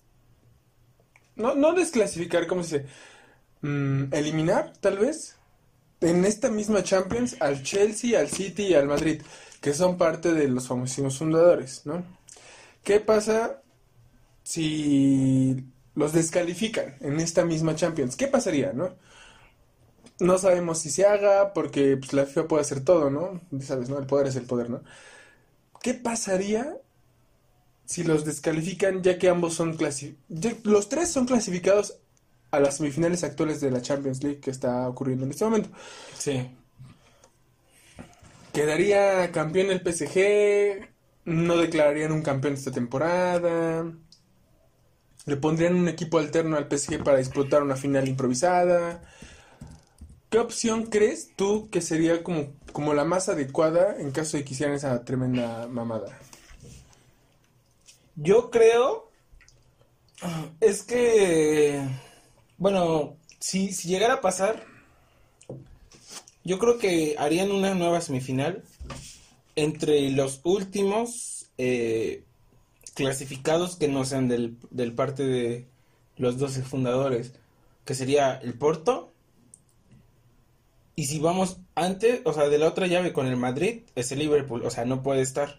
No, 1.36 1.54
no 1.54 1.72
desclasificar, 1.72 2.46
¿cómo 2.46 2.62
se 2.62 2.80
dice? 2.80 2.90
Mm, 3.62 4.12
eliminar, 4.12 4.72
tal 4.80 4.98
vez, 4.98 5.36
en 6.00 6.24
esta 6.24 6.50
misma 6.50 6.82
Champions 6.82 7.36
al 7.40 7.62
Chelsea, 7.62 8.18
al 8.18 8.28
City 8.28 8.64
y 8.64 8.74
al 8.74 8.86
Madrid, 8.86 9.22
que 9.60 9.72
son 9.72 9.96
parte 9.96 10.32
de 10.32 10.48
los 10.48 10.66
famosísimos 10.66 11.18
fundadores, 11.18 11.86
¿no? 11.86 12.04
¿Qué 12.82 12.98
pasa 13.00 13.62
si 14.42 15.64
los 15.94 16.12
descalifican 16.12 16.96
en 17.00 17.20
esta 17.20 17.44
misma 17.44 17.76
Champions? 17.76 18.16
¿Qué 18.16 18.26
pasaría, 18.26 18.72
no? 18.72 18.96
No 20.20 20.38
sabemos 20.38 20.78
si 20.78 20.90
se 20.90 21.06
haga, 21.06 21.52
porque 21.52 21.96
pues, 21.96 22.12
la 22.12 22.26
FIFA 22.26 22.48
puede 22.48 22.62
hacer 22.62 22.84
todo, 22.84 23.10
¿no? 23.10 23.40
Sabes, 23.60 23.88
¿no? 23.88 23.98
El 23.98 24.06
poder 24.06 24.28
es 24.28 24.36
el 24.36 24.44
poder, 24.44 24.70
¿no? 24.70 24.82
¿Qué 25.82 25.94
pasaría 25.94 26.76
si 27.84 28.04
los 28.04 28.24
descalifican 28.24 29.02
ya 29.02 29.18
que 29.18 29.28
ambos 29.28 29.54
son 29.54 29.76
clasificados? 29.76 30.64
Los 30.64 30.88
tres 30.88 31.10
son 31.10 31.26
clasificados 31.26 31.98
a 32.52 32.60
las 32.60 32.76
semifinales 32.76 33.24
actuales 33.24 33.60
de 33.60 33.70
la 33.70 33.82
Champions 33.82 34.22
League 34.22 34.40
que 34.40 34.50
está 34.50 34.88
ocurriendo 34.88 35.24
en 35.24 35.32
este 35.32 35.44
momento. 35.44 35.70
Sí. 36.16 36.48
Quedaría 38.52 39.32
campeón 39.32 39.70
el 39.70 39.80
PSG, 39.80 40.88
no 41.24 41.56
declararían 41.56 42.12
un 42.12 42.22
campeón 42.22 42.54
esta 42.54 42.70
temporada, 42.70 43.90
le 45.24 45.36
pondrían 45.36 45.76
un 45.76 45.88
equipo 45.88 46.18
alterno 46.18 46.56
al 46.56 46.68
PSG 46.70 47.02
para 47.02 47.18
disputar 47.18 47.62
una 47.62 47.76
final 47.76 48.06
improvisada. 48.06 49.02
¿Qué 50.32 50.38
opción 50.38 50.86
crees 50.86 51.32
tú 51.36 51.68
que 51.70 51.82
sería 51.82 52.22
como, 52.22 52.54
como 52.72 52.94
la 52.94 53.04
más 53.04 53.28
adecuada 53.28 54.00
en 54.00 54.12
caso 54.12 54.38
de 54.38 54.44
que 54.44 54.54
hicieran 54.54 54.74
esa 54.74 55.04
tremenda 55.04 55.68
mamada? 55.68 56.18
Yo 58.16 58.50
creo. 58.50 59.10
Es 60.58 60.84
que. 60.84 61.86
Bueno, 62.56 63.18
si, 63.40 63.74
si 63.74 63.88
llegara 63.88 64.14
a 64.14 64.20
pasar. 64.22 64.64
Yo 66.44 66.58
creo 66.58 66.78
que 66.78 67.14
harían 67.18 67.50
una 67.52 67.74
nueva 67.74 68.00
semifinal 68.00 68.64
entre 69.54 70.10
los 70.12 70.40
últimos 70.44 71.50
eh, 71.58 72.24
clasificados 72.94 73.76
que 73.76 73.88
no 73.88 74.06
sean 74.06 74.28
del, 74.28 74.56
del 74.70 74.94
parte 74.94 75.26
de 75.26 75.66
los 76.16 76.38
12 76.38 76.62
fundadores, 76.62 77.34
que 77.84 77.94
sería 77.94 78.36
el 78.36 78.54
Porto. 78.54 79.11
Y 81.02 81.06
si 81.06 81.18
vamos 81.18 81.56
antes, 81.74 82.20
o 82.24 82.32
sea, 82.32 82.48
de 82.48 82.58
la 82.58 82.68
otra 82.68 82.86
llave 82.86 83.12
con 83.12 83.26
el 83.26 83.36
Madrid, 83.36 83.80
es 83.96 84.12
el 84.12 84.20
Liverpool, 84.20 84.64
o 84.64 84.70
sea, 84.70 84.84
no 84.84 85.02
puede 85.02 85.20
estar. 85.20 85.58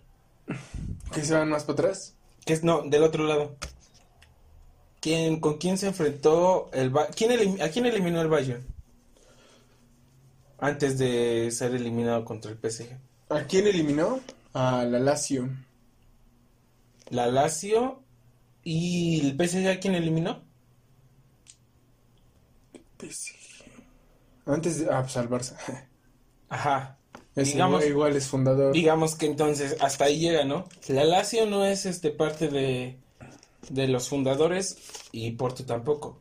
¿Que 1.14 1.22
se 1.22 1.34
van 1.34 1.50
más 1.50 1.66
para 1.66 1.74
atrás? 1.74 2.16
Que 2.46 2.54
es, 2.54 2.64
no, 2.64 2.84
del 2.84 3.04
otro 3.04 3.26
lado. 3.26 3.58
¿Quién, 5.02 5.42
¿Con 5.42 5.58
quién 5.58 5.78
se 5.78 5.88
enfrentó 5.88 6.70
el 6.72 6.92
Ba- 6.92 7.08
¿quién 7.08 7.62
¿A 7.62 7.68
quién 7.68 7.86
eliminó 7.86 8.22
el 8.22 8.30
Bayern? 8.30 8.66
Antes 10.60 10.98
de 10.98 11.52
ser 11.52 11.76
eliminado 11.76 12.24
contra 12.24 12.50
el 12.50 12.58
PSG. 12.58 12.98
¿A 13.28 13.44
quién 13.44 13.68
eliminó? 13.68 14.22
A 14.54 14.86
la 14.86 15.00
Lazio. 15.00 15.50
La 17.10 17.28
Lazio 17.28 18.02
y 18.64 19.20
el 19.20 19.36
PSG 19.36 19.68
a 19.68 19.80
quién 19.82 19.96
eliminó? 19.96 20.42
PSG. 22.98 23.43
Antes 24.46 24.80
de... 24.80 24.92
Ah, 24.94 25.02
pues 25.04 25.16
al 25.18 25.30
Barça. 25.30 25.56
Ajá. 26.50 26.98
Es 27.36 27.48
digamos, 27.48 27.82
igual, 27.82 27.90
igual 28.12 28.16
es 28.16 28.28
fundador. 28.28 28.74
digamos 28.74 29.16
que 29.16 29.26
entonces 29.26 29.76
hasta 29.80 30.06
ahí 30.06 30.20
llega, 30.20 30.44
¿no? 30.46 30.68
La 30.88 31.04
Lazio 31.04 31.48
no 31.48 31.66
es 31.66 31.88
este 31.88 32.12
parte 32.12 32.48
de, 32.48 33.00
de 33.70 33.88
los 33.88 34.08
fundadores 34.10 34.78
y 35.12 35.32
Porto 35.32 35.66
tampoco. 35.66 36.20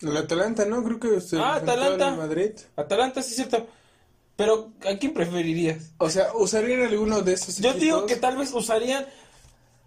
El 0.00 0.14
Atalanta, 0.16 0.64
¿no? 0.66 0.84
Creo 0.84 1.00
que 1.00 1.20
se 1.22 1.38
Ah, 1.38 1.54
Atalanta. 1.56 2.08
al 2.08 2.18
Madrid. 2.18 2.50
Atalanta 2.76 3.22
sí 3.22 3.30
es 3.30 3.36
cierto. 3.36 3.66
Pero 4.36 4.70
¿a 4.86 4.96
quién 4.98 5.14
preferirías? 5.14 5.92
O 5.98 6.10
sea, 6.10 6.28
¿usarían 6.34 6.82
alguno 6.82 7.22
de 7.22 7.32
esos 7.32 7.56
Yo 7.56 7.70
equipos? 7.70 7.80
digo 7.80 8.06
que 8.06 8.16
tal 8.16 8.36
vez 8.36 8.52
usarían 8.52 9.06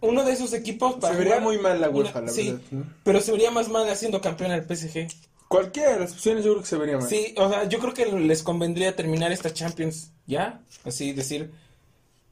uno 0.02 0.24
de 0.24 0.32
esos 0.34 0.52
equipos 0.54 0.96
para 0.96 1.14
Se 1.14 1.20
vería 1.20 1.40
muy 1.40 1.60
mal 1.60 1.80
la 1.80 1.90
una- 1.90 2.00
UEFA, 2.00 2.22
la 2.22 2.30
sí, 2.32 2.48
verdad. 2.52 2.62
¿no? 2.72 2.84
pero 3.04 3.22
se 3.22 3.32
vería 3.32 3.52
más 3.52 3.70
mal 3.70 3.88
haciendo 3.88 4.20
campeón 4.20 4.52
al 4.52 4.64
PSG. 4.66 5.08
Cualquiera 5.52 5.92
de 5.96 6.00
las 6.00 6.14
opciones 6.14 6.46
yo 6.46 6.52
creo 6.52 6.62
que 6.64 6.70
se 6.70 6.78
vería 6.78 6.98
mal. 6.98 7.06
Sí, 7.10 7.36
o 7.38 7.50
sea, 7.50 7.66
yo 7.68 7.80
creo 7.80 7.94
que 7.94 8.06
les 8.06 8.42
convendría 8.42 8.96
terminar 8.96 9.34
esta 9.34 9.54
Champions 9.54 10.12
ya, 10.26 10.62
así 10.86 11.12
decir, 11.12 11.52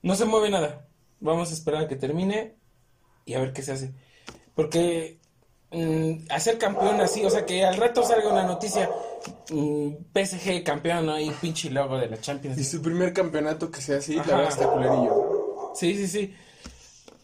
no 0.02 0.16
se 0.16 0.24
mueve 0.24 0.50
nada. 0.50 0.88
Vamos 1.20 1.50
a 1.52 1.54
esperar 1.54 1.84
a 1.84 1.88
que 1.90 1.98
termine 1.98 2.56
y 3.26 3.34
a 3.34 3.40
ver 3.42 3.52
qué 3.52 3.62
se 3.62 3.74
hace. 3.74 3.92
Porque 4.56 5.18
mm, 5.72 6.28
hacer 6.30 6.58
campeón 6.58 7.02
así, 7.02 7.26
o 7.26 7.30
sea, 7.30 7.46
que 7.46 7.66
al 7.66 7.76
rato 7.76 8.04
salga 8.04 8.30
una 8.32 8.44
noticia 8.44 8.90
mm, 9.50 9.90
PSG 10.14 10.64
campeón, 10.64 11.10
ahí 11.10 11.30
pinche 11.42 11.70
logo 11.72 11.98
de 11.98 12.08
la 12.08 12.22
Champions. 12.22 12.58
Y 12.58 12.64
su 12.64 12.82
primer 12.82 13.12
campeonato 13.12 13.70
que 13.70 13.82
sea 13.82 13.98
así, 13.98 14.18
Ajá. 14.18 14.30
la 14.32 14.38
verdad 14.38 14.52
está 14.54 14.70
culerillo. 14.72 15.74
Sí, 15.76 15.94
sí, 15.98 16.08
sí. 16.08 16.34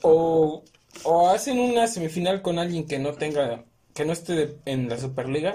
O, 0.01 0.61
o 1.03 1.29
hacen 1.29 1.57
una 1.57 1.87
semifinal 1.87 2.41
con 2.41 2.59
alguien 2.59 2.85
que 2.85 2.99
no 2.99 3.13
tenga, 3.13 3.63
que 3.93 4.03
no 4.03 4.11
esté 4.11 4.33
de- 4.33 4.57
en 4.65 4.89
la 4.89 4.97
Superliga. 4.97 5.53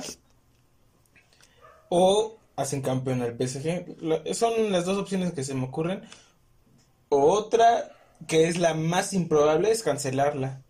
O 1.90 2.38
hacen 2.56 2.80
campeón 2.80 3.20
al 3.20 3.36
PSG. 3.36 3.96
La- 4.00 4.22
son 4.34 4.72
las 4.72 4.86
dos 4.86 4.96
opciones 4.96 5.32
que 5.34 5.44
se 5.44 5.52
me 5.54 5.64
ocurren. 5.66 6.02
Otra, 7.10 7.90
que 8.26 8.48
es 8.48 8.58
la 8.58 8.74
más 8.74 9.12
improbable, 9.12 9.70
es 9.70 9.82
cancelarla. 9.82 10.62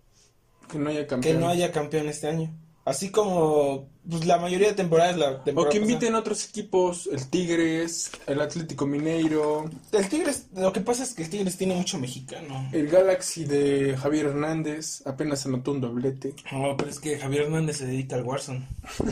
Que 0.70 0.78
no 0.78 0.90
haya 0.90 1.00
Que 1.02 1.06
campeón. 1.06 1.40
no 1.40 1.48
haya 1.48 1.72
campeón 1.72 2.08
este 2.08 2.28
año. 2.28 2.54
Así 2.84 3.10
como 3.10 3.88
pues, 4.08 4.24
la 4.24 4.38
mayoría 4.38 4.68
de 4.68 4.74
temporadas 4.74 5.16
la 5.18 5.44
temporada 5.44 5.68
O 5.68 5.70
que 5.70 5.78
pasada. 5.78 5.92
inviten 5.92 6.14
otros 6.14 6.44
equipos, 6.48 7.08
el 7.12 7.28
Tigres, 7.28 8.10
el 8.26 8.40
Atlético 8.40 8.86
Mineiro, 8.86 9.70
El 9.92 10.08
Tigres, 10.08 10.46
lo 10.56 10.72
que 10.72 10.80
pasa 10.80 11.02
es 11.04 11.12
que 11.14 11.22
el 11.22 11.30
Tigres 11.30 11.56
tiene 11.58 11.74
mucho 11.74 11.98
mexicano. 11.98 12.68
el 12.72 12.88
Galaxy 12.88 13.44
de 13.44 13.96
Javier 13.98 14.26
Hernández, 14.26 15.02
apenas 15.06 15.44
anotó 15.46 15.72
un 15.72 15.82
doblete. 15.82 16.34
No, 16.50 16.74
pero 16.76 16.90
es 16.90 16.98
que 16.98 17.18
Javier 17.18 17.42
Hernández 17.42 17.76
se 17.76 17.86
dedica 17.86 18.16
al 18.16 18.24
Warzone. 18.24 18.66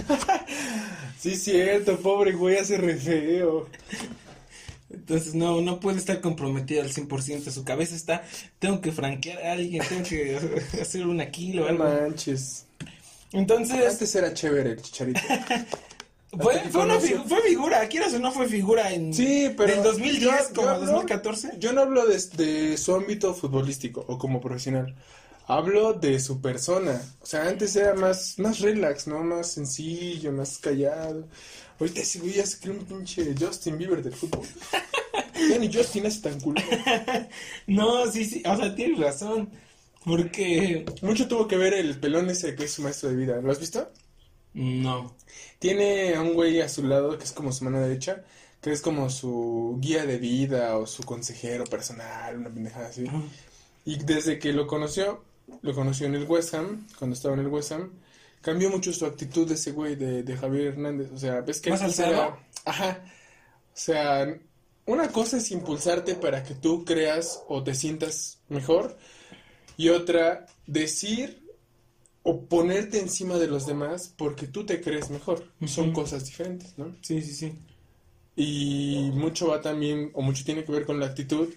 Sí, 1.18 1.34
cierto, 1.34 1.98
pobre 1.98 2.30
güey, 2.32 2.58
hace 2.58 2.76
re 2.78 2.94
feo. 2.96 3.66
Entonces 4.88 5.34
no, 5.34 5.60
no 5.60 5.80
puede 5.80 5.98
estar 5.98 6.20
comprometido 6.20 6.80
al 6.82 6.90
100%. 6.92 7.50
Su 7.50 7.64
cabeza 7.64 7.94
está, 7.96 8.22
tengo 8.60 8.80
que 8.80 8.92
franquear 8.92 9.42
a 9.44 9.52
alguien, 9.52 9.82
tengo 9.88 10.04
que 10.08 10.36
hacer 10.80 11.04
una 11.06 11.28
kilo 11.30 11.64
o 11.64 11.68
algo. 11.68 11.84
manches. 11.84 12.64
Entonces, 13.32 13.92
Antes 13.92 14.14
era 14.14 14.32
chévere 14.34 14.70
el 14.72 14.82
chicharito. 14.82 15.20
fue, 16.40 16.60
fue, 16.70 16.82
una 16.84 16.98
figu- 16.98 17.24
fue 17.26 17.40
figura, 17.42 17.86
quieras 17.88 18.14
o 18.14 18.18
no 18.18 18.32
fue 18.32 18.48
figura 18.48 18.92
en 18.92 19.12
Sí, 19.12 19.50
pero. 19.56 19.74
del 19.74 19.82
2010 19.82 20.20
yo- 20.20 20.54
como 20.54 20.66
yo 20.68 20.74
hablo- 20.74 20.86
2014. 20.86 21.50
Yo 21.58 21.72
no 21.72 21.82
hablo 21.82 22.06
de, 22.06 22.18
de 22.36 22.76
su 22.76 22.94
ámbito 22.94 23.34
futbolístico 23.34 24.04
o 24.08 24.18
como 24.18 24.40
profesional. 24.40 24.94
Hablo 25.46 25.94
de 25.94 26.20
su 26.20 26.40
persona. 26.42 27.00
O 27.22 27.26
sea, 27.26 27.48
antes 27.48 27.74
era 27.76 27.94
más, 27.94 28.38
más 28.38 28.60
relax, 28.60 29.06
¿no? 29.06 29.22
Más 29.24 29.50
sencillo, 29.52 30.30
más 30.32 30.58
callado. 30.58 31.26
Ahorita 31.80 32.00
ese 32.00 32.18
güey 32.18 32.34
ya 32.34 32.44
se 32.46 32.58
cree 32.58 32.76
un 32.76 32.84
pinche 32.84 33.34
Justin 33.38 33.78
Bieber 33.78 34.02
del 34.02 34.14
fútbol. 34.14 34.46
Ya 35.50 35.56
ni 35.56 35.72
Justin 35.72 36.04
es 36.06 36.20
tan 36.20 36.38
cool. 36.40 36.56
No, 37.68 38.10
sí, 38.10 38.24
sí, 38.24 38.42
o 38.44 38.56
sea, 38.56 38.74
tienes 38.74 38.98
razón. 38.98 39.48
Porque 40.08 40.84
Mucho 41.02 41.28
tuvo 41.28 41.46
que 41.46 41.56
ver 41.56 41.74
el 41.74 41.98
pelón 42.00 42.28
ese 42.30 42.54
que 42.54 42.64
es 42.64 42.72
su 42.72 42.82
maestro 42.82 43.10
de 43.10 43.16
vida. 43.16 43.40
¿Lo 43.40 43.52
has 43.52 43.60
visto? 43.60 43.90
no. 44.54 45.14
Tiene 45.58 46.14
a 46.14 46.22
un 46.22 46.34
güey 46.34 46.60
a 46.60 46.68
su 46.68 46.84
lado 46.84 47.18
que 47.18 47.24
es 47.24 47.32
como 47.32 47.50
su 47.52 47.64
mano 47.64 47.80
derecha, 47.80 48.22
que 48.60 48.70
es 48.72 48.80
como 48.80 49.10
su 49.10 49.76
guía 49.80 50.06
de 50.06 50.18
vida 50.18 50.76
o 50.78 50.86
su 50.86 51.02
consejero 51.02 51.64
personal, 51.64 52.36
una 52.38 52.48
pendejada 52.48 52.88
así. 52.88 53.04
Y 53.84 53.96
desde 53.98 54.38
que 54.38 54.52
lo 54.52 54.66
conoció, 54.66 55.24
lo 55.62 55.74
conoció 55.74 56.06
en 56.06 56.14
el 56.14 56.24
West 56.24 56.54
Ham, 56.54 56.86
cuando 56.98 57.14
estaba 57.14 57.34
en 57.34 57.40
el 57.40 57.48
West 57.48 57.72
Ham, 57.72 57.90
cambió 58.40 58.70
mucho 58.70 58.92
su 58.92 59.04
actitud 59.04 59.48
de 59.48 59.54
ese 59.54 59.72
güey, 59.72 59.96
de, 59.96 60.22
de 60.22 60.36
Javier 60.36 60.68
Hernández. 60.68 61.10
O 61.12 61.18
sea, 61.18 61.40
ves 61.40 61.60
que 61.60 61.70
¿Más 61.70 61.82
antes 61.82 61.98
era- 61.98 62.38
Ajá. 62.64 63.04
O 63.04 63.80
sea, 63.80 64.38
una 64.86 65.08
cosa 65.10 65.38
es 65.38 65.50
impulsarte 65.50 66.14
para 66.14 66.42
que 66.44 66.54
tú 66.54 66.84
creas 66.84 67.42
o 67.48 67.62
te 67.64 67.74
sientas 67.74 68.38
mejor, 68.48 68.96
y 69.78 69.88
otra, 69.90 70.44
decir 70.66 71.40
o 72.24 72.44
ponerte 72.44 73.00
encima 73.00 73.38
de 73.38 73.46
los 73.46 73.64
demás 73.64 74.12
porque 74.14 74.48
tú 74.48 74.66
te 74.66 74.82
crees 74.82 75.08
mejor. 75.08 75.44
Son 75.66 75.92
cosas 75.92 76.26
diferentes, 76.26 76.76
¿no? 76.76 76.96
Sí, 77.00 77.22
sí, 77.22 77.32
sí. 77.32 77.58
Y 78.36 79.10
mucho 79.14 79.48
va 79.48 79.62
también, 79.62 80.10
o 80.14 80.20
mucho 80.20 80.44
tiene 80.44 80.64
que 80.64 80.72
ver 80.72 80.84
con 80.84 81.00
la 81.00 81.06
actitud. 81.06 81.48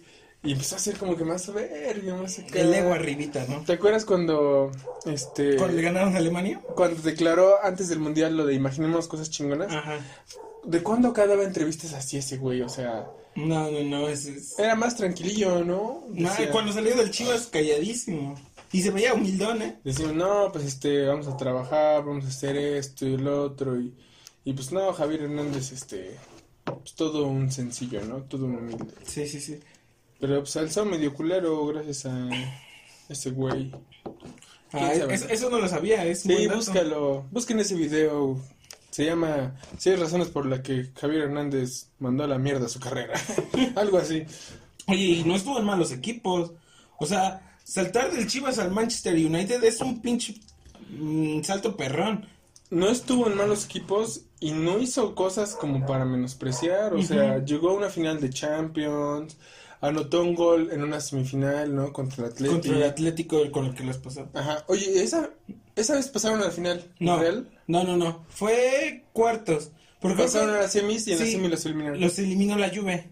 Y 0.44 0.54
empezó 0.54 0.76
a 0.76 0.80
ser 0.80 0.98
como 0.98 1.18
que 1.18 1.24
más 1.24 1.52
verga, 1.54 2.16
más 2.16 2.40
acá. 2.40 2.60
El 2.60 2.74
ego 2.74 2.94
arribita, 2.94 3.46
¿no? 3.50 3.64
¿Te 3.64 3.74
acuerdas 3.74 4.06
cuando, 4.06 4.72
este, 5.06 5.58
¿Cuándo 5.58 5.78
le 5.78 5.82
ganaron 5.84 6.16
a 6.16 6.18
Alemania? 6.18 6.62
cuando 6.76 7.02
declaró 7.02 7.64
antes 7.64 7.90
del 7.90 8.00
mundial 8.00 8.38
lo 8.38 8.46
de 8.46 8.54
imaginemos 8.54 9.08
cosas 9.08 9.32
chingonas? 9.32 9.74
Ajá. 9.74 10.00
¿De 10.64 10.84
cuándo 10.84 11.10
acá 11.10 11.26
daba 11.26 11.44
entrevistas 11.44 11.94
así 11.94 12.18
ese 12.18 12.38
güey? 12.38 12.62
O 12.62 12.70
sea, 12.70 13.08
No, 13.36 13.72
no, 13.72 13.82
no, 13.84 14.08
es... 14.08 14.26
es... 14.26 14.60
era 14.60 14.76
más 14.76 14.96
tranquilillo, 14.98 15.64
¿no? 15.64 16.04
Decía- 16.10 16.52
cuando 16.52 16.74
salió 16.74 16.96
del 16.96 17.12
Chivas 17.12 17.48
calladísimo. 17.48 18.36
Y 18.74 18.82
se 18.82 18.92
veía 18.92 19.14
humildón, 19.14 19.62
¿eh? 19.62 19.80
Decimos, 19.84 20.14
no, 20.16 20.50
pues 20.52 20.66
este, 20.66 21.06
vamos 21.06 21.28
a 21.28 21.36
trabajar, 21.38 22.06
vamos 22.06 22.24
a 22.26 22.30
hacer 22.30 22.56
esto 22.58 23.06
y 23.06 23.18
lo 23.18 23.44
otro. 23.44 23.80
Y, 23.80 23.94
y 24.46 24.54
pues 24.54 24.72
no, 24.72 24.94
Javier 24.94 25.24
Hernández, 25.24 25.72
este, 25.74 26.18
pues 26.64 26.94
todo 26.96 27.26
un 27.28 27.52
sencillo, 27.52 28.02
¿no? 28.06 28.24
Todo 28.24 28.46
un 28.46 28.56
humilde. 28.56 28.94
Sí, 29.06 29.28
sí, 29.28 29.42
sí. 29.42 29.60
Pero 30.20 30.40
pues 30.40 30.56
alzó 30.56 30.86
medio 30.86 31.14
culero 31.14 31.66
gracias 31.68 32.06
a 32.06 32.30
ese 33.10 33.32
güey. 33.32 33.72
Ah, 34.72 34.94
es- 34.94 35.24
eso 35.30 35.50
no 35.50 35.60
lo 35.60 35.68
sabía, 35.68 36.06
es 36.06 36.22
Sí, 36.22 36.48
búscalo, 36.48 37.26
busquen 37.32 37.60
ese 37.60 37.76
video. 37.76 38.40
Se 38.92 39.06
llama 39.06 39.56
Seis 39.78 40.00
razones 40.00 40.28
por 40.28 40.46
las 40.46 40.60
que 40.60 40.92
Javier 41.00 41.24
Hernández 41.24 41.88
mandó 42.00 42.26
a 42.26 42.28
la 42.28 42.38
mierda 42.38 42.68
su 42.70 42.80
carrera. 42.80 43.14
Algo 43.76 43.98
así. 43.98 44.26
Oye, 44.88 45.06
y 45.06 45.24
no 45.24 45.36
estuvo 45.36 45.58
en 45.58 45.66
malos 45.66 45.92
equipos. 45.92 46.52
O 47.00 47.06
sea, 47.06 47.58
saltar 47.64 48.12
del 48.12 48.28
Chivas 48.28 48.60
al 48.60 48.72
Manchester 48.72 49.16
United 49.16 49.64
es 49.64 49.80
un 49.82 50.02
pinche 50.02 50.36
mm, 50.90 51.42
salto 51.42 51.76
perrón. 51.76 52.28
no 52.70 52.90
estuvo 52.90 53.28
en 53.28 53.38
malos 53.38 53.66
equipos 53.66 54.22
y 54.40 54.52
no 54.52 54.80
hizo 54.80 55.16
cosas 55.16 55.56
como 55.56 55.86
para 55.86 56.04
menospreciar. 56.04 56.94
O 56.94 57.02
sea, 57.02 57.44
llegó 57.44 57.70
a 57.70 57.74
una 57.74 57.90
final 57.90 58.20
de 58.20 58.30
Champions, 58.30 59.38
anotó 59.82 60.22
un 60.24 60.36
gol 60.36 60.70
en 60.72 60.84
una 60.84 61.00
semifinal, 61.02 61.76
¿no? 61.76 61.92
Contra 61.92 62.26
el 62.26 62.32
Atlético. 62.32 62.54
Contra 62.62 62.76
el 62.78 62.84
Atlético 62.84 63.52
con 63.52 63.66
el 63.66 63.74
que 63.76 63.84
los 63.84 63.98
pasó. 63.98 64.30
Ajá. 64.34 64.64
Oye, 64.68 65.04
esa, 65.04 65.30
esa 65.76 65.96
vez 65.96 66.08
pasaron 66.08 66.42
a 66.42 66.46
la 66.46 66.52
final. 66.52 66.84
No, 67.00 67.20
¿Real? 67.20 67.50
no, 67.68 67.84
no, 67.84 67.98
no. 67.98 68.26
Fue 68.30 69.04
cuartos. 69.14 69.72
Porque 70.00 70.24
Pasaron 70.24 70.50
fue- 70.50 70.58
a 70.60 70.62
las 70.64 70.72
semis 70.72 71.06
y 71.08 71.14
en 71.14 71.20
las 71.20 71.28
Sí, 71.28 71.34
semis 71.34 71.52
los 71.52 71.66
eliminaron. 71.66 72.00
Los 72.02 72.18
eliminó 72.20 72.58
la 72.58 72.70
Juve. 72.70 73.10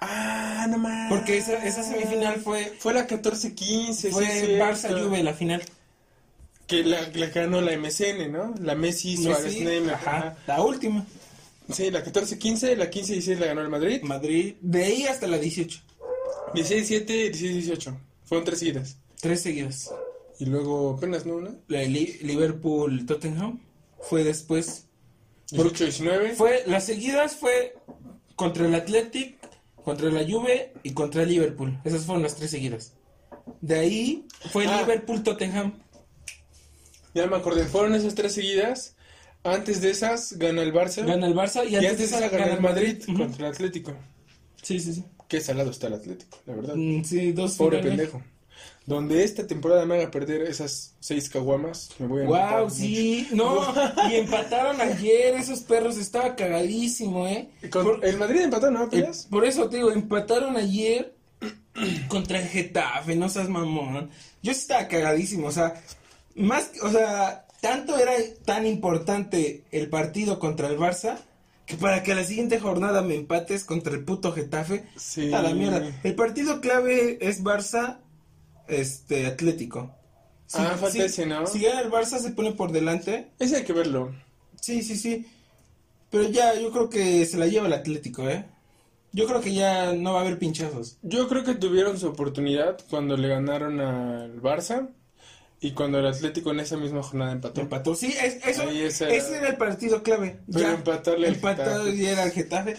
Ah, 0.00 0.66
no 0.68 0.78
más. 0.78 1.10
Porque 1.10 1.36
esa, 1.38 1.64
esa 1.64 1.82
semifinal 1.82 2.40
fue, 2.40 2.72
Fue 2.78 2.92
la 2.94 3.06
14-15, 3.06 4.10
fue 4.10 4.24
sí, 4.24 4.30
es 4.32 4.46
cierto. 4.46 4.64
Barça-Juve 4.64 5.22
la 5.22 5.34
final. 5.34 5.62
Que 6.66 6.82
la, 6.82 6.98
la 7.14 7.26
ganó 7.26 7.60
la 7.60 7.76
MSN, 7.76 8.30
¿no? 8.32 8.54
La 8.60 8.74
Messi, 8.74 9.16
Suárez, 9.18 9.60
Neymar. 9.60 9.94
ajá, 9.96 10.16
ajá. 10.16 10.36
la 10.46 10.62
última. 10.62 11.04
Sí, 11.70 11.90
la 11.90 12.02
14-15, 12.04 12.74
la 12.76 12.90
15-16 12.90 13.38
la 13.38 13.46
ganó 13.46 13.60
el 13.60 13.68
Madrid. 13.68 14.00
Madrid, 14.02 14.54
de 14.60 14.84
ahí 14.84 15.04
hasta 15.04 15.26
la 15.26 15.38
18. 15.38 15.80
16-7, 16.54 17.32
16-18. 17.32 17.96
Fueron 18.24 18.44
tres 18.44 18.58
seguidas. 18.58 18.96
Tres 19.20 19.42
seguidas. 19.42 19.92
Y 20.38 20.46
luego 20.46 20.94
apenas, 20.96 21.26
¿no? 21.26 21.36
Una. 21.36 21.50
La 21.68 21.80
de 21.80 21.88
Li- 21.88 22.18
Liverpool-Tottenham 22.22 23.60
fue 24.00 24.24
después. 24.24 24.86
18-19. 25.50 26.34
Fue, 26.34 26.62
las 26.66 26.84
seguidas 26.86 27.36
fue 27.36 27.74
contra 28.34 28.66
el 28.66 28.74
Athletic, 28.74 29.36
contra 29.84 30.10
la 30.10 30.24
Juve 30.28 30.72
y 30.82 30.92
contra 30.92 31.22
el 31.22 31.28
Liverpool. 31.28 31.78
Esas 31.84 32.04
fueron 32.04 32.22
las 32.22 32.34
tres 32.36 32.50
seguidas. 32.50 32.92
De 33.60 33.78
ahí 33.78 34.26
fue 34.50 34.66
Ah. 34.66 34.80
Liverpool-Tottenham. 34.80 35.74
Ya 37.14 37.26
me 37.26 37.36
acordé, 37.36 37.64
fueron 37.66 37.94
esas 37.94 38.14
tres 38.14 38.32
seguidas. 38.34 38.96
Antes 39.44 39.82
de 39.82 39.90
esas 39.90 40.32
gana 40.38 40.62
el 40.62 40.72
Barça. 40.72 41.04
Gana 41.06 41.26
el 41.26 41.34
Barça 41.34 41.64
y 41.68 41.74
y 41.74 41.76
antes, 41.76 41.98
de 41.98 42.04
esa 42.06 42.18
esas 42.18 42.32
gana 42.32 42.54
el 42.54 42.60
Madrid 42.60 43.02
contra 43.06 43.46
el 43.48 43.52
Atlético. 43.52 43.92
Sí, 44.62 44.80
sí, 44.80 44.94
sí. 44.94 45.04
Qué 45.28 45.40
salado 45.40 45.70
está 45.70 45.86
el 45.88 45.94
Atlético, 45.94 46.38
la 46.46 46.54
verdad. 46.54 46.74
Mm, 46.76 47.02
Sí, 47.04 47.32
dos 47.32 47.54
Pobre 47.54 47.78
finales. 47.82 48.08
pendejo. 48.10 48.22
Donde 48.86 49.24
esta 49.24 49.46
temporada 49.46 49.86
me 49.86 49.94
haga 49.96 50.10
perder 50.10 50.42
esas 50.42 50.94
seis 51.00 51.30
caguamas, 51.30 51.88
me 51.98 52.06
voy 52.06 52.22
a 52.22 52.26
Wow, 52.26 52.64
mucho. 52.64 52.74
sí, 52.74 53.28
no, 53.32 53.60
y 54.10 54.14
empataron 54.16 54.78
ayer, 54.80 55.34
esos 55.36 55.60
perros, 55.60 55.96
estaba 55.96 56.36
cagadísimo, 56.36 57.26
eh. 57.26 57.48
Con- 57.70 57.84
Por, 57.84 58.04
el 58.04 58.18
Madrid 58.18 58.42
empató, 58.42 58.70
¿no? 58.70 58.88
eh, 58.92 59.10
por 59.30 59.44
eso 59.46 59.68
te 59.70 59.78
digo, 59.78 59.90
empataron 59.90 60.56
ayer 60.58 61.14
contra 62.08 62.38
el 62.40 62.46
Getafe, 62.48 63.16
no 63.16 63.28
seas 63.30 63.48
mamón. 63.48 64.10
Yo 64.42 64.52
sí 64.52 64.60
estaba 64.60 64.86
cagadísimo, 64.86 65.46
o 65.48 65.52
sea, 65.52 65.82
más, 66.36 66.70
o 66.82 66.90
sea, 66.90 67.46
tanto 67.62 67.96
era 67.98 68.12
tan 68.44 68.66
importante 68.66 69.64
el 69.72 69.88
partido 69.88 70.38
contra 70.38 70.68
el 70.68 70.76
Barça 70.78 71.16
que 71.66 71.76
para 71.76 72.02
que 72.02 72.12
a 72.12 72.14
la 72.14 72.24
siguiente 72.24 72.60
jornada 72.60 73.02
me 73.02 73.14
empates 73.14 73.64
contra 73.64 73.94
el 73.94 74.04
puto 74.04 74.32
Getafe, 74.32 74.86
Sí. 74.96 75.32
a 75.32 75.40
la 75.42 75.54
mierda. 75.54 75.82
El 76.02 76.14
partido 76.14 76.60
clave 76.60 77.18
es 77.20 77.42
Barça, 77.42 77.98
este, 78.68 79.26
Atlético. 79.26 79.94
Si- 80.46 80.58
Ah, 80.58 80.76
falta 80.78 80.90
si- 80.90 81.00
ese, 81.00 81.26
¿no? 81.26 81.46
Si 81.46 81.60
gana 81.60 81.80
el 81.80 81.90
Barça 81.90 82.18
se 82.18 82.30
pone 82.32 82.52
por 82.52 82.70
delante. 82.72 83.30
Ese 83.38 83.56
hay 83.56 83.64
que 83.64 83.72
verlo. 83.72 84.14
Sí, 84.60 84.82
sí, 84.82 84.96
sí. 84.96 85.26
Pero 86.10 86.28
ya, 86.28 86.54
yo 86.54 86.70
creo 86.70 86.88
que 86.90 87.24
se 87.26 87.38
la 87.38 87.46
lleva 87.46 87.66
el 87.66 87.72
Atlético, 87.72 88.28
¿eh? 88.28 88.44
Yo 89.12 89.26
creo 89.26 89.40
que 89.40 89.54
ya 89.54 89.92
no 89.94 90.12
va 90.12 90.18
a 90.18 90.22
haber 90.22 90.38
pinchazos. 90.38 90.98
Yo 91.02 91.28
creo 91.28 91.44
que 91.44 91.54
tuvieron 91.54 91.98
su 91.98 92.08
oportunidad 92.08 92.78
cuando 92.90 93.16
le 93.16 93.28
ganaron 93.28 93.80
al 93.80 94.40
Barça 94.42 94.88
y 95.66 95.72
cuando 95.72 95.98
el 95.98 96.06
Atlético 96.06 96.50
en 96.50 96.60
esa 96.60 96.76
misma 96.76 97.02
jornada 97.02 97.32
empató. 97.32 97.60
Empató. 97.60 97.94
Sí, 97.94 98.12
es- 98.22 98.38
eso, 98.46 98.68
esa- 98.70 99.08
ese 99.08 99.36
era 99.38 99.48
el 99.48 99.56
partido 99.56 100.02
clave. 100.02 100.40
Pero 100.52 100.60
ya, 100.68 100.74
empatarle 100.74 101.28
al 101.28 101.34
empatado 101.34 101.84
Getafe. 101.84 101.96
y 102.02 102.06
era 102.06 102.22
el 102.24 102.30
Getafe. 102.32 102.76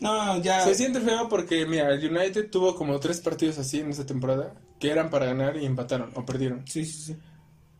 No, 0.00 0.40
ya. 0.40 0.62
Se 0.64 0.74
siente 0.76 1.00
feo 1.00 1.28
porque, 1.28 1.66
mira, 1.66 1.90
el 1.92 2.08
United 2.16 2.50
tuvo 2.50 2.76
como 2.76 3.00
tres 3.00 3.20
partidos 3.20 3.58
así 3.58 3.80
en 3.80 3.90
esa 3.90 4.06
temporada 4.06 4.54
que 4.78 4.90
eran 4.90 5.10
para 5.10 5.26
ganar 5.26 5.56
y 5.56 5.66
empataron 5.66 6.12
o 6.14 6.24
perdieron. 6.24 6.62
Sí, 6.68 6.84
sí, 6.84 7.02
sí. 7.06 7.16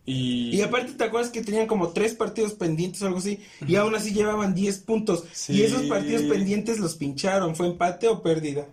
Y, 0.04 0.56
Y 0.56 0.62
aparte, 0.62 0.94
¿te 0.94 1.04
acuerdas 1.04 1.30
que 1.30 1.42
tenían 1.42 1.66
como 1.66 1.90
tres 1.90 2.14
partidos 2.14 2.54
pendientes 2.54 3.02
o 3.02 3.06
algo 3.06 3.18
así? 3.18 3.38
Y 3.66 3.76
aún 3.76 3.94
así 3.94 4.12
llevaban 4.12 4.54
10 4.54 4.78
puntos. 4.78 5.22
Sí. 5.32 5.52
Y 5.52 5.62
esos 5.62 5.82
partidos 5.82 6.22
pendientes 6.22 6.78
los 6.80 6.96
pincharon. 6.96 7.54
¿Fue 7.54 7.66
empate 7.66 8.09
o 8.09 8.22
pérdida? 8.22 8.66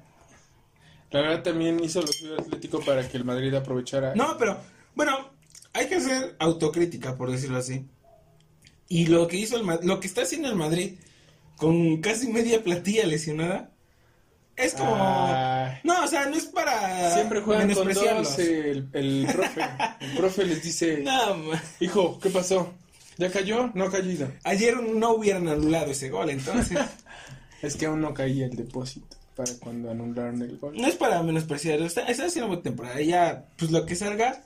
la 1.12 1.22
verdad 1.22 1.44
también 1.44 1.82
hizo 1.84 2.02
lo 2.02 2.08
suyo 2.08 2.36
Atlético 2.40 2.80
para 2.82 3.08
que 3.08 3.16
el 3.18 3.24
Madrid 3.26 3.54
aprovechara. 3.54 4.16
No, 4.16 4.36
pero, 4.38 4.58
bueno, 4.96 5.30
hay 5.76 5.88
que 5.88 5.96
hacer 5.96 6.36
autocrítica, 6.40 7.16
por 7.18 7.30
decirlo 7.32 7.58
así. 7.58 7.86
Y 8.88 9.08
lo 9.08 9.28
que 9.28 9.38
hizo 9.38 9.58
el 9.58 9.66
lo 9.84 10.00
que 10.00 10.08
está 10.08 10.22
haciendo 10.24 10.48
el 10.50 10.56
Madrid 10.56 10.94
con 11.58 12.02
casi 12.02 12.28
media 12.28 12.64
platilla 12.64 13.06
lesionada 13.06 13.72
es 14.56 14.74
como 14.74 14.96
Ah. 14.98 15.80
no, 15.84 16.04
o 16.04 16.08
sea, 16.08 16.28
no 16.28 16.36
es 16.36 16.46
para 16.46 17.14
Siempre 17.14 17.42
juegan 17.42 17.74
con 17.74 17.92
dos, 17.94 18.40
el, 18.40 18.88
el 18.94 19.28
profe. 19.34 19.62
El 20.00 20.18
profe 20.18 20.46
les 20.46 20.64
dice, 20.64 20.98
No, 21.04 21.36
hijo, 21.80 22.20
¿qué 22.20 22.30
pasó? 22.30 22.74
¿Ya 23.18 23.30
cayó? 23.32 23.72
No 23.74 23.86
ha 23.86 23.92
caído. 23.92 24.32
ayer 24.44 24.82
no 24.82 25.12
hubieran 25.16 25.48
anulado 25.48 25.92
ese 25.92 26.10
gol, 26.10 26.30
entonces 26.30 26.78
Es 27.62 27.76
que 27.76 27.88
aún 27.88 28.02
no 28.02 28.14
caía 28.14 28.46
el 28.46 28.56
depósito 28.56 29.18
para 29.36 29.52
cuando 29.60 29.90
anularon 29.92 30.42
el 30.42 30.58
gol. 30.58 30.76
no 30.78 30.88
es 30.88 30.96
para 30.96 31.22
menospreciar, 31.24 31.82
está, 31.82 32.02
está 32.08 32.26
haciendo 32.26 32.48
buena 32.48 32.64
temporada, 32.64 33.02
ya 33.02 33.46
pues 33.58 33.72
lo 33.72 33.86
que 33.86 33.96
salga 33.96 34.44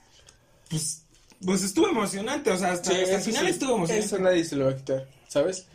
pues 0.70 1.04
pues 1.46 1.64
estuvo 1.64 1.88
emocionante, 1.88 2.52
o 2.52 2.58
sea, 2.58 2.74
hasta, 2.74 2.92
Sí, 2.92 2.98
hasta 3.02 3.16
el 3.16 3.22
final 3.22 3.46
sí, 3.46 3.52
estuvo 3.52 3.76
emocionante. 3.76 4.06
Eso 4.06 4.20
nadie 4.20 4.44
se 4.46 4.56
lo 4.56 4.66
va 4.66 4.72
a 4.72 4.76
quitar, 4.76 5.08
¿sabes? 5.28 5.68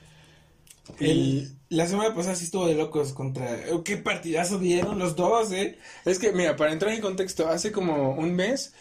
Y 1.01 1.07
El- 1.07 1.57
la 1.71 1.87
semana 1.87 2.15
pasada 2.15 2.37
sí 2.37 2.45
estuvo 2.45 2.67
de 2.67 2.75
locos 2.75 3.13
contra. 3.15 3.47
oh, 3.73 3.83
¿Qué 3.83 3.97
partidazo 3.97 4.59
dieron 4.59 4.99
los 4.99 5.17
dos, 5.17 5.51
eh? 5.53 5.79
es 6.05 6.19
que, 6.19 6.33
mira, 6.33 6.57
para 6.57 6.73
entrar 6.73 6.93
en 6.93 7.01
contexto, 7.01 7.49
hace 7.49 7.73
como 7.73 8.13
un 8.13 8.35
mes, 8.35 8.75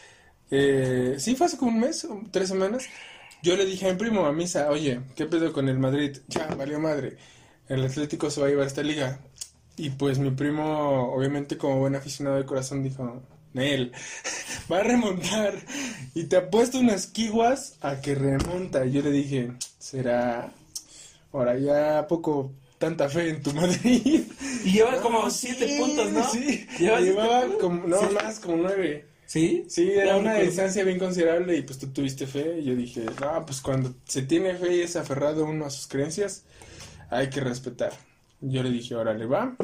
eh, 0.52 1.16
sí, 1.20 1.36
fue 1.36 1.48
hace 1.48 1.58
como 1.58 1.72
un 1.72 1.80
mes, 1.80 2.08
tres 2.32 2.50
semanas, 2.50 2.86
yo 3.42 3.56
le 3.58 3.66
dije 3.66 3.88
a 3.90 3.94
mi 3.94 3.98
primo, 4.00 4.26
a 4.26 4.34
Misa, 4.34 4.70
oye, 4.70 5.02
¿qué 5.16 5.26
pedo 5.26 5.54
con 5.54 5.70
el 5.70 5.80
Madrid? 5.80 6.18
Ya, 6.28 6.48
valió 6.56 6.80
madre, 6.80 7.18
el 7.70 7.84
Atlético 7.86 8.30
se 8.30 8.42
va 8.42 8.48
a 8.48 8.50
llevar 8.50 8.68
esta 8.68 8.84
liga. 8.84 9.22
Y 9.78 9.90
pues 9.92 10.20
mi 10.20 10.32
primo, 10.32 11.14
obviamente 11.14 11.58
como 11.58 11.80
buen 11.80 11.96
aficionado 11.96 12.38
de 12.38 12.46
corazón, 12.46 12.84
dijo, 12.84 13.24
Nel, 13.54 13.92
va 14.72 14.80
a 14.80 14.84
remontar. 14.84 15.56
Y 16.16 16.26
te 16.26 16.38
apuesto 16.38 16.80
unas 16.80 17.08
kiguas 17.08 17.76
a 17.82 18.02
que 18.02 18.16
remonta. 18.16 18.86
Y 18.86 18.92
yo 18.94 19.02
le 19.02 19.12
dije, 19.12 19.52
será, 19.80 20.52
ahora 21.32 21.58
ya 21.58 22.08
poco 22.08 22.52
tanta 22.78 23.10
fe 23.10 23.30
en 23.30 23.42
tu 23.44 23.54
Madrid. 23.54 24.24
Y 24.66 24.72
lleva 24.72 25.00
como 25.02 25.24
No, 25.24 25.30
siete 25.30 25.68
sí, 25.68 25.78
puntos, 25.80 26.12
¿no? 26.12 26.30
Sí, 26.32 26.68
Lleva 26.80 27.00
llevaba 27.00 27.44
como, 27.60 27.88
no 27.88 28.00
Sí. 28.00 28.14
más, 28.14 28.40
como 28.40 28.58
nueve. 28.58 29.08
¿Sí? 29.26 29.66
Sí, 29.68 29.90
era 29.92 30.18
una 30.18 30.34
pues- 30.36 30.48
distancia 30.48 30.84
bien 30.84 31.00
considerable 31.00 31.58
y 31.58 31.62
pues 31.64 31.80
tú 31.80 31.88
tuviste 31.88 32.28
fe. 32.28 32.60
Y 32.60 32.66
yo 32.66 32.76
dije, 32.76 33.06
no, 33.22 33.46
pues 33.46 33.62
cuando 33.62 33.94
se 34.06 34.22
tiene 34.24 34.56
fe 34.56 34.78
y 34.78 34.82
es 34.82 34.96
aferrado 34.96 35.46
uno 35.46 35.66
a 35.66 35.70
sus 35.70 35.88
creencias, 35.88 36.44
hay 37.10 37.30
que 37.30 37.40
respetar. 37.40 37.94
Yo 38.42 38.62
le 38.64 38.70
dije, 38.70 38.96
órale, 38.96 39.26
va. 39.26 39.56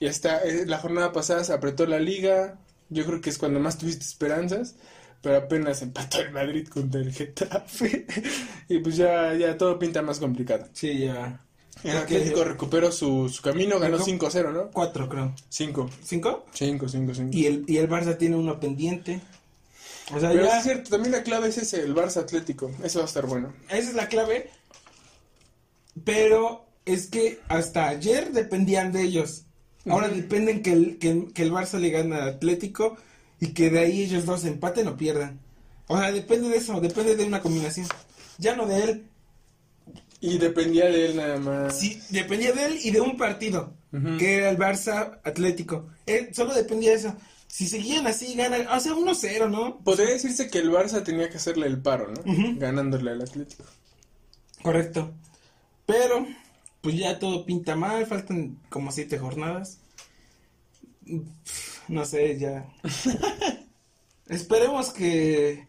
Y 0.00 0.06
hasta 0.06 0.42
eh, 0.42 0.64
la 0.66 0.78
jornada 0.78 1.12
pasada 1.12 1.44
se 1.44 1.52
apretó 1.52 1.86
la 1.86 1.98
liga. 1.98 2.58
Yo 2.92 3.04
creo 3.06 3.20
que 3.20 3.30
es 3.30 3.38
cuando 3.38 3.58
más 3.60 3.78
tuviste 3.78 4.04
esperanzas. 4.04 4.74
Pero 5.20 5.36
apenas 5.36 5.80
empató 5.82 6.20
el 6.20 6.32
Madrid 6.32 6.66
contra 6.68 7.00
el 7.00 7.12
Getafe. 7.12 8.06
y 8.68 8.78
pues 8.80 8.96
ya, 8.96 9.32
ya 9.34 9.56
todo 9.56 9.78
pinta 9.78 10.02
más 10.02 10.18
complicado. 10.18 10.66
Sí, 10.72 10.98
ya. 10.98 11.40
El 11.84 11.96
Atlético 11.96 12.42
recuperó 12.44 12.90
su, 12.92 13.28
su 13.28 13.40
camino, 13.40 13.78
ganó 13.78 13.98
Recu- 13.98 14.18
5-0, 14.18 14.52
¿no? 14.52 14.70
Cuatro, 14.72 15.08
creo. 15.08 15.32
5. 15.48 15.90
¿Cinco? 16.02 16.44
5, 16.52 16.88
5, 16.88 17.14
5. 17.14 17.30
Y 17.32 17.46
el, 17.46 17.64
y 17.68 17.76
el 17.78 17.88
Barça 17.88 18.18
tiene 18.18 18.36
uno 18.36 18.58
pendiente. 18.60 19.20
O 20.12 20.18
sea, 20.20 20.30
Pero 20.30 20.44
ya. 20.44 20.58
es 20.58 20.64
cierto, 20.64 20.90
también 20.90 21.12
la 21.12 21.22
clave 21.22 21.48
es 21.48 21.58
ese, 21.58 21.82
el 21.82 21.94
Barça 21.94 22.18
Atlético. 22.18 22.70
Eso 22.82 22.98
va 22.98 23.04
a 23.04 23.08
estar 23.08 23.26
bueno. 23.26 23.52
Esa 23.68 23.88
es 23.90 23.94
la 23.94 24.08
clave. 24.08 24.50
Pero 26.04 26.66
es 26.84 27.06
que 27.08 27.40
hasta 27.48 27.88
ayer 27.88 28.32
dependían 28.32 28.92
de 28.92 29.02
ellos. 29.02 29.44
Ahora 29.88 30.08
dependen 30.08 30.62
que 30.62 30.72
el, 30.72 30.98
que, 30.98 31.28
que 31.34 31.42
el 31.42 31.52
Barça 31.52 31.78
le 31.78 31.90
gane 31.90 32.14
al 32.16 32.28
Atlético 32.28 32.96
y 33.40 33.48
que 33.48 33.70
de 33.70 33.80
ahí 33.80 34.02
ellos 34.02 34.24
dos 34.24 34.44
empaten 34.44 34.86
o 34.88 34.96
pierdan. 34.96 35.40
O 35.88 35.98
sea, 35.98 36.12
depende 36.12 36.48
de 36.48 36.56
eso, 36.56 36.80
depende 36.80 37.16
de 37.16 37.24
una 37.24 37.40
combinación. 37.40 37.86
Ya 38.38 38.54
no 38.54 38.66
de 38.66 38.82
él. 38.84 39.06
Y 40.20 40.38
dependía 40.38 40.86
de 40.86 41.06
él 41.06 41.16
nada 41.16 41.36
más. 41.38 41.78
Sí, 41.78 42.00
dependía 42.10 42.52
de 42.52 42.66
él 42.66 42.78
y 42.82 42.92
de 42.92 43.00
un 43.00 43.16
partido, 43.16 43.74
que 44.18 44.36
era 44.36 44.50
el 44.50 44.56
Barça 44.56 45.18
Atlético. 45.24 45.88
Él 46.06 46.28
solo 46.32 46.54
dependía 46.54 46.90
de 46.90 46.96
eso. 46.96 47.16
Si 47.48 47.66
seguían 47.66 48.06
así, 48.06 48.34
ganan, 48.34 48.68
o 48.68 48.80
sea, 48.80 48.92
1-0, 48.92 49.50
¿no? 49.50 49.80
Podría 49.80 50.10
decirse 50.10 50.48
que 50.48 50.58
el 50.58 50.70
Barça 50.70 51.02
tenía 51.02 51.28
que 51.28 51.38
hacerle 51.38 51.66
el 51.66 51.82
paro, 51.82 52.08
¿no? 52.08 52.22
Ganándole 52.56 53.10
al 53.10 53.22
Atlético. 53.22 53.64
Correcto. 54.62 55.12
Pero, 55.84 56.26
pues 56.82 56.96
ya 56.96 57.18
todo 57.18 57.46
pinta 57.46 57.76
mal, 57.76 58.04
faltan 58.06 58.58
como 58.68 58.92
siete 58.92 59.18
jornadas. 59.18 59.78
No 61.88 62.04
sé, 62.04 62.38
ya. 62.38 62.68
Esperemos 64.28 64.90
que. 64.90 65.66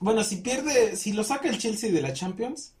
Bueno, 0.00 0.24
si 0.24 0.36
pierde, 0.36 0.96
si 0.96 1.12
lo 1.12 1.24
saca 1.24 1.48
el 1.48 1.58
Chelsea 1.58 1.92
de 1.92 2.02
la 2.02 2.12
Champions, 2.12 2.72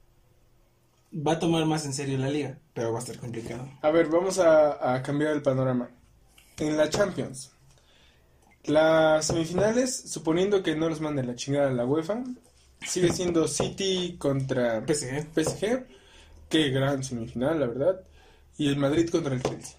va 1.14 1.32
a 1.32 1.38
tomar 1.38 1.64
más 1.66 1.84
en 1.84 1.94
serio 1.94 2.18
la 2.18 2.28
liga, 2.28 2.58
pero 2.72 2.92
va 2.92 2.98
a 2.98 3.02
estar 3.02 3.18
complicado. 3.18 3.68
A 3.82 3.90
ver, 3.90 4.08
vamos 4.08 4.38
a, 4.38 4.94
a 4.94 5.02
cambiar 5.02 5.32
el 5.32 5.42
panorama. 5.42 5.90
En 6.58 6.76
la 6.76 6.88
Champions, 6.88 7.50
las 8.64 9.26
semifinales, 9.26 10.10
suponiendo 10.10 10.62
que 10.62 10.76
no 10.76 10.88
los 10.88 11.00
mande 11.00 11.22
la 11.22 11.34
chingada 11.34 11.70
la 11.70 11.84
UEFA, 11.84 12.24
sigue 12.86 13.12
siendo 13.12 13.48
City 13.48 14.16
contra 14.18 14.84
PSG. 14.86 15.28
PSG. 15.34 15.86
Qué 16.54 16.70
gran 16.70 17.02
semifinal, 17.02 17.58
la 17.58 17.66
verdad. 17.66 18.00
Y 18.56 18.68
el 18.68 18.76
Madrid 18.76 19.10
contra 19.10 19.34
el 19.34 19.42
Chelsea. 19.42 19.76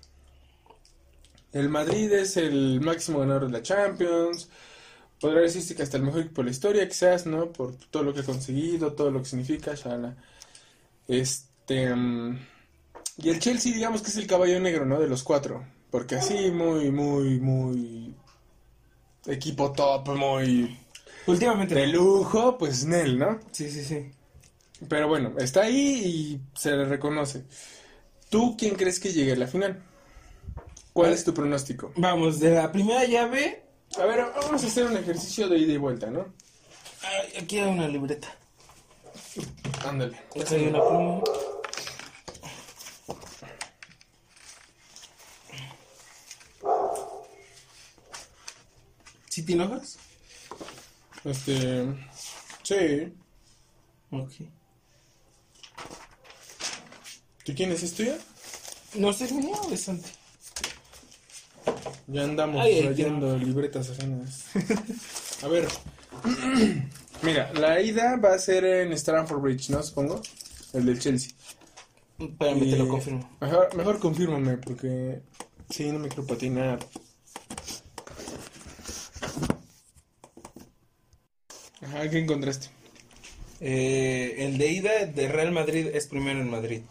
El 1.53 1.69
Madrid 1.69 2.11
es 2.11 2.35
el 2.35 2.81
máximo 2.81 3.19
ganador 3.19 3.45
de 3.45 3.53
la 3.53 3.63
Champions. 3.63 4.49
Podrá 5.21 5.39
decirse 5.39 5.73
que 5.73 5.83
hasta 5.83 5.95
el 5.95 6.03
mejor 6.03 6.23
equipo 6.23 6.41
de 6.41 6.47
la 6.47 6.51
historia, 6.51 6.85
quizás, 6.85 7.27
¿no? 7.27 7.49
Por 7.53 7.77
todo 7.89 8.03
lo 8.03 8.13
que 8.13 8.19
ha 8.19 8.23
conseguido, 8.25 8.91
todo 8.91 9.09
lo 9.09 9.19
que 9.19 9.29
significa, 9.29 9.73
shala. 9.73 10.17
Este. 11.07 11.95
mm, 11.95 12.39
y 13.19 13.29
el 13.29 13.39
Chelsea, 13.39 13.73
digamos 13.73 14.01
que 14.01 14.09
es 14.09 14.17
el 14.17 14.27
caballo 14.27 14.59
negro, 14.59 14.85
¿no? 14.85 14.99
De 14.99 15.07
los 15.07 15.23
cuatro. 15.23 15.65
Porque 15.89 16.15
así, 16.15 16.51
muy, 16.51 16.91
muy, 16.91 17.39
muy. 17.39 18.13
Equipo 19.27 19.71
top, 19.71 20.09
muy. 20.09 20.77
Últimamente. 21.25 21.73
De 21.73 21.87
lujo, 21.87 22.57
pues 22.57 22.83
Nel, 22.85 23.17
¿no? 23.17 23.39
Sí, 23.53 23.71
sí, 23.71 23.81
sí. 23.81 24.11
Pero 24.89 25.07
bueno, 25.07 25.33
está 25.39 25.61
ahí 25.61 26.01
y 26.05 26.59
se 26.59 26.71
le 26.71 26.85
reconoce. 26.85 27.45
¿Tú 28.29 28.55
quién 28.57 28.75
crees 28.75 28.99
que 28.99 29.13
llegue 29.13 29.33
a 29.33 29.37
la 29.37 29.47
final? 29.47 29.81
¿Cuál 30.93 31.13
es 31.13 31.23
tu 31.23 31.33
pronóstico? 31.33 31.91
Vamos, 31.95 32.39
de 32.39 32.55
la 32.55 32.71
primera 32.71 33.05
llave. 33.05 33.63
A 33.97 34.05
ver, 34.05 34.25
vamos 34.35 34.63
a 34.63 34.67
hacer 34.67 34.85
un 34.85 34.97
ejercicio 34.97 35.47
de 35.47 35.57
ida 35.57 35.73
y 35.73 35.77
vuelta, 35.77 36.09
¿no? 36.09 36.33
ay, 37.01 37.43
aquí 37.43 37.59
hay 37.59 37.69
una 37.69 37.87
libreta. 37.87 38.27
Ándale. 39.85 40.17
Aquí 40.39 40.55
hay 40.55 40.67
una 40.67 40.79
pluma. 40.79 41.21
¿Sí 49.29 49.59
hojas? 49.59 49.97
Este. 51.25 51.87
Sí. 52.63 53.13
Ok. 54.11 54.31
¿Tú 57.45 57.53
quién 57.55 57.71
es 57.71 57.83
esto 57.83 58.03
ya? 58.03 58.17
¿No 58.95 59.11
es 59.11 59.31
mío 59.31 59.53
o 59.69 59.71
es 59.71 59.81
Santi? 59.81 60.09
Ya 62.07 62.23
andamos 62.23 62.59
Ay, 62.61 62.73
ay, 62.73 62.81
trayendo 62.83 63.37
libretas 63.37 63.91
ajenas. 63.91 64.45
A 65.43 65.47
ver. 65.47 65.67
Mira, 67.21 67.53
la 67.53 67.79
ida 67.81 68.17
va 68.17 68.33
a 68.33 68.39
ser 68.39 68.65
en 68.65 68.93
Stamford 68.93 69.41
Bridge, 69.41 69.69
¿no? 69.69 69.83
Supongo. 69.83 70.21
El 70.73 70.85
del 70.87 70.99
Chelsea. 70.99 71.31
Espérame, 72.17 72.59
te 72.61 72.65
Y- 72.65 72.75
lo 72.77 72.87
confirmo. 72.87 73.37
Mejor, 73.39 73.75
mejor 73.75 73.99
confírmame, 73.99 74.57
porque. 74.57 75.21
Sí, 75.69 75.91
no 75.91 75.99
me 75.99 76.07
quiero 76.07 76.25
patinar. 76.25 76.79
Ajá, 81.81 82.09
¿qué 82.09 82.19
encontraste? 82.19 82.67
Eh, 83.59 84.35
el 84.39 84.57
de 84.57 84.67
ida 84.71 85.05
de 85.05 85.27
Real 85.27 85.51
Madrid 85.51 85.87
es 85.93 86.07
primero 86.07 86.39
en 86.39 86.49
Madrid. 86.49 86.81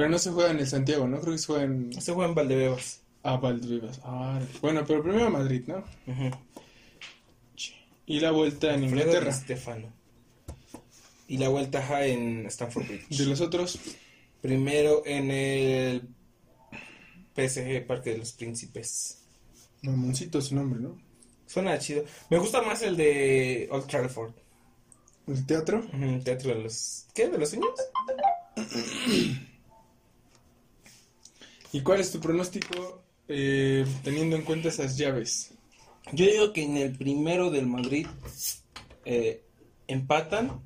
Pero 0.00 0.08
no 0.12 0.18
se 0.18 0.30
juega 0.30 0.50
en 0.50 0.60
el 0.60 0.66
Santiago, 0.66 1.06
¿no? 1.06 1.20
Creo 1.20 1.34
que 1.34 1.38
se 1.38 1.46
juega 1.48 1.64
en. 1.64 2.00
Se 2.00 2.14
juega 2.14 2.30
en 2.30 2.34
Valdebebas. 2.34 3.02
Ah, 3.22 3.36
Valdivieso. 3.36 4.00
Ah, 4.02 4.40
bueno, 4.62 4.82
pero 4.86 5.02
primero 5.02 5.28
Madrid, 5.28 5.64
¿no? 5.66 5.84
Ujú. 6.06 6.30
Y 8.06 8.18
la 8.18 8.30
vuelta 8.30 8.68
en 8.68 8.84
Alfredo 8.84 9.02
Inglaterra. 9.02 9.30
Di 9.30 9.42
Stefano. 9.42 9.92
Y 11.28 11.36
la 11.36 11.50
vuelta 11.50 11.80
ajá, 11.80 12.06
en 12.06 12.46
Stamford 12.46 12.86
Bridge. 12.86 13.08
De 13.18 13.26
los 13.26 13.42
otros, 13.42 13.78
Primero 14.40 15.02
en 15.04 15.30
el 15.30 16.08
PSG, 17.36 17.86
Parque 17.86 18.12
de 18.12 18.18
los 18.18 18.32
Príncipes. 18.32 19.18
mamoncito 19.82 20.40
su 20.40 20.54
nombre, 20.54 20.80
¿no? 20.80 20.98
Suena 21.46 21.78
chido. 21.78 22.06
Me 22.30 22.38
gusta 22.38 22.62
más 22.62 22.80
el 22.80 22.96
de 22.96 23.68
Old 23.70 23.86
Trafford. 23.86 24.32
El 25.26 25.44
teatro. 25.44 25.80
Ujú, 25.80 26.20
Teatro 26.24 26.54
de 26.54 26.62
los... 26.62 27.04
¿Qué? 27.14 27.28
¿De 27.28 27.36
los 27.36 27.50
sueños? 27.50 27.68
¿Y 31.72 31.82
cuál 31.82 32.00
es 32.00 32.10
tu 32.10 32.20
pronóstico 32.20 33.02
eh, 33.28 33.86
teniendo 34.02 34.36
en 34.36 34.42
cuenta 34.42 34.68
esas 34.68 34.96
llaves? 34.96 35.52
Yo 36.12 36.26
digo 36.26 36.52
que 36.52 36.64
en 36.64 36.76
el 36.76 36.96
primero 36.96 37.50
del 37.50 37.66
Madrid 37.66 38.06
eh, 39.04 39.44
empatan. 39.86 40.62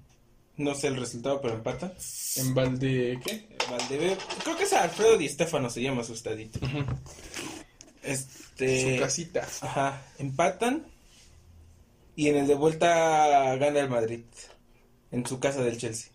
No 0.57 0.75
sé 0.75 0.87
el 0.87 0.97
resultado, 0.97 1.41
pero 1.41 1.55
empatan. 1.55 1.93
¿En 2.37 2.55
Valde 2.55 3.19
qué? 3.25 3.49
Valdebe... 3.69 4.17
Creo 4.45 4.57
que 4.57 4.63
es 4.63 4.73
Alfredo 4.73 5.19
Di 5.19 5.29
Stefano, 5.29 5.69
se 5.69 5.83
llama 5.83 6.05
su 6.05 6.13
estadito. 6.13 6.61
Este... 8.03 8.97
Su 8.97 9.03
casita. 9.03 9.49
Ajá, 9.63 10.07
empatan. 10.19 10.87
Y 12.15 12.29
en 12.29 12.37
el 12.37 12.47
de 12.47 12.55
vuelta 12.55 13.57
gana 13.57 13.81
el 13.81 13.91
Madrid. 13.91 14.23
En 15.11 15.27
su 15.27 15.41
casa 15.41 15.63
del 15.63 15.77
Chelsea. 15.77 16.13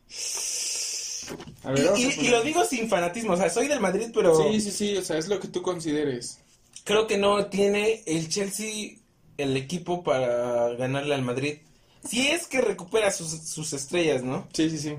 A 1.63 1.71
ver, 1.71 1.85
vamos 1.85 2.17
Y, 2.17 2.27
lo 2.29 2.41
digo 2.43 2.63
sin 2.65 2.87
fanatismo, 2.87 3.33
o 3.33 3.37
sea, 3.37 3.49
soy 3.49 3.67
del 3.67 3.79
Madrid, 3.79 4.07
pero 4.13 4.35
Sí, 4.35 4.61
sí, 4.61 4.71
sí, 4.71 4.97
o 4.97 5.03
sea, 5.03 5.17
es 5.17 5.27
lo 5.27 5.39
que 5.39 5.47
tú 5.47 5.61
consideres. 5.61 6.39
creo 6.83 7.07
que 7.07 7.17
no 7.17 7.47
tiene 7.47 8.01
el 8.05 8.29
Chelsea 8.29 8.97
el 9.37 9.57
equipo 9.57 10.03
para 10.03 10.69
ganarle 10.75 11.15
al 11.15 11.21
Madrid. 11.21 11.59
Si 12.07 12.27
es 12.27 12.47
que 12.47 12.61
recupera 12.61 13.11
sus, 13.11 13.29
sus 13.29 13.73
estrellas, 13.73 14.23
¿no? 14.23 14.47
Sí, 14.53 14.69
sí, 14.69 14.77
sí. 14.77 14.95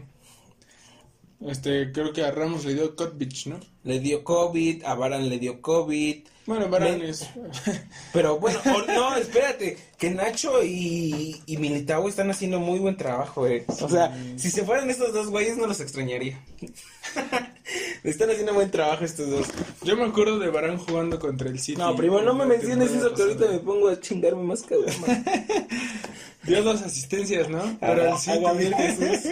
Este, 1.46 1.90
creo 1.92 2.12
que 2.12 2.22
a 2.22 2.30
Ramos 2.30 2.64
le 2.64 2.74
dio 2.74 2.94
Kotbich, 2.94 3.46
¿no? 3.46 3.58
Le 3.84 4.00
dio 4.00 4.24
COVID, 4.24 4.84
a 4.84 4.94
Varan 4.94 5.28
le 5.28 5.38
dio 5.38 5.62
COVID. 5.62 6.24
Bueno, 6.51 6.68
Varane 6.68 6.98
Me- 6.98 7.09
es... 7.11 7.28
Pero 8.12 8.40
bueno, 8.40 8.59
o- 8.64 8.92
no, 8.92 9.16
espérate, 9.16 9.78
que 9.96 10.11
Nacho 10.11 10.64
y, 10.64 11.40
y 11.46 11.57
Militao 11.59 12.09
están 12.09 12.28
haciendo 12.30 12.59
muy 12.59 12.80
buen 12.80 12.96
trabajo, 12.96 13.46
eh. 13.46 13.64
O 13.80 13.88
sea, 13.88 14.12
si 14.36 14.51
se 14.51 14.64
fueran 14.64 14.90
estos 14.90 15.12
dos 15.12 15.28
güeyes 15.28 15.57
no 15.57 15.66
los 15.68 15.78
extrañaría. 15.80 16.40
están 18.05 18.30
haciendo 18.30 18.53
buen 18.55 18.70
trabajo 18.70 19.05
estos 19.05 19.30
dos. 19.30 19.46
Yo 19.84 19.96
me 19.96 20.05
acuerdo 20.07 20.38
de 20.40 20.48
Varane 20.51 20.78
jugando 20.78 21.20
contra 21.20 21.48
el 21.48 21.61
City. 21.61 21.78
No, 21.78 21.94
primo, 21.94 22.20
no 22.20 22.34
me 22.34 22.46
menciones 22.46 22.90
eso 22.90 23.14
que 23.14 23.22
ahorita 23.22 23.46
me 23.48 23.59
pongo 23.61 23.88
a 23.88 24.01
chingarme 24.01 24.42
más 24.42 24.62
cabrón. 24.62 24.92
man. 25.07 25.24
Dio 26.42 26.62
dos 26.64 26.82
asistencias, 26.82 27.48
¿no? 27.48 27.59
A- 27.62 27.78
Para 27.78 28.09
el 28.09 28.12
a 28.14 28.18
City. 28.18 28.72
Jesús. 28.76 29.30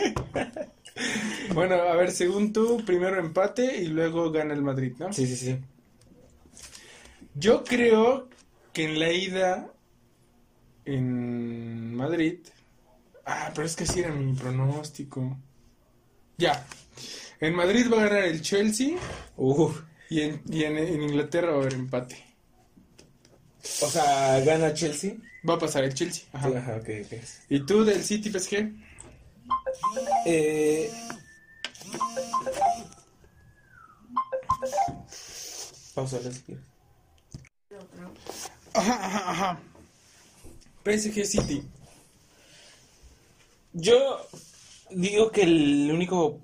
Bueno, 1.54 1.74
a 1.74 1.96
ver, 1.96 2.10
según 2.12 2.52
tú, 2.52 2.82
primero 2.84 3.18
empate 3.18 3.78
y 3.82 3.86
luego 3.86 4.30
gana 4.30 4.54
el 4.54 4.62
Madrid, 4.62 4.92
¿no? 4.98 5.12
Sí, 5.12 5.26
sí, 5.26 5.36
sí. 5.36 5.56
Yo 7.38 7.62
creo 7.62 8.28
que 8.72 8.84
en 8.84 8.98
la 8.98 9.12
ida 9.12 9.72
en 10.84 11.94
Madrid. 11.94 12.40
Ah, 13.24 13.52
pero 13.54 13.66
es 13.66 13.76
que 13.76 13.86
sí 13.86 14.00
era 14.00 14.10
mi 14.10 14.32
pronóstico. 14.32 15.36
Ya. 16.36 16.66
En 17.40 17.54
Madrid 17.54 17.86
va 17.92 18.00
a 18.02 18.08
ganar 18.08 18.24
el 18.24 18.42
Chelsea 18.42 18.96
Uf. 19.36 19.82
y 20.10 20.22
en, 20.22 20.42
y 20.50 20.64
en, 20.64 20.78
en 20.78 21.02
Inglaterra 21.02 21.50
va 21.52 21.58
a 21.58 21.60
haber 21.60 21.74
empate. 21.74 22.24
O 23.82 23.88
sea, 23.88 24.40
gana 24.40 24.74
Chelsea. 24.74 25.14
Va 25.48 25.54
a 25.54 25.58
pasar 25.58 25.84
el 25.84 25.94
Chelsea. 25.94 26.24
Ajá. 26.32 26.48
Ajá, 26.48 26.76
ok, 26.76 26.88
ok. 27.04 27.12
¿Y 27.50 27.60
tú 27.64 27.84
del 27.84 28.02
City 28.02 28.30
PSG? 28.30 28.72
Eh... 30.26 30.90
Pausa, 35.94 36.18
quieres. 36.18 36.67
Ajá, 38.74 38.94
ajá, 39.06 39.30
ajá. 39.30 39.60
PSG 40.84 41.24
City. 41.24 41.62
Yo 43.72 44.20
digo 44.90 45.30
que 45.30 45.42
el 45.42 45.90
único 45.92 46.40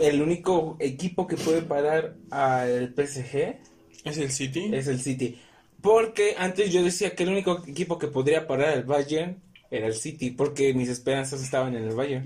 el 0.00 0.22
único 0.22 0.76
equipo 0.78 1.26
que 1.26 1.36
puede 1.36 1.62
parar 1.62 2.14
al 2.30 2.92
PSG 2.94 3.58
¿Es 4.04 4.18
el 4.18 4.30
City? 4.30 4.70
es 4.72 4.86
el 4.86 5.00
City. 5.00 5.38
Porque 5.80 6.34
antes 6.38 6.72
yo 6.72 6.82
decía 6.82 7.14
que 7.14 7.24
el 7.24 7.30
único 7.30 7.62
equipo 7.66 7.98
que 7.98 8.08
podría 8.08 8.46
parar 8.46 8.70
al 8.70 8.84
Bayern 8.84 9.40
era 9.70 9.86
el 9.86 9.94
City, 9.94 10.30
porque 10.30 10.72
mis 10.74 10.88
esperanzas 10.88 11.42
estaban 11.42 11.74
en 11.74 11.84
el 11.84 11.94
Bayern. 11.94 12.24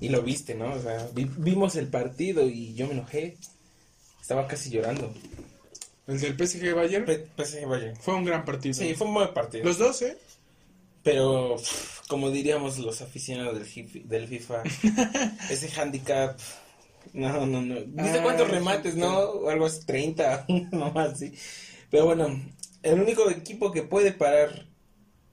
Y 0.00 0.08
lo 0.08 0.22
viste, 0.22 0.54
¿no? 0.54 0.72
O 0.74 0.80
sea, 0.80 1.08
vi- 1.14 1.30
vimos 1.36 1.76
el 1.76 1.88
partido 1.88 2.48
y 2.48 2.74
yo 2.74 2.86
me 2.86 2.94
enojé. 2.94 3.36
Estaba 4.20 4.46
casi 4.48 4.70
llorando. 4.70 5.12
El 6.06 6.20
del 6.20 6.36
PSG 6.36 6.74
Bayern. 6.74 7.04
P- 7.04 7.26
PSG 7.36 7.66
Bayern. 7.66 7.96
Fue 7.96 8.14
un 8.14 8.24
gran 8.24 8.44
partido. 8.44 8.74
Sí, 8.74 8.94
fue 8.94 9.06
un 9.08 9.14
buen 9.14 9.34
partido. 9.34 9.64
Los 9.64 9.78
dos, 9.78 10.02
¿eh? 10.02 10.16
Pero, 11.02 11.56
como 12.08 12.30
diríamos 12.30 12.78
los 12.78 13.00
aficionados 13.00 13.54
del, 13.54 14.26
FIFA, 14.26 14.62
ese 15.50 15.80
handicap. 15.80 16.38
No, 17.12 17.46
no, 17.46 17.62
no. 17.62 17.74
¿Viste 17.86 18.18
Ah, 18.18 18.22
cuántos 18.22 18.50
remates, 18.50 18.96
no? 18.96 19.18
O 19.18 19.48
algo 19.50 19.66
así, 19.66 19.84
30, 19.86 20.46
no 20.72 20.90
más, 20.92 21.18
sí. 21.18 21.32
Pero 21.90 22.06
bueno, 22.06 22.40
el 22.82 23.00
único 23.00 23.30
equipo 23.30 23.70
que 23.70 23.82
puede 23.82 24.12
parar 24.12 24.66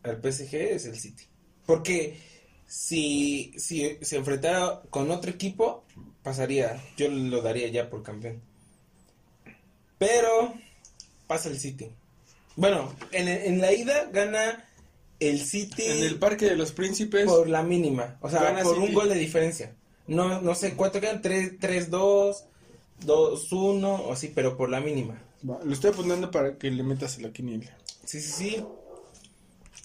al 0.03 0.21
PSG 0.21 0.55
es 0.55 0.86
el 0.86 0.99
City. 0.99 1.24
Porque 1.65 2.19
si, 2.67 3.53
si 3.57 3.97
se 4.01 4.17
enfrentara 4.17 4.82
con 4.91 5.09
otro 5.09 5.32
equipo, 5.32 5.86
pasaría. 6.21 6.80
Yo 6.97 7.09
lo 7.09 7.41
daría 7.41 7.67
ya 7.69 7.89
por 7.89 8.03
campeón. 8.03 8.41
Pero 9.97 10.53
pasa 11.34 11.50
el 11.50 11.60
City. 11.60 11.90
Bueno, 12.56 12.94
en, 13.12 13.28
en 13.28 13.60
la 13.60 13.74
ida 13.74 14.10
gana 14.12 14.66
el 15.20 15.40
City 15.42 15.84
En 15.86 16.04
el 16.04 16.20
Parque 16.20 16.46
de 16.46 16.56
los 16.56 16.72
Príncipes. 16.72 17.26
por 17.26 17.48
la 17.50 17.64
mínima. 17.64 18.18
O 18.22 18.30
sea, 18.30 18.62
por 18.62 18.78
un 18.78 18.94
gol 18.94 19.10
de 19.10 19.16
diferencia. 19.16 19.74
No, 20.08 20.42
no 20.42 20.54
sé 20.54 20.76
cuánto 20.76 21.00
quedan, 21.00 21.22
3-2, 21.22 22.36
2-1 23.06 23.84
o 23.86 24.12
así, 24.12 24.32
pero 24.36 24.56
por 24.58 24.70
la 24.70 24.80
mínima. 24.82 25.22
Va, 25.50 25.60
lo 25.64 25.74
estoy 25.74 25.92
apuntando 25.92 26.30
para 26.30 26.58
que 26.58 26.70
le 26.70 26.84
metas 26.84 27.18
a 27.18 27.22
la 27.22 27.32
quiniela. 27.32 27.76
Sí, 28.06 28.20
sí, 28.22 28.32
sí. 28.32 28.64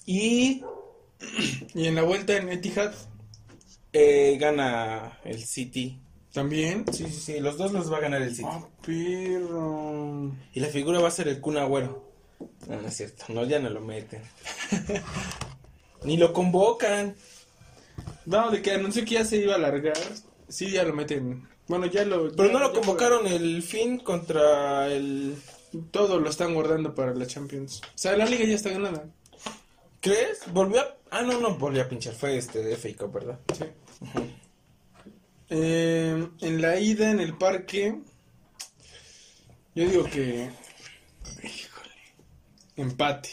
Y 0.07 0.63
Y 1.75 1.87
en 1.87 1.95
la 1.95 2.03
vuelta 2.03 2.37
en 2.37 2.49
Etihad 2.51 2.93
eh, 3.93 4.37
gana 4.39 5.19
el 5.25 5.43
City. 5.45 5.99
También. 6.39 6.85
Sí, 6.93 7.05
sí, 7.07 7.21
sí, 7.21 7.41
los 7.41 7.57
dos 7.59 7.73
los 7.73 7.93
va 7.93 7.97
a 7.99 8.01
ganar 8.01 8.23
el 8.23 8.31
City. 8.35 8.49
Ah, 8.51 8.65
perro. 8.85 10.33
Y 10.53 10.61
la 10.61 10.69
figura 10.69 11.01
va 11.01 11.09
a 11.09 11.13
ser 11.13 11.29
el 11.29 11.41
Kun 11.41 11.57
Agüero. 11.57 12.07
No, 12.69 12.81
no 12.81 12.87
es 12.89 12.97
cierto, 12.97 13.25
no, 13.29 13.45
ya 13.45 13.59
no 13.59 13.69
lo 13.71 13.81
meten. 13.81 14.23
Ni 16.05 16.17
lo 16.17 16.33
convocan. 16.33 17.17
No, 18.27 18.51
de 18.51 18.63
que 18.63 18.73
anunció 18.73 19.05
que 19.05 19.15
ya 19.15 19.25
se 19.25 19.39
iba 19.39 19.55
a 19.55 19.57
alargar. 19.57 19.97
Sí, 20.49 20.71
ya 20.71 20.85
lo 20.85 20.93
meten. 20.95 21.49
Bueno, 21.67 21.87
ya 21.87 22.05
lo. 22.05 22.31
Pero 22.35 22.47
ya- 22.49 22.53
no 22.53 22.59
lo 22.61 22.73
convocaron 22.73 23.27
el 23.27 23.63
fin 23.63 23.99
contra 23.99 24.87
el... 24.87 25.35
Todo 25.91 26.19
lo 26.19 26.31
están 26.31 26.55
guardando 26.55 26.95
para 26.95 27.13
la 27.15 27.27
Champions. 27.27 27.81
O 27.85 27.89
sea, 27.99 28.17
la 28.17 28.25
liga 28.25 28.45
ya 28.45 28.55
está 28.55 28.71
ganada. 28.71 29.05
¿Crees? 30.01 30.41
Volvió 30.53 30.81
a... 30.81 30.95
Ah, 31.11 31.23
no, 31.23 31.39
no 31.41 31.57
volvió 31.57 31.83
a 31.83 31.89
pinchar. 31.89 32.15
Fue 32.15 32.39
este 32.39 32.63
de 32.63 32.77
FA 32.77 32.89
Cup, 32.97 33.13
¿verdad? 33.13 33.39
Sí. 33.59 33.65
Eh, 35.51 36.29
en 36.41 36.63
la 36.63 36.79
ida 36.79 37.11
en 37.11 37.21
el 37.21 37.37
parque. 37.37 37.99
Yo 39.75 39.89
digo 39.89 40.05
que. 40.05 40.51
Híjole. 41.43 41.95
Empate. 42.77 43.31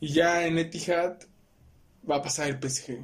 Y 0.00 0.08
ya 0.08 0.46
en 0.46 0.58
Etihad 0.58 1.18
va 2.08 2.16
a 2.16 2.22
pasar 2.22 2.48
el 2.48 2.58
PSG. 2.60 2.98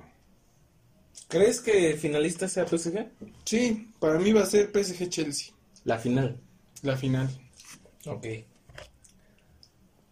¿Crees 1.29 1.61
que 1.61 1.97
finalista 1.97 2.47
sea 2.47 2.67
PSG? 2.67 3.09
Sí, 3.45 3.91
para 3.99 4.19
mí 4.19 4.33
va 4.33 4.43
a 4.43 4.47
ser 4.47 4.71
PSG 4.71 5.09
Chelsea. 5.09 5.55
La 5.85 5.99
final. 5.99 6.39
La 6.83 6.97
final. 6.97 7.31
Ok. 8.05 8.27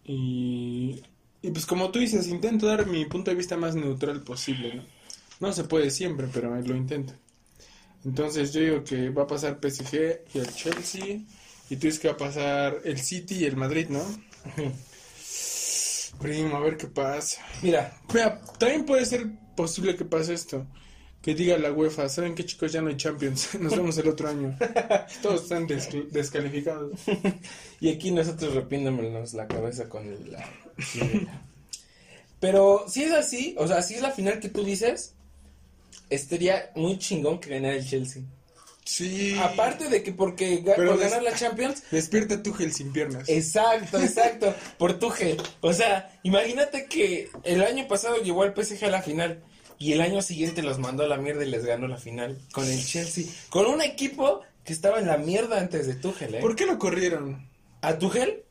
Y, 0.03 1.03
y 1.43 1.51
pues 1.51 1.65
como 1.67 1.91
tú 1.91 1.99
dices, 1.99 2.27
intento 2.27 2.65
dar 2.65 2.87
mi 2.87 3.05
punto 3.05 3.29
de 3.29 3.37
vista 3.37 3.55
más 3.55 3.75
neutral 3.75 4.21
posible, 4.23 4.75
¿no? 4.75 5.00
No 5.41 5.51
se 5.51 5.65
puede 5.65 5.89
siempre, 5.91 6.27
pero 6.33 6.55
lo 6.61 6.75
intento. 6.75 7.13
Entonces 8.05 8.53
yo 8.53 8.61
digo 8.61 8.83
que 8.83 9.09
va 9.09 9.23
a 9.23 9.27
pasar 9.27 9.59
PSG 9.61 10.21
y 10.33 10.39
el 10.39 10.53
Chelsea. 10.55 11.19
Y 11.69 11.75
tú 11.75 11.87
dices 11.87 11.99
que 11.99 12.07
va 12.07 12.13
a 12.13 12.17
pasar 12.17 12.77
el 12.83 12.99
City 12.99 13.35
y 13.39 13.45
el 13.45 13.55
Madrid, 13.57 13.87
¿no? 13.89 14.03
Primo, 16.19 16.55
a 16.57 16.59
ver 16.59 16.77
qué 16.77 16.87
pasa. 16.87 17.41
Mira, 17.61 17.97
Mira, 18.13 18.39
también 18.59 18.85
puede 18.85 19.05
ser 19.05 19.27
posible 19.55 19.95
que 19.95 20.05
pase 20.05 20.33
esto. 20.33 20.67
Que 21.21 21.35
diga 21.35 21.57
la 21.57 21.71
UEFA, 21.71 22.09
¿saben 22.09 22.33
qué 22.35 22.45
chicos? 22.45 22.71
Ya 22.71 22.81
no 22.81 22.89
hay 22.89 22.97
Champions. 22.97 23.55
Nos 23.59 23.75
vemos 23.75 23.97
el 23.97 24.07
otro 24.09 24.27
año. 24.29 24.57
Todos 25.21 25.43
están 25.43 25.67
descalificados. 25.67 26.99
y 27.79 27.89
aquí 27.89 28.11
nosotros 28.11 28.53
repiéndonos 28.55 29.33
la 29.33 29.47
cabeza 29.47 29.87
con 29.87 30.05
el- 30.07 30.31
la... 30.31 30.47
Pero 32.39 32.85
si 32.87 33.03
es 33.03 33.11
así, 33.13 33.55
o 33.57 33.67
sea, 33.67 33.81
si 33.83 33.95
es 33.95 34.01
la 34.01 34.11
final 34.11 34.39
que 34.39 34.49
tú 34.49 34.63
dices, 34.63 35.13
estaría 36.11 36.69
muy 36.75 36.99
chingón 36.99 37.39
que 37.39 37.49
ganara 37.49 37.75
el 37.75 37.87
Chelsea. 37.87 38.21
Sí. 38.83 39.35
Aparte 39.41 39.89
de 39.89 40.03
que 40.03 40.11
porque 40.11 40.63
ga- 40.63 40.75
por 40.75 40.97
ganar 40.99 41.23
la 41.23 41.33
Champions, 41.35 41.83
Despierta 41.91 42.41
Tuchel 42.43 42.73
sin 42.73 42.91
piernas. 42.91 43.29
Exacto, 43.29 43.99
exacto, 43.99 44.53
por 44.77 44.99
Tuchel. 44.99 45.41
O 45.61 45.71
sea, 45.73 46.19
imagínate 46.23 46.85
que 46.85 47.29
el 47.43 47.61
año 47.63 47.87
pasado 47.87 48.17
llevó 48.17 48.43
al 48.43 48.53
PSG 48.55 48.85
a 48.85 48.89
la 48.89 49.01
final 49.01 49.41
y 49.79 49.93
el 49.93 50.01
año 50.01 50.21
siguiente 50.21 50.61
los 50.63 50.77
mandó 50.79 51.03
a 51.03 51.07
la 51.07 51.17
mierda 51.17 51.43
y 51.45 51.49
les 51.49 51.63
ganó 51.65 51.87
la 51.87 51.97
final 51.97 52.37
con 52.51 52.67
el 52.67 52.83
Chelsea. 52.85 53.25
Con 53.49 53.67
un 53.67 53.81
equipo 53.81 54.41
que 54.63 54.73
estaba 54.73 54.99
en 54.99 55.07
la 55.07 55.17
mierda 55.17 55.59
antes 55.59 55.87
de 55.87 55.93
Tuchel, 55.95 56.35
¿eh? 56.35 56.39
¿Por 56.41 56.55
qué 56.55 56.65
lo 56.65 56.77
corrieron? 56.77 57.47
¿A 57.81 57.97
Tuchel? 57.97 58.43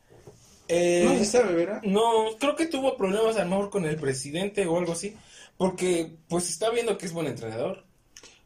Eh, 0.68 1.02
No 1.04 1.18
se 1.18 1.24
sabe, 1.24 1.52
¿verdad? 1.54 1.82
no, 1.82 2.26
creo 2.38 2.54
que 2.54 2.66
tuvo 2.66 2.96
problemas 2.96 3.36
a 3.36 3.42
lo 3.44 3.50
mejor 3.50 3.70
con 3.70 3.84
el 3.86 3.96
presidente 3.96 4.64
o 4.66 4.78
algo 4.78 4.92
así. 4.92 5.16
Porque 5.60 6.16
pues 6.26 6.48
está 6.48 6.70
viendo 6.70 6.96
que 6.96 7.04
es 7.04 7.12
buen 7.12 7.26
entrenador. 7.26 7.84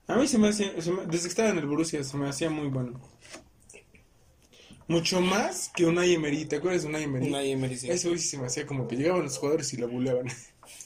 A 0.09 0.17
mí 0.17 0.27
se 0.27 0.37
me 0.37 0.49
hacía, 0.49 0.73
se 0.83 0.91
me- 0.91 1.07
desde 1.07 1.23
que 1.23 1.29
estaba 1.29 1.51
en 1.51 1.59
el 1.59 1.67
Borussia 1.67 2.03
se 2.03 2.17
me 2.17 2.29
hacía 2.29 2.51
muy 2.51 2.67
bueno. 2.67 3.01
Mucho 4.89 5.21
más 5.21 5.71
que 5.77 5.87
un 5.87 6.03
Emery, 6.03 6.45
¿te 6.47 6.57
acuerdas 6.57 6.83
de 6.83 6.89
un 6.89 6.97
Emery? 6.97 7.29
Unai 7.29 7.53
Emery, 7.53 7.77
sí. 7.79 7.87
Güey 7.87 7.99
sí 8.19 8.19
se 8.19 8.37
me 8.39 8.47
hacía 8.49 8.67
como 8.67 8.89
que 8.89 8.97
llegaban 8.97 9.23
los 9.23 9.39
jugadores 9.39 9.73
y 9.73 9.77
lo 9.77 9.87
buleaban. 9.89 10.27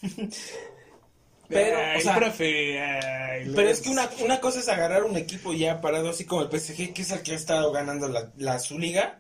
Pero, 1.49 1.79
Ay, 1.79 1.97
o 1.99 2.01
sea, 2.03 2.15
profe, 2.17 2.79
ay, 2.79 3.45
Pero 3.57 3.63
los- 3.63 3.79
es 3.79 3.81
que 3.81 3.89
una, 3.89 4.11
una 4.23 4.39
cosa 4.39 4.61
es 4.61 4.69
agarrar 4.69 5.05
un 5.05 5.17
equipo 5.17 5.55
ya 5.55 5.81
parado 5.81 6.11
así 6.11 6.27
como 6.27 6.43
el 6.43 6.51
PSG, 6.51 6.93
que 6.93 7.01
es 7.01 7.11
el 7.11 7.23
que 7.23 7.33
ha 7.33 7.37
estado 7.37 7.73
ganando 7.73 8.07
la, 8.07 8.31
la 8.37 8.59
su 8.59 8.79
liga, 8.79 9.19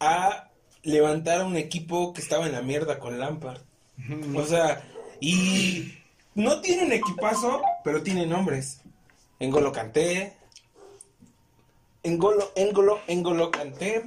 a 0.00 0.50
levantar 0.82 1.42
a 1.42 1.44
un 1.46 1.56
equipo 1.56 2.12
que 2.12 2.20
estaba 2.20 2.46
en 2.46 2.52
la 2.52 2.62
mierda 2.62 2.98
con 2.98 3.20
Lampard. 3.20 3.60
O 4.34 4.44
sea, 4.44 4.82
y 5.22 5.94
no 6.34 6.60
tiene 6.60 6.84
un 6.84 6.92
equipazo, 6.92 7.62
pero 7.84 8.02
tiene 8.02 8.26
nombres. 8.26 8.80
Engolo 9.38 9.70
Kanté, 9.70 10.36
Engolo, 12.02 12.50
Engolo, 12.56 13.00
Engolo 13.06 13.50
Kanté, 13.52 14.04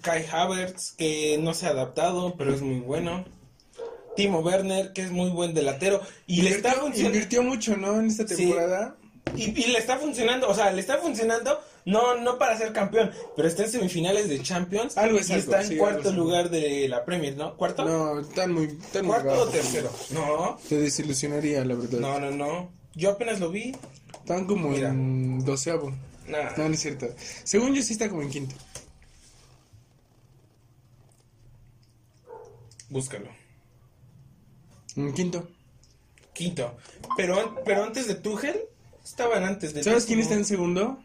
Kai 0.00 0.24
Havertz, 0.30 0.92
que 0.92 1.38
no 1.38 1.54
se 1.54 1.66
ha 1.66 1.70
adaptado, 1.70 2.34
pero 2.36 2.54
es 2.54 2.62
muy 2.62 2.78
bueno. 2.80 3.24
Timo 4.16 4.38
Werner, 4.40 4.92
que 4.92 5.02
es 5.02 5.10
muy 5.10 5.30
buen 5.30 5.54
delantero. 5.54 6.00
Y 6.28 6.42
le 6.42 6.50
está 6.50 6.74
funcionando. 6.74 7.16
invirtió 7.16 7.42
mucho, 7.42 7.76
¿no? 7.76 7.98
En 7.98 8.06
esta 8.06 8.28
Sí. 8.28 8.36
temporada. 8.36 8.96
Y, 9.36 9.50
y 9.60 9.66
le 9.72 9.78
está 9.80 9.98
funcionando, 9.98 10.48
o 10.48 10.54
sea, 10.54 10.70
le 10.70 10.80
está 10.80 10.98
funcionando, 10.98 11.60
no, 11.84 12.16
no 12.18 12.38
para 12.38 12.56
ser 12.56 12.72
campeón, 12.72 13.10
pero 13.36 13.46
está 13.48 13.64
en 13.64 13.70
semifinales 13.70 14.28
de 14.28 14.42
Champions 14.42 14.96
Algo 14.96 15.18
es 15.18 15.28
y 15.28 15.34
algo, 15.34 15.44
está 15.44 15.62
en 15.62 15.68
sí, 15.68 15.76
cuarto 15.76 16.12
lugar 16.12 16.48
de 16.50 16.88
la 16.88 17.04
Premier, 17.04 17.36
¿no? 17.36 17.56
¿Cuarto? 17.56 17.84
No, 17.84 18.20
están 18.20 18.52
muy, 18.52 18.68
muy 18.68 19.02
¿Cuarto 19.02 19.28
o 19.28 19.36
bajos. 19.36 19.52
tercero? 19.52 19.90
No, 20.10 20.58
Te 20.68 20.78
desilusionaría, 20.80 21.64
la 21.64 21.74
verdad. 21.74 21.98
no, 21.98 22.18
no, 22.20 22.30
no. 22.30 22.72
Yo 22.94 23.10
apenas 23.10 23.40
lo 23.40 23.50
vi. 23.50 23.74
Están 24.12 24.46
como 24.46 24.68
Mira. 24.70 24.88
en 24.90 25.44
doceavo. 25.44 25.90
Nah. 26.28 26.56
No, 26.56 26.68
no 26.68 26.74
es 26.74 26.80
cierto. 26.80 27.06
Según 27.42 27.74
yo 27.74 27.82
sí 27.82 27.92
está 27.92 28.08
como 28.08 28.22
en 28.22 28.30
quinto. 28.30 28.54
Búscalo. 32.88 33.28
En 34.96 35.12
quinto. 35.12 35.48
Quinto. 36.32 36.76
Pero, 37.16 37.60
pero 37.64 37.84
antes 37.84 38.06
de 38.06 38.14
Tuchel, 38.14 38.60
estaban 39.04 39.44
antes 39.44 39.74
de 39.74 39.82
¿Sabes 39.82 40.04
quién 40.04 40.20
está 40.20 40.34
en 40.34 40.44
segundo? 40.44 40.98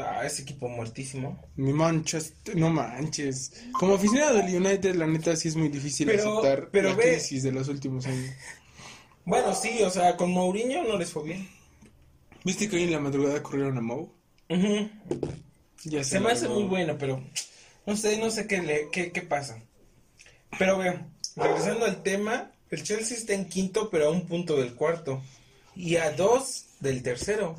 Ah, 0.00 0.24
ese 0.24 0.42
equipo 0.42 0.68
muertísimo. 0.68 1.38
Mi 1.56 1.72
Manchester, 1.72 2.56
no 2.56 2.70
manches. 2.70 3.52
Como 3.78 3.94
aficionado 3.94 4.38
del 4.38 4.54
United, 4.54 4.94
la 4.94 5.06
neta 5.06 5.36
sí 5.36 5.48
es 5.48 5.56
muy 5.56 5.68
difícil 5.68 6.06
Pero- 6.06 6.38
aceptar 6.40 6.70
pero 6.70 6.90
la 6.90 6.94
ve- 6.96 7.12
crisis 7.12 7.42
de 7.42 7.52
los 7.52 7.68
últimos 7.68 8.06
años. 8.06 8.30
Bueno, 9.24 9.54
sí, 9.54 9.80
o 9.84 9.90
sea, 9.90 10.16
con 10.16 10.32
Mourinho 10.32 10.82
no 10.82 10.98
les 10.98 11.10
fue 11.12 11.22
bien. 11.22 11.48
¿Viste 12.42 12.68
que 12.68 12.74
hoy 12.74 12.82
en 12.82 12.90
la 12.90 12.98
madrugada 12.98 13.40
corrieron 13.40 13.78
a 13.78 13.80
Mou? 13.80 14.12
Ya 15.84 16.02
Se 16.02 16.18
me 16.18 16.32
hace 16.32 16.48
muy 16.48 16.64
bueno, 16.64 16.96
pero 16.98 17.22
no 17.86 17.96
sé, 17.96 18.18
no 18.18 18.32
sé 18.32 18.48
qué, 18.48 18.60
le, 18.62 18.88
qué, 18.90 19.12
qué 19.12 19.22
pasa. 19.22 19.62
Pero 20.58 20.76
vean, 20.78 21.12
regresando 21.36 21.84
al 21.84 22.02
tema, 22.02 22.50
el 22.70 22.82
Chelsea 22.82 23.16
está 23.16 23.34
en 23.34 23.48
quinto, 23.48 23.90
pero 23.90 24.08
a 24.08 24.10
un 24.10 24.26
punto 24.26 24.56
del 24.56 24.74
cuarto. 24.74 25.22
Y 25.76 25.96
a 25.96 26.10
dos 26.10 26.66
del 26.80 27.04
tercero. 27.04 27.56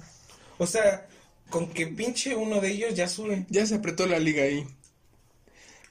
O 0.58 0.68
sea, 0.68 1.08
con 1.54 1.68
que 1.70 1.86
pinche 1.86 2.36
uno 2.36 2.60
de 2.60 2.72
ellos 2.72 2.96
ya 2.96 3.08
sube. 3.08 3.46
Ya 3.48 3.64
se 3.68 3.76
apretó 3.76 4.08
la 4.08 4.18
liga 4.18 4.42
ahí. 4.42 4.66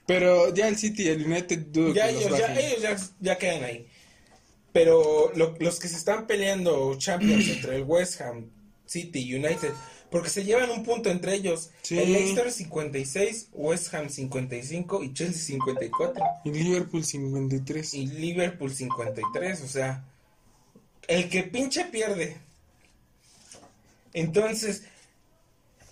Pero 0.05 0.53
ya 0.53 0.67
el 0.67 0.77
City 0.77 1.03
y 1.03 1.07
el 1.07 1.25
United 1.25 1.59
dudo 1.71 1.93
Ya 1.93 2.07
que 2.07 2.15
los 2.15 2.25
ellos, 2.25 2.37
ya, 2.37 2.59
ellos 2.59 2.81
ya, 2.81 2.97
ya 3.21 3.37
quedan 3.37 3.63
ahí. 3.63 3.87
Pero 4.73 5.31
lo- 5.35 5.55
los 5.61 5.79
que 5.79 5.87
se 5.87 5.95
están 5.95 6.27
peleando 6.27 6.97
Champions 6.97 7.47
entre 7.55 7.77
el 7.77 7.83
West 7.83 8.19
Ham, 8.19 8.49
City 8.85 9.19
y 9.19 9.35
United, 9.35 9.71
porque 10.11 10.29
se 10.29 10.43
llevan 10.43 10.69
un 10.69 10.83
punto 10.83 11.09
entre 11.09 11.33
ellos. 11.35 11.69
Sí. 11.81 11.97
El 11.97 12.11
Leicester 12.11 12.51
56, 12.51 13.47
West 13.53 13.93
Ham 13.93 14.09
55 14.09 15.01
y 15.01 15.13
Chelsea 15.13 15.41
54. 15.45 16.21
Y 16.43 16.51
Liverpool 16.51 17.05
53. 17.05 17.93
Y 17.93 18.07
Liverpool 18.07 18.75
53, 18.75 19.61
o 19.61 19.67
sea, 19.69 20.03
el 21.07 21.29
que 21.29 21.43
pinche 21.43 21.85
pierde. 21.85 22.35
Entonces, 24.11 24.83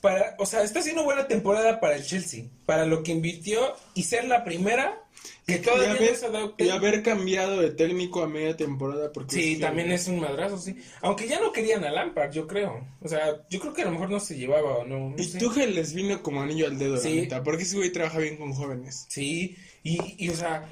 para, 0.02 0.36
o 0.40 0.46
sea, 0.46 0.64
está 0.64 0.80
haciendo 0.80 1.04
buena 1.04 1.28
temporada 1.28 1.80
para 1.80 1.96
el 1.96 2.04
Chelsea, 2.06 2.46
para 2.66 2.86
lo 2.86 3.04
que 3.04 3.12
invirtió 3.12 3.76
y 3.94 4.04
ser 4.04 4.26
la 4.26 4.44
primera 4.44 4.98
que 5.46 5.56
Y 5.56 5.60
todavía 5.60 5.92
haber, 5.92 6.12
no 6.12 6.18
se 6.18 6.26
ha 6.26 6.30
dado 6.30 6.54
y 6.58 6.70
haber 6.70 7.04
cambiado 7.04 7.60
de 7.62 7.72
técnico 7.72 8.22
a 8.24 8.28
media 8.28 8.56
temporada. 8.58 9.12
Porque 9.12 9.36
Sí, 9.36 9.52
es 9.54 9.58
que- 9.60 9.64
también 9.66 9.92
es 9.92 10.08
un 10.08 10.20
madrazo, 10.20 10.58
sí. 10.58 10.76
Aunque 11.02 11.28
ya 11.28 11.40
no 11.40 11.52
querían 11.52 11.84
a 11.84 11.92
Lampard, 11.92 12.32
yo 12.32 12.48
creo. 12.48 12.88
O 13.02 13.08
sea, 13.08 13.46
yo 13.50 13.60
creo 13.60 13.74
que 13.74 13.82
a 13.84 13.86
lo 13.86 13.92
mejor 13.92 14.10
no 14.10 14.20
se 14.20 14.36
llevaba 14.38 14.78
o 14.80 14.86
no. 14.86 15.10
no 15.12 15.16
Y 15.18 15.24
sé. 15.24 15.38
Tuchel 15.40 15.76
les 15.76 15.94
vino 15.94 16.22
como 16.24 16.42
anillo 16.42 16.66
al 16.68 16.78
dedo, 16.80 16.98
Sí. 16.98 17.16
la 17.16 17.22
neta. 17.22 17.44
Porque 17.44 17.64
ese 17.64 17.76
güey 17.78 17.92
trabaja 17.92 18.18
bien 18.20 18.38
con 18.38 18.54
jóvenes. 18.54 19.06
Sí, 19.10 19.56
y, 19.84 20.00
y 20.26 20.30
o 20.30 20.36
sea, 20.36 20.68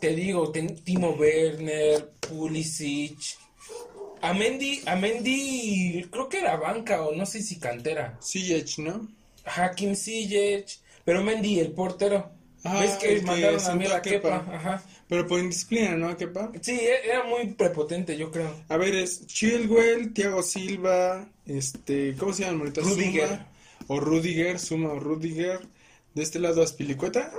te 0.00 0.14
digo, 0.14 0.50
ten- 0.50 0.76
Timo 0.82 1.10
Werner, 1.12 2.10
Pulisic, 2.20 3.18
a 4.22 4.32
Mendy, 4.34 4.82
a 4.86 4.96
Mendy, 4.96 6.06
creo 6.10 6.28
que 6.28 6.38
era 6.38 6.56
banca 6.56 7.02
o 7.02 7.14
no 7.14 7.26
sé 7.26 7.42
si 7.42 7.58
cantera. 7.58 8.18
Ziyech, 8.22 8.78
¿no? 8.78 9.08
Hakim 9.44 9.94
Ziyech, 9.94 10.80
pero 11.04 11.22
Mendy, 11.22 11.58
el 11.60 11.72
portero. 11.72 12.30
Ah, 12.62 12.78
¿Ves 12.80 12.96
que 12.96 13.22
mandaron 13.22 13.56
a 13.56 13.60
sentó 13.60 13.78
mí 13.78 13.86
a 13.86 13.96
a 13.96 14.02
Kepa. 14.02 14.40
Kepa? 14.42 14.56
Ajá. 14.56 14.82
Pero 15.08 15.26
por 15.26 15.40
indisciplina, 15.40 15.96
¿no? 15.96 16.14
Kepa? 16.16 16.52
Sí, 16.60 16.72
e- 16.72 17.06
era 17.08 17.24
muy 17.24 17.46
prepotente, 17.54 18.16
yo 18.18 18.30
creo. 18.30 18.54
A 18.68 18.76
ver, 18.76 18.94
es 18.94 19.26
Chilwell, 19.26 20.12
Thiago 20.12 20.42
Silva, 20.42 21.26
este, 21.46 22.14
¿cómo 22.16 22.32
se 22.34 22.44
llama 22.44 22.60
ahorita? 22.60 22.82
Rudiger. 22.82 23.28
Suma, 23.28 23.46
o 23.86 24.00
Rudiger, 24.00 24.58
Suma 24.58 24.92
o 24.92 25.00
Rudiger. 25.00 25.60
De 26.14 26.22
este 26.22 26.38
lado 26.38 26.62
Aspilicueta. 26.62 27.32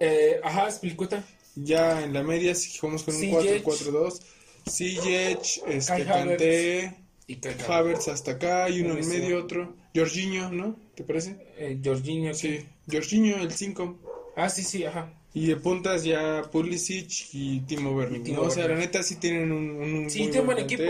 Eh, 0.00 0.40
ajá, 0.42 0.70
Spilicueta. 0.70 1.22
Ya 1.54 2.02
en 2.02 2.14
la 2.14 2.22
media, 2.22 2.54
si 2.54 2.78
jugamos 2.78 3.02
con 3.02 3.14
un 3.14 3.20
Ziyech. 3.20 3.62
4-4-2. 3.62 4.20
Ziyech, 4.68 5.62
este, 5.66 6.04
Kanté, 6.04 6.94
Y 7.26 7.38
Havertz. 7.68 8.08
Hasta 8.08 8.32
acá 8.32 8.68
y 8.68 8.80
uno 8.80 8.96
en 8.96 9.08
medio, 9.08 9.38
otro. 9.38 9.76
Jorginho, 9.94 10.50
¿no? 10.50 10.76
¿Te 10.94 11.04
parece? 11.04 11.36
Eh, 11.58 11.78
Jorginho, 11.84 12.34
sí. 12.34 12.60
Jorginho, 12.90 13.36
el 13.36 13.52
5. 13.52 13.98
Ah, 14.36 14.48
sí, 14.48 14.62
sí, 14.62 14.84
ajá. 14.84 15.12
Y 15.34 15.46
de 15.46 15.56
puntas 15.56 16.04
ya 16.04 16.42
Pulisic 16.50 17.10
y 17.32 17.60
Timo 17.60 17.92
Werner. 17.92 18.20
¿no? 18.28 18.42
O 18.42 18.50
sea, 18.50 18.68
la 18.68 18.76
neta 18.76 19.02
sí 19.02 19.16
tienen 19.16 19.50
un, 19.50 19.70
un 19.70 20.10
Sí, 20.10 20.20
muy 20.20 20.28
tienen 20.30 20.46
buen 20.46 20.58
equipo. 20.58 20.82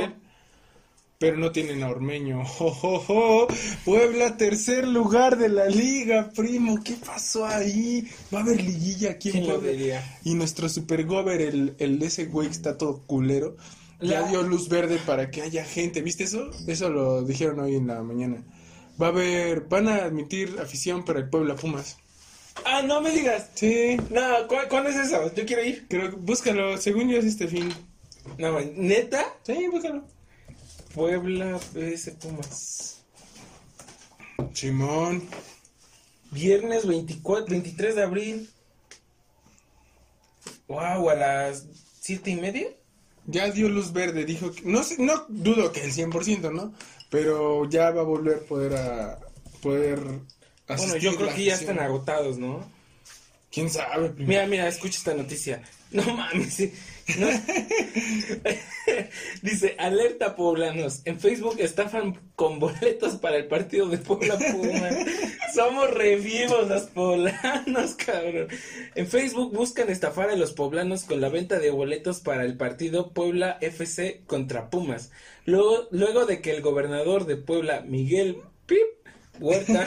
Pero 1.23 1.37
no 1.39 1.53
tienen 1.53 1.83
a 1.83 1.89
Ormeño. 1.89 2.45
¡Jo, 2.45 2.71
jo, 2.71 2.99
jo! 2.99 3.47
Puebla, 3.85 4.37
tercer 4.37 4.87
lugar 4.87 5.39
de 5.39 5.49
la 5.49 5.67
liga, 5.67 6.31
primo. 6.35 6.83
¿Qué 6.85 6.95
pasó 6.95 7.47
ahí? 7.47 8.07
Va 8.35 8.41
a 8.41 8.43
haber 8.43 8.61
liguilla 8.63 9.13
aquí 9.13 9.29
en 9.29 9.33
¿Quién 9.35 9.47
lo 9.49 9.55
Puebla. 9.55 9.71
diría? 9.73 10.19
Y 10.25 10.35
nuestro 10.35 10.69
super 10.69 11.05
gober, 11.07 11.41
el, 11.41 11.75
el 11.79 11.99
de 11.99 12.07
ese 12.07 12.27
güey 12.27 12.49
que 12.49 12.55
está 12.55 12.77
todo 12.77 13.03
culero, 13.07 13.57
ya 14.01 14.21
La- 14.23 14.29
dio 14.29 14.43
luz 14.43 14.69
verde 14.69 14.99
para 15.07 15.31
que 15.31 15.43
haya 15.43 15.65
gente. 15.65 16.03
¿Viste 16.03 16.25
eso? 16.25 16.51
Eso 16.67 16.91
lo 16.91 17.23
dijeron 17.23 17.61
hoy 17.61 17.77
en 17.77 17.87
la 17.87 18.03
mañana. 18.03 18.43
Va 19.01 19.07
a 19.07 19.11
haber, 19.11 19.63
van 19.63 19.89
a 19.89 19.97
admitir 20.05 20.57
afición 20.61 21.05
para 21.05 21.21
el 21.21 21.31
Puebla 21.31 21.55
Pumas. 21.57 21.97
Ah, 22.67 22.83
no 22.83 23.01
me 23.01 23.11
digas. 23.11 23.49
Sí, 23.55 23.97
No, 24.11 24.47
¿cu- 24.47 24.57
¿cuándo 24.69 24.91
es 24.91 24.97
eso? 24.97 25.35
Yo 25.35 25.47
quiero 25.47 25.65
ir. 25.65 25.87
creo 25.89 26.11
que 26.11 26.17
búscalo. 26.17 26.77
Según 26.77 27.09
yo 27.09 27.17
es 27.19 27.25
este 27.25 27.49
fin. 27.49 27.73
No, 28.39 28.61
neta. 28.77 29.25
Sí, 29.45 29.67
búscalo. 29.71 30.05
Puebla, 30.95 31.59
PS 31.73 32.11
Pumas. 32.21 33.05
Simón. 34.53 35.23
Viernes 36.31 36.87
24, 36.87 37.47
23 37.51 37.95
de 37.95 38.03
abril. 38.03 38.51
Wow, 40.69 41.11
a 41.11 41.15
las 41.15 41.67
siete 42.01 42.31
y 42.31 42.37
media. 42.37 42.69
Ya 43.27 43.51
dio 43.51 43.69
luz 43.69 43.93
verde, 43.93 44.25
dijo 44.25 44.51
que, 44.51 44.63
no 44.63 44.83
sé, 44.83 44.97
no 44.99 45.27
dudo 45.29 45.71
que 45.73 45.85
el 45.85 45.93
100%, 45.93 46.53
¿no? 46.53 46.75
Pero 47.11 47.69
ya 47.69 47.91
va 47.91 48.01
a 48.01 48.05
volver 48.05 48.37
a 48.37 48.41
poder 48.41 48.75
a 48.75 49.19
poder 49.63 50.01
Bueno, 50.67 50.97
yo 50.97 51.15
creo 51.15 51.35
que 51.35 51.45
ya 51.45 51.55
están 51.55 51.79
agotados, 51.79 52.39
¿no? 52.39 52.69
¿Quién 53.51 53.71
sabe? 53.71 54.13
Mira, 54.17 54.47
mira, 54.47 54.67
escucha 54.67 54.99
esta 54.99 55.15
noticia. 55.15 55.63
No 55.91 56.03
mames. 56.17 56.71
Dice, 59.43 59.75
alerta 59.79 60.37
poblanos. 60.37 61.03
En 61.05 61.21
Facebook 61.21 61.57
estafan 61.59 62.19
con 62.37 62.59
boletos 62.59 63.17
para 63.17 63.37
el 63.37 63.47
partido 63.47 63.89
de 63.89 63.99
Puebla 63.99 64.39
Pumas. 64.39 64.95
Somos 65.55 65.91
revivos 65.91 66.69
los 66.69 66.85
poblanos, 66.85 67.95
cabrón. 67.95 68.49
En 68.95 69.07
Facebook 69.07 69.53
buscan 69.53 69.91
estafar 69.91 70.31
a 70.31 70.37
los 70.37 70.53
poblanos 70.53 71.05
con 71.05 71.21
la 71.21 71.29
venta 71.29 71.59
de 71.59 71.71
boletos 71.71 72.21
para 72.21 72.45
el 72.45 72.57
partido 72.57 73.13
Puebla 73.13 73.59
FC 73.61 74.23
contra 74.27 74.71
Pumas. 74.71 75.11
Luego, 75.45 75.89
luego 75.91 76.27
de 76.27 76.41
que 76.41 76.53
el 76.53 76.63
gobernador 76.63 77.27
de 77.27 77.37
Puebla, 77.37 77.81
Miguel 77.81 78.39
Pip 78.67 78.79
Huerta, 79.41 79.87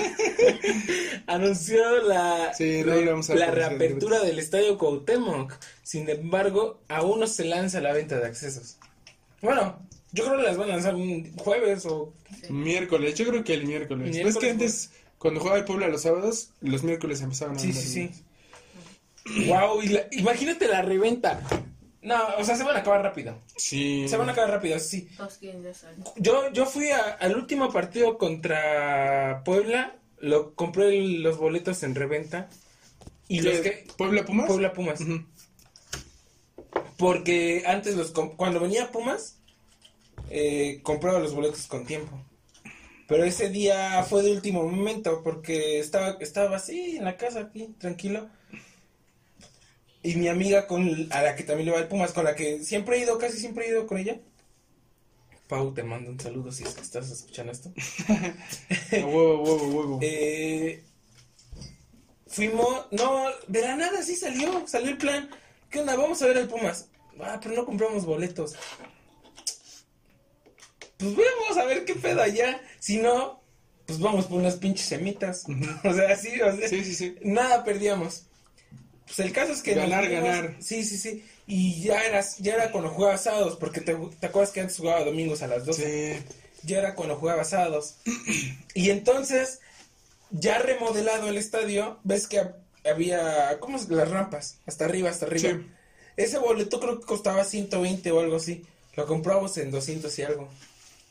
anunció 1.28 2.02
la, 2.04 2.54
Sí, 2.54 2.82
no 2.86 2.94
reapertura 3.52 4.20
del 4.20 4.40
estadio 4.40 4.78
Cuauhtémoc. 4.78 5.54
Sin 5.84 6.10
embargo, 6.10 6.82
aún 6.90 7.20
no 7.20 7.28
se 7.28 7.46
lanza 7.46 7.80
la 7.82 7.94
venta 7.94 8.18
de 8.20 8.26
accesos. 8.26 8.78
Bueno, 9.42 9.80
yo 10.12 10.26
creo 10.26 10.38
que 10.38 10.44
las 10.44 10.58
van 10.58 10.70
a 10.70 10.74
lanzar 10.74 10.96
un 10.96 11.36
jueves 11.38 11.86
o... 11.86 12.14
Miércoles, 12.50 13.16
yo 13.16 13.26
creo 13.28 13.44
que 13.44 13.54
el 13.54 13.66
miércoles. 13.66 14.10
Miércoles, 14.10 14.36
¿Ves 14.36 14.38
que 14.44 14.50
antes, 14.50 14.92
cuando 15.18 15.40
jugaba 15.40 15.60
el 15.60 15.66
Puebla 15.66 15.88
los 15.88 16.02
sábados, 16.02 16.50
los 16.62 16.84
miércoles 16.84 17.22
empezaban 17.22 17.56
a 17.56 17.60
Sí, 17.60 17.68
vender 17.68 17.84
sí, 17.84 18.12
sí. 18.14 19.46
Wow, 19.48 19.82
y 19.82 19.88
la- 19.90 20.08
imagínate 20.12 20.68
la 20.68 20.82
reventa. 20.82 21.42
No, 22.06 22.16
o 22.38 22.44
sea, 22.44 22.56
se 22.56 22.64
van 22.64 22.76
a 22.76 22.80
acabar 22.80 23.02
rápido. 23.02 23.36
Sí. 23.58 24.08
Se 24.08 24.16
van 24.16 24.30
a 24.30 24.32
acabar 24.34 24.52
rápido, 24.52 24.80
sí. 24.80 25.10
Yo, 26.18 26.52
yo 26.54 26.66
fui 26.66 26.90
a- 26.92 27.14
al 27.20 27.36
último 27.36 27.72
partido 27.74 28.18
contra 28.18 29.42
Puebla, 29.44 29.96
lo 30.20 30.54
compré 30.56 30.98
el- 31.00 31.24
los 31.24 31.38
boletos 31.38 31.82
en 31.84 31.96
reventa. 31.96 32.48
Y 33.28 33.42
los 33.42 33.60
que... 33.62 33.88
¿Puebla 33.98 34.24
Pumas? 34.24 34.46
Puebla 34.48 34.72
Pumas. 34.74 35.00
Porque 36.98 37.64
antes 37.66 37.96
los 37.96 38.12
cuando 38.12 38.60
venía 38.60 38.92
Pumas, 38.92 39.38
eh, 40.30 40.80
compraba 40.84 41.20
los 41.20 41.34
boletos 41.34 41.68
con 41.68 41.86
tiempo. 41.86 42.22
Pero 43.08 43.24
ese 43.24 43.50
día 43.50 44.04
fue 44.04 44.24
de 44.24 44.32
último 44.32 44.64
momento 44.64 45.22
porque 45.24 45.80
estaba, 45.80 46.18
estaba 46.20 46.56
así 46.58 46.98
en 46.98 47.06
la 47.06 47.18
casa 47.18 47.42
aquí, 47.42 47.76
tranquilo. 47.78 48.30
Y 50.06 50.16
mi 50.18 50.28
amiga 50.28 50.68
con 50.68 51.08
a 51.12 51.24
la 51.24 51.36
que 51.36 51.44
también 51.44 51.66
le 51.66 51.72
va 51.72 51.80
el 51.80 51.88
Pumas, 51.88 52.12
con 52.14 52.26
la 52.26 52.36
que 52.36 52.64
siempre 52.64 52.98
he 52.98 53.00
ido, 53.00 53.18
casi 53.18 53.40
siempre 53.40 53.66
he 53.66 53.70
ido 53.70 53.88
con 53.88 53.98
ella. 53.98 54.20
Pau, 55.48 55.74
te 55.74 55.82
mando 55.82 56.12
un 56.12 56.20
saludo 56.20 56.52
si 56.52 56.64
es 56.64 56.76
que 56.76 56.82
estás 56.82 57.10
escuchando 57.10 57.52
esto. 57.52 57.72
Huevo, 58.92 59.42
huevo, 59.42 59.68
huevo. 59.68 60.00
Eh, 60.04 60.84
fuimos, 62.28 62.86
no, 62.92 63.26
de 63.48 63.62
la 63.62 63.76
nada 63.76 64.04
sí 64.04 64.16
salió, 64.16 64.68
salió 64.68 64.90
el 64.92 64.98
plan. 65.00 65.28
¿Qué 65.72 65.80
onda? 65.80 65.96
Vamos 65.96 66.22
a 66.22 66.28
ver 66.28 66.38
al 66.38 66.48
Pumas. 66.48 66.88
Ah, 67.20 67.40
pero 67.42 67.56
no 67.56 67.66
compramos 67.66 68.06
boletos. 68.06 68.54
Pues 70.98 71.16
vamos 71.16 71.58
a 71.58 71.66
ver 71.66 71.84
qué 71.86 71.96
pedo 71.96 72.22
allá. 72.22 72.62
Si 72.80 72.98
no, 72.98 73.42
pues 73.88 74.00
vamos 74.00 74.26
por 74.28 74.38
unas 74.38 74.58
pinches 74.58 74.86
semitas. 74.86 75.46
o 75.84 75.94
sea, 75.94 76.16
sí, 76.16 76.40
o 76.42 76.56
sea, 76.56 76.68
Sí, 76.68 76.84
sí, 76.84 76.94
sí. 76.94 77.16
nada 77.24 77.64
perdíamos. 77.64 78.28
Pues 79.06 79.20
el 79.20 79.32
caso 79.32 79.54
es 79.54 79.62
que 79.62 79.74
Ganar, 79.76 80.10
ganar. 80.10 80.56
Sí, 80.60 80.84
sí, 80.84 80.98
sí. 80.98 81.24
Y 81.48 81.82
ya 81.84 82.04
eras, 82.04 82.38
ya 82.40 82.56
era 82.56 82.72
cuando 82.72 82.90
jugaba 82.90 83.18
sábados, 83.18 83.56
porque 83.60 83.82
te, 83.82 83.96
te 84.20 84.26
acuerdas 84.28 84.52
que 84.52 84.62
antes 84.62 84.78
jugaba 84.78 85.04
domingos 85.04 85.42
a 85.44 85.48
las 85.48 85.66
12 85.66 86.18
Sí. 86.28 86.36
ya 86.64 86.80
era 86.80 86.96
cuando 86.96 87.16
jugaba 87.18 87.44
sábados. 87.44 87.96
Y 88.74 88.90
entonces, 88.90 89.60
ya 90.32 90.58
remodelado 90.58 91.30
el 91.30 91.38
estadio, 91.38 92.00
ves 92.04 92.28
que 92.28 92.42
hab- 92.42 92.56
había, 92.84 93.58
¿cómo 93.60 93.78
es? 93.78 93.88
Las 93.90 94.10
rampas, 94.10 94.58
hasta 94.66 94.86
arriba, 94.86 95.12
hasta 95.12 95.28
arriba. 95.28 95.52
Sí. 95.52 95.68
Ese 96.18 96.38
boleto 96.40 96.80
creo 96.80 97.00
que 97.00 97.06
costaba 97.06 97.44
120 97.44 98.12
o 98.12 98.20
algo 98.22 98.38
así. 98.38 98.64
Lo 98.96 99.06
compramos 99.06 99.56
en 99.58 99.70
200 99.70 100.18
y 100.18 100.24
algo. 100.24 100.50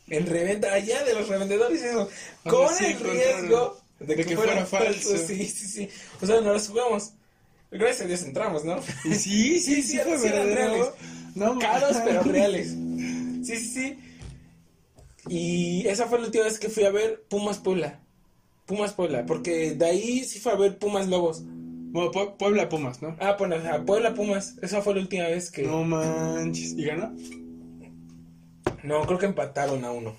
En 0.08 0.26
reventa, 0.26 0.72
allá 0.72 1.04
de 1.04 1.14
los 1.14 1.28
revendedores, 1.28 1.80
eso. 1.82 2.08
Con 2.42 2.74
sí 2.74 2.86
el 2.86 2.98
riesgo 3.00 3.80
de, 4.00 4.06
de 4.06 4.16
que, 4.16 4.24
que 4.30 4.36
fuera, 4.36 4.66
fuera 4.66 4.86
falso. 4.86 5.10
falso. 5.10 5.26
Sí, 5.28 5.46
sí, 5.46 5.66
sí. 5.68 5.88
O 6.20 6.26
sea, 6.26 6.40
no 6.40 6.52
los 6.52 6.66
jugamos. 6.68 7.12
Gracias 7.78 8.02
a 8.02 8.06
Dios 8.06 8.22
entramos, 8.22 8.64
¿no? 8.64 8.76
Y 9.04 9.14
sí, 9.14 9.60
sí, 9.60 9.82
sí, 9.82 9.82
sí, 9.82 9.98
fue 9.98 10.18
sí 10.18 10.26
eran 10.28 10.46
reales. 10.46 10.86
No, 11.34 11.58
Caros, 11.58 11.96
pero 12.04 12.22
reales. 12.24 12.68
Sí, 12.68 13.56
sí, 13.56 13.66
sí. 13.68 13.98
Y 15.28 15.86
esa 15.88 16.06
fue 16.06 16.18
la 16.20 16.26
última 16.26 16.44
vez 16.44 16.58
que 16.58 16.68
fui 16.68 16.84
a 16.84 16.90
ver 16.90 17.24
Pumas 17.28 17.58
Puebla. 17.58 18.00
Pumas 18.66 18.92
Puebla, 18.92 19.26
porque 19.26 19.74
de 19.74 19.84
ahí 19.84 20.24
sí 20.24 20.38
fue 20.38 20.52
a 20.52 20.56
ver 20.56 20.78
Pumas 20.78 21.08
Lobos. 21.08 21.42
Bueno, 21.44 22.10
Pue- 22.12 22.36
Puebla 22.36 22.68
Pumas, 22.68 23.02
¿no? 23.02 23.16
Ah, 23.20 23.36
bueno, 23.38 23.60
sea, 23.60 23.84
Puebla 23.84 24.14
Pumas. 24.14 24.56
Esa 24.62 24.80
fue 24.82 24.94
la 24.94 25.00
última 25.00 25.24
vez 25.24 25.50
que. 25.50 25.62
No 25.62 25.84
manches. 25.84 26.72
¿Y 26.72 26.84
ganó? 26.84 27.12
No, 28.82 29.02
creo 29.06 29.18
que 29.18 29.26
empataron 29.26 29.84
a 29.84 29.90
uno. 29.92 30.14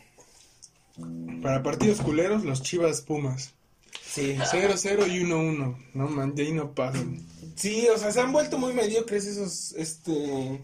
Para 1.41 1.61
partidos 1.63 2.01
culeros, 2.01 2.43
los 2.45 2.61
Chivas 2.63 3.01
Pumas. 3.01 3.53
Sí. 4.03 4.35
0-0 4.37 5.07
y 5.07 5.23
1-1. 5.23 5.77
No 5.93 6.07
man, 6.07 6.33
de 6.35 6.43
ahí 6.43 6.51
no 6.53 6.73
pasan. 6.73 7.25
Sí, 7.55 7.87
o 7.93 7.97
sea, 7.97 8.11
se 8.11 8.21
han 8.21 8.31
vuelto 8.31 8.57
muy 8.57 8.73
mediocres 8.73 9.25
esos, 9.25 9.73
este, 9.73 10.61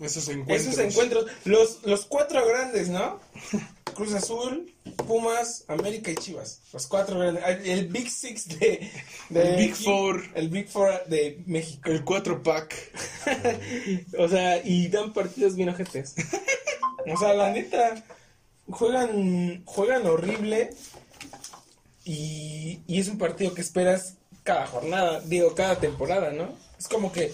Esos 0.00 0.28
encuentros. 0.28 0.60
esos 0.74 0.78
encuentros. 0.78 1.26
Los, 1.44 1.80
los 1.84 2.06
cuatro 2.06 2.46
grandes, 2.46 2.88
¿no? 2.88 3.20
Cruz 3.94 4.12
Azul, 4.12 4.70
Pumas, 5.06 5.64
América 5.68 6.10
y 6.10 6.16
Chivas. 6.16 6.60
Los 6.72 6.86
cuatro 6.86 7.18
grandes. 7.18 7.42
El, 7.64 7.86
Big 7.88 8.10
Six 8.10 8.46
de, 8.58 8.90
de 9.30 9.42
El 9.42 9.56
Big 9.56 9.70
México- 9.70 9.90
Four. 9.90 10.24
El 10.34 10.48
Big 10.50 10.68
Four 10.68 11.04
de 11.06 11.42
México. 11.46 11.90
El 11.90 12.04
4 12.04 12.42
pack. 12.42 12.74
O 14.18 14.28
sea, 14.28 14.60
y 14.64 14.88
dan 14.88 15.12
partidos 15.12 15.54
bien 15.56 15.68
ojetes. 15.70 16.14
O 17.08 17.16
sea, 17.16 17.34
la 17.34 17.52
neta, 17.52 18.02
juegan, 18.68 19.62
juegan 19.64 20.06
horrible 20.08 20.70
y, 22.06 22.80
y 22.86 23.00
es 23.00 23.08
un 23.08 23.18
partido 23.18 23.52
que 23.52 23.60
esperas 23.60 24.14
cada 24.44 24.66
jornada, 24.66 25.20
digo, 25.20 25.54
cada 25.54 25.78
temporada, 25.78 26.30
¿no? 26.32 26.48
Es 26.78 26.88
como 26.88 27.12
que 27.12 27.32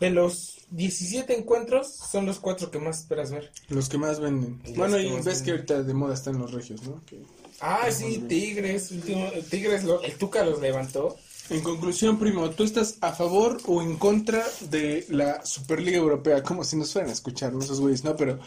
de 0.00 0.10
los 0.10 0.58
17 0.70 1.36
encuentros 1.38 1.92
son 1.92 2.24
los 2.24 2.38
cuatro 2.38 2.70
que 2.70 2.78
más 2.78 3.00
esperas 3.00 3.30
ver. 3.32 3.50
Los 3.68 3.88
que 3.88 3.98
más 3.98 4.20
venden. 4.20 4.62
Y 4.64 4.72
Bueno, 4.72 4.96
que 4.96 5.02
y 5.02 5.10
ves 5.10 5.24
que 5.42 5.50
venden. 5.50 5.50
ahorita 5.52 5.82
de 5.82 5.94
moda 5.94 6.14
están 6.14 6.38
los 6.38 6.52
regios, 6.52 6.82
¿no? 6.84 7.02
Que- 7.04 7.20
Ah, 7.60 7.88
sí, 7.90 8.18
Tigres, 8.28 8.90
último, 8.90 9.28
Tigres, 9.50 9.82
lo- 9.84 10.02
el 10.02 10.12
Tuca 10.18 10.44
los 10.44 10.60
levantó. 10.60 11.16
En 11.48 11.60
conclusión, 11.62 12.18
primo, 12.18 12.50
¿tú 12.50 12.64
estás 12.64 12.96
a 13.00 13.12
favor 13.12 13.58
o 13.66 13.80
en 13.80 13.96
contra 13.96 14.44
de 14.70 15.06
la 15.08 15.44
Superliga 15.46 15.96
Europea? 15.96 16.42
Como 16.42 16.64
si 16.64 16.76
nos 16.76 16.92
fueran 16.92 17.10
a 17.10 17.14
escuchar, 17.14 17.52
¿no? 17.52 17.60
Esos 17.64 17.80
güeyes, 17.80 18.04
¿no? 18.04 18.14
Pero 18.16 18.38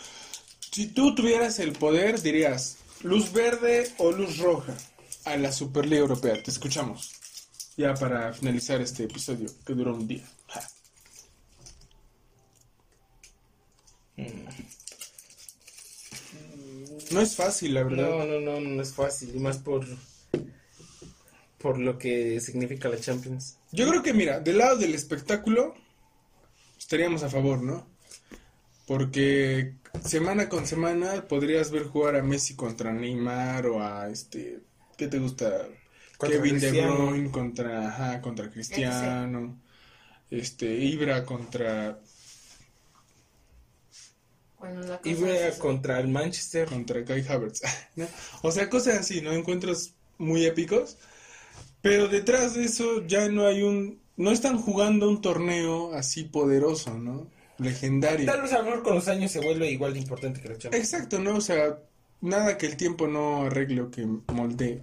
si 0.72 0.88
tú 0.88 1.16
tuvieras 1.16 1.60
el 1.60 1.72
poder, 1.74 2.22
dirías 2.22 2.78
luz 3.01 3.32
verde 3.32 3.89
o 3.97 4.12
luz 4.12 4.38
roja 4.38 4.76
a 5.26 5.38
la 5.38 5.51
Superliga 5.51 6.01
Europea. 6.01 6.41
Te 6.43 6.51
escuchamos. 6.51 7.13
Ya 7.78 7.93
para 7.93 8.34
finalizar 8.34 8.82
este 8.82 9.03
episodio 9.05 9.49
que 9.65 9.74
duró 9.74 9.95
un 9.95 10.07
día. 10.07 10.24
Ja. 10.47 10.67
No 17.11 17.22
es 17.22 17.36
fácil, 17.36 17.74
la 17.74 17.84
verdad. 17.84 18.09
No, 18.09 18.26
no, 18.26 18.39
no, 18.39 18.59
no 18.59 18.82
es 18.82 18.93
fácil, 18.93 19.36
y 19.36 19.39
más 19.39 19.57
por, 19.57 19.86
por 21.57 21.80
lo 21.80 21.97
que 21.97 22.39
significa 22.39 22.89
la 22.89 22.99
Champions. 22.99 23.57
Yo 23.72 23.88
creo 23.89 24.03
que, 24.03 24.13
mira, 24.13 24.39
del 24.39 24.57
lado 24.59 24.78
del 24.78 24.93
espectáculo, 24.93 25.74
estaríamos 26.78 27.24
a 27.24 27.30
favor, 27.30 27.61
¿no? 27.61 27.88
Porque 28.86 29.76
semana 30.03 30.49
con 30.49 30.67
semana 30.67 31.28
podrías 31.28 31.72
ver 31.72 31.84
jugar 31.86 32.15
a 32.15 32.24
Messi 32.24 32.55
contra 32.55 32.91
Neymar 32.91 33.67
o 33.67 33.82
a 33.82 34.09
este, 34.09 34.59
¿qué 35.00 35.08
te 35.08 35.18
gusta? 35.18 35.66
Contra 36.18 36.38
Kevin 36.38 36.60
De. 36.60 36.72
Bruyne 36.82 37.32
contra, 37.32 37.88
ajá, 37.88 38.22
contra 38.22 38.50
Cristiano, 38.52 39.58
este, 40.30 40.66
Ibra 40.76 41.24
contra, 41.26 41.97
Cuando 44.58 44.82
la 44.86 44.97
cosa 44.97 45.10
Ibra 45.10 45.47
es- 45.47 45.56
contra 45.58 46.00
el 46.00 46.10
Manchester. 46.10 46.68
contra 46.68 47.04
Kai 47.06 47.26
Havertz, 47.28 47.62
¿no? 47.95 48.06
O 48.41 48.52
sea, 48.52 48.70
cosas 48.70 48.97
así, 49.00 49.22
¿no? 49.22 49.32
Encuentros 49.32 49.93
muy 50.18 50.45
épicos. 50.45 50.97
Pero 51.82 52.10
detrás 52.10 52.56
de 52.56 52.66
eso 52.66 53.08
ya 53.08 53.30
no 53.30 53.47
hay 53.47 53.64
un, 53.64 54.02
no 54.18 54.32
están 54.32 54.58
jugando 54.62 55.08
un 55.10 55.22
torneo 55.22 55.93
así 55.93 56.24
poderoso, 56.26 56.97
¿no? 56.97 57.30
Legendario. 57.58 58.26
Tal 58.26 58.41
vez 58.41 58.52
a 58.52 58.58
lo 58.60 58.66
mejor 58.66 58.84
con 58.84 58.95
los 58.95 59.08
años 59.08 59.32
se 59.32 59.39
vuelve 59.39 59.72
igual 59.72 59.93
de 59.93 60.00
importante 60.00 60.41
que 60.41 60.50
la 60.50 60.58
Champions. 60.58 60.86
Exacto, 60.86 61.20
¿no? 61.20 61.38
O 61.38 61.41
sea, 61.41 61.80
nada 62.22 62.57
que 62.57 62.65
el 62.65 62.78
tiempo 62.78 63.07
no 63.07 63.43
arregle 63.43 63.82
o 63.82 63.91
que 63.91 64.05
moldee. 64.05 64.82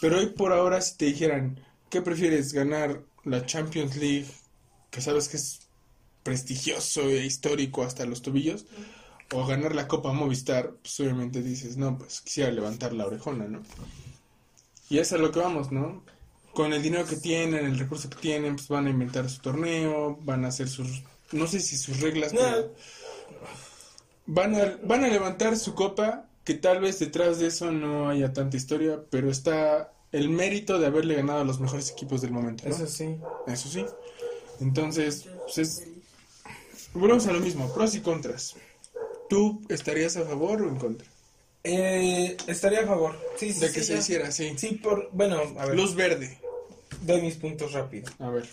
Pero 0.00 0.18
hoy 0.18 0.26
por 0.26 0.52
ahora, 0.52 0.80
si 0.80 0.96
te 0.96 1.06
dijeran, 1.06 1.60
¿qué 1.90 2.02
prefieres? 2.02 2.52
¿Ganar 2.52 3.02
la 3.24 3.44
Champions 3.46 3.96
League, 3.96 4.26
que 4.90 5.00
sabes 5.00 5.28
que 5.28 5.36
es 5.38 5.60
prestigioso 6.22 7.02
e 7.08 7.24
histórico 7.24 7.82
hasta 7.82 8.04
los 8.06 8.22
tobillos? 8.22 8.66
¿O 9.32 9.46
ganar 9.46 9.74
la 9.74 9.88
Copa 9.88 10.12
Movistar? 10.12 10.74
Pues 10.82 10.98
obviamente 11.00 11.42
dices, 11.42 11.76
no, 11.76 11.98
pues 11.98 12.20
quisiera 12.22 12.50
levantar 12.50 12.92
la 12.92 13.06
orejona, 13.06 13.46
¿no? 13.46 13.62
Y 14.88 14.98
eso 14.98 15.16
es 15.16 15.20
a 15.20 15.22
lo 15.22 15.30
que 15.32 15.40
vamos, 15.40 15.70
¿no? 15.70 16.02
Con 16.54 16.72
el 16.72 16.82
dinero 16.82 17.04
que 17.06 17.16
tienen, 17.16 17.66
el 17.66 17.78
recurso 17.78 18.08
que 18.08 18.16
tienen, 18.16 18.56
pues 18.56 18.68
van 18.68 18.86
a 18.86 18.90
inventar 18.90 19.28
su 19.28 19.40
torneo, 19.40 20.18
van 20.22 20.44
a 20.44 20.48
hacer 20.48 20.68
sus... 20.68 21.02
No 21.32 21.46
sé 21.46 21.60
si 21.60 21.76
sus 21.76 22.00
reglas, 22.00 22.32
No. 22.32 22.40
pero 22.40 22.74
van 24.28 24.54
a, 24.54 24.78
van 24.84 25.02
a 25.04 25.08
levantar 25.08 25.56
su 25.56 25.74
copa, 25.74 26.26
que 26.44 26.54
tal 26.54 26.80
vez 26.80 26.98
detrás 27.00 27.40
de 27.40 27.48
eso 27.48 27.72
no 27.72 28.08
haya 28.08 28.32
tanta 28.32 28.56
historia, 28.56 29.00
pero 29.10 29.30
está 29.30 29.92
el 30.12 30.28
mérito 30.30 30.78
de 30.78 30.86
haberle 30.86 31.14
ganado 31.16 31.40
a 31.40 31.44
los 31.44 31.58
mejores 31.60 31.90
equipos 31.90 32.20
del 32.22 32.30
momento, 32.30 32.64
¿no? 32.68 32.74
Eso 32.74 32.86
sí. 32.86 33.16
Eso 33.46 33.68
sí. 33.68 33.84
Entonces, 34.60 35.26
pues 35.44 35.58
es... 35.58 35.84
Volvemos 36.94 37.26
a 37.26 37.32
lo 37.32 37.40
mismo, 37.40 37.72
pros 37.74 37.94
y 37.94 38.00
contras. 38.00 38.54
¿Tú 39.28 39.60
estarías 39.68 40.16
a 40.16 40.22
favor 40.24 40.62
o 40.62 40.68
en 40.68 40.76
contra? 40.76 41.06
Eh, 41.64 42.36
estaría 42.46 42.80
a 42.80 42.86
favor. 42.86 43.14
Sí, 43.36 43.52
sí, 43.52 43.60
De 43.60 43.68
sí, 43.68 43.74
que 43.74 43.82
se 43.82 43.92
ya. 43.92 43.98
hiciera 43.98 44.28
así. 44.28 44.54
Sí, 44.56 44.80
por. 44.82 45.10
Bueno, 45.12 45.42
a 45.58 45.66
ver. 45.66 45.76
Luz 45.76 45.94
verde. 45.94 46.38
Doy 47.02 47.20
mis 47.20 47.34
puntos 47.36 47.72
rápido. 47.72 48.10
A 48.20 48.30
ver. 48.30 48.48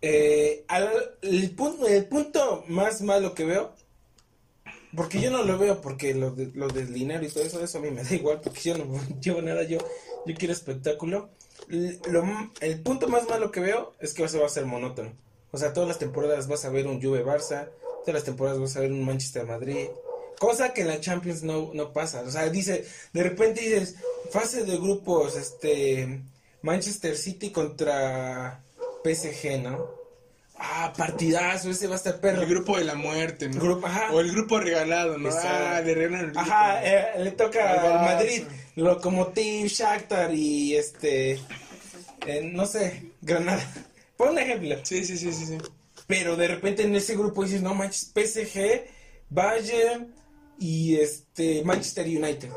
Eh, 0.00 0.64
al- 0.68 1.16
el, 1.22 1.50
punto, 1.50 1.88
el 1.88 2.04
punto 2.06 2.64
más 2.68 3.02
malo 3.02 3.34
que 3.34 3.44
veo. 3.44 3.72
Porque 4.94 5.20
yo 5.20 5.30
no 5.30 5.44
lo 5.44 5.56
veo, 5.58 5.80
porque 5.80 6.14
lo, 6.14 6.32
de, 6.32 6.50
lo 6.54 6.68
del 6.68 6.92
dinero 6.92 7.24
y 7.24 7.28
todo 7.28 7.44
eso, 7.44 7.62
eso 7.62 7.78
a 7.78 7.80
mí 7.80 7.90
me 7.90 8.02
da 8.02 8.14
igual, 8.14 8.40
porque 8.40 8.60
yo 8.60 8.78
no 8.78 8.86
llevo 9.20 9.40
nada, 9.40 9.62
yo, 9.62 9.78
yo 10.26 10.34
quiero 10.34 10.52
espectáculo. 10.52 11.30
Lo 11.68 12.24
el 12.60 12.80
punto 12.80 13.08
más 13.08 13.28
malo 13.28 13.52
que 13.52 13.60
veo 13.60 13.92
es 14.00 14.14
que 14.14 14.24
eso 14.24 14.40
va 14.40 14.46
a 14.46 14.50
ser 14.50 14.66
monótono. 14.66 15.12
O 15.52 15.58
sea, 15.58 15.72
todas 15.72 15.88
las 15.88 15.98
temporadas 15.98 16.48
vas 16.48 16.64
a 16.64 16.70
ver 16.70 16.86
un 16.86 17.00
Juve 17.00 17.24
Barça, 17.24 17.68
todas 18.00 18.14
las 18.14 18.24
temporadas 18.24 18.58
vas 18.58 18.76
a 18.76 18.80
ver 18.80 18.92
un 18.92 19.04
Manchester 19.04 19.46
Madrid. 19.46 19.88
Cosa 20.38 20.72
que 20.72 20.82
en 20.82 20.88
la 20.88 21.00
Champions 21.00 21.42
no, 21.42 21.70
no 21.74 21.92
pasa. 21.92 22.22
O 22.22 22.30
sea, 22.30 22.48
dice, 22.48 22.86
de 23.12 23.22
repente 23.22 23.60
dices, 23.60 23.96
fase 24.30 24.64
de 24.64 24.76
grupos, 24.78 25.36
este, 25.36 26.22
Manchester 26.62 27.16
City 27.16 27.50
contra 27.50 28.62
PSG, 29.04 29.60
¿no? 29.62 29.99
Ah, 30.62 30.92
partidazo, 30.94 31.70
ese 31.70 31.86
va 31.86 31.94
a 31.94 31.96
estar 31.96 32.20
perro. 32.20 32.42
El 32.42 32.48
grupo 32.48 32.76
de 32.76 32.84
la 32.84 32.94
muerte, 32.94 33.48
¿no? 33.48 33.58
Grupo- 33.60 33.86
ajá. 33.86 34.12
O 34.12 34.20
el 34.20 34.30
grupo 34.30 34.60
regalado, 34.60 35.16
¿no? 35.16 35.30
Ah, 35.32 35.80
le 35.82 35.94
regalan 35.94 36.30
el. 36.30 36.38
Ajá, 36.38 36.84
eh, 36.84 37.06
le 37.24 37.30
toca 37.30 37.80
Al. 37.80 38.14
Madrid, 38.16 38.42
Lokomotiv, 38.76 39.66
Shakhtar 39.68 40.34
y 40.34 40.76
este, 40.76 41.40
eh, 42.26 42.42
no 42.52 42.66
sé, 42.66 43.10
Granada. 43.22 43.62
Pon 44.18 44.30
un 44.30 44.38
ejemplo. 44.38 44.76
Sí, 44.84 45.02
sí, 45.04 45.16
sí, 45.16 45.32
sí, 45.32 45.46
sí. 45.46 45.58
Pero 46.06 46.36
de 46.36 46.48
repente 46.48 46.82
en 46.82 46.94
ese 46.94 47.14
grupo 47.16 47.42
dices, 47.44 47.62
no 47.62 47.74
manches, 47.74 48.12
PSG, 48.14 48.84
Bayern 49.30 50.14
y 50.58 50.96
este 50.96 51.62
Manchester 51.64 52.04
United. 52.06 52.50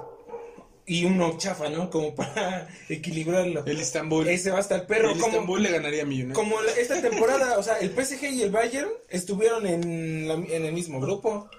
Y 0.86 1.06
uno 1.06 1.38
chafa, 1.38 1.70
¿no? 1.70 1.90
Como 1.90 2.14
para 2.14 2.68
equilibrarlo. 2.90 3.64
El 3.66 3.80
Istanbul. 3.80 4.28
Ese 4.28 4.52
va 4.52 4.58
a 4.58 4.62
estar 4.62 4.86
perro. 4.86 5.12
el 5.12 5.18
como, 5.20 5.34
Istanbul 5.34 5.64
le 5.64 5.72
ganaría 5.72 6.04
a 6.04 6.06
Millonarios. 6.06 6.38
como 6.38 6.62
la- 6.62 6.72
esta 6.74 7.02
temporada, 7.10 7.58
o 7.58 7.64
sea, 7.64 7.78
el 7.80 7.90
PSG 7.92 8.24
y 8.32 8.42
el 8.42 8.52
Bayern 8.52 8.90
estuvieron 9.10 9.66
en, 9.66 10.28
la- 10.28 10.34
en 10.34 10.66
el 10.66 10.74
mismo 10.74 11.00
grupo 11.00 11.50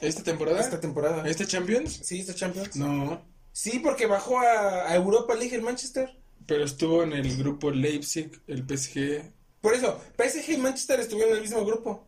¿Esta 0.00 0.22
temporada? 0.22 0.60
esta 0.60 0.80
temporada. 0.80 1.28
¿Esta 1.28 1.46
Champions? 1.46 2.00
Sí, 2.02 2.20
esta 2.20 2.34
Champions. 2.34 2.76
No, 2.76 3.20
Sí, 3.52 3.80
porque 3.80 4.06
bajó 4.06 4.38
a, 4.38 4.88
a 4.88 4.94
Europa 4.96 5.34
League 5.34 5.54
el 5.54 5.60
Manchester. 5.62 6.08
pero 6.46 6.64
estuvo 6.64 7.02
en 7.02 7.12
el 7.12 7.36
grupo 7.36 7.70
Leipzig, 7.70 8.30
el 8.46 8.64
PSG. 8.66 9.22
Por 9.60 9.74
eso, 9.74 10.00
PSG 10.16 10.52
y 10.52 10.56
Manchester 10.56 11.00
estuvieron 11.00 11.32
en 11.32 11.36
el 11.36 11.42
mismo 11.42 11.64
grupo. 11.64 12.06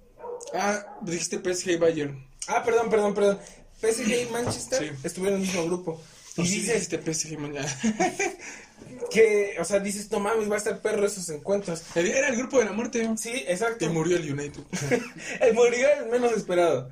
Ah, 0.54 0.98
dijiste 1.02 1.38
PSG 1.38 1.72
y 1.72 1.76
Bayern. 1.76 2.26
Ah, 2.48 2.62
perdón, 2.64 2.88
perdón, 2.90 3.12
perdón. 3.14 3.38
PSG 3.82 4.22
y 4.22 4.26
Manchester 4.32 4.78
Sí. 4.88 4.90
estuvieron 5.04 5.38
en 5.40 5.44
el 5.44 5.52
mismo 5.52 5.66
grupo. 5.66 6.00
Y 6.36 6.46
sí 6.46 6.60
dices 6.60 6.88
dijiste 6.88 7.12
PSG 7.14 7.38
mañana. 7.38 7.68
que, 9.10 9.56
o 9.60 9.64
sea, 9.64 9.78
dices, 9.80 10.10
no 10.10 10.20
mames, 10.20 10.50
va 10.50 10.54
a 10.54 10.58
estar 10.58 10.80
perro 10.80 11.06
esos 11.06 11.28
encuentros. 11.30 11.82
Era 11.94 12.28
el 12.28 12.36
grupo 12.36 12.58
de 12.58 12.64
la 12.64 12.72
muerte. 12.72 13.08
Sí, 13.16 13.44
exacto. 13.46 13.84
Y 13.84 13.88
murió 13.88 14.16
el 14.16 14.32
United. 14.32 14.62
El 15.40 15.54
murió 15.54 15.88
el 16.00 16.06
menos 16.10 16.32
esperado. 16.32 16.90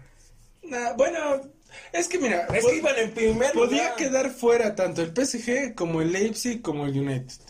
Nah, 0.62 0.92
bueno, 0.92 1.40
es 1.92 2.06
que 2.08 2.18
mira, 2.18 2.46
Es 2.54 2.64
que 2.64 2.76
iban 2.76 2.96
en 2.98 3.10
primer 3.12 3.52
podía 3.52 3.82
lugar. 3.82 3.96
quedar 3.96 4.30
fuera 4.30 4.74
tanto 4.76 5.02
el 5.02 5.12
PSG 5.14 5.74
como 5.74 6.00
el 6.00 6.12
Leipzig 6.12 6.62
como 6.62 6.86
el 6.86 6.98
United. 6.98 7.40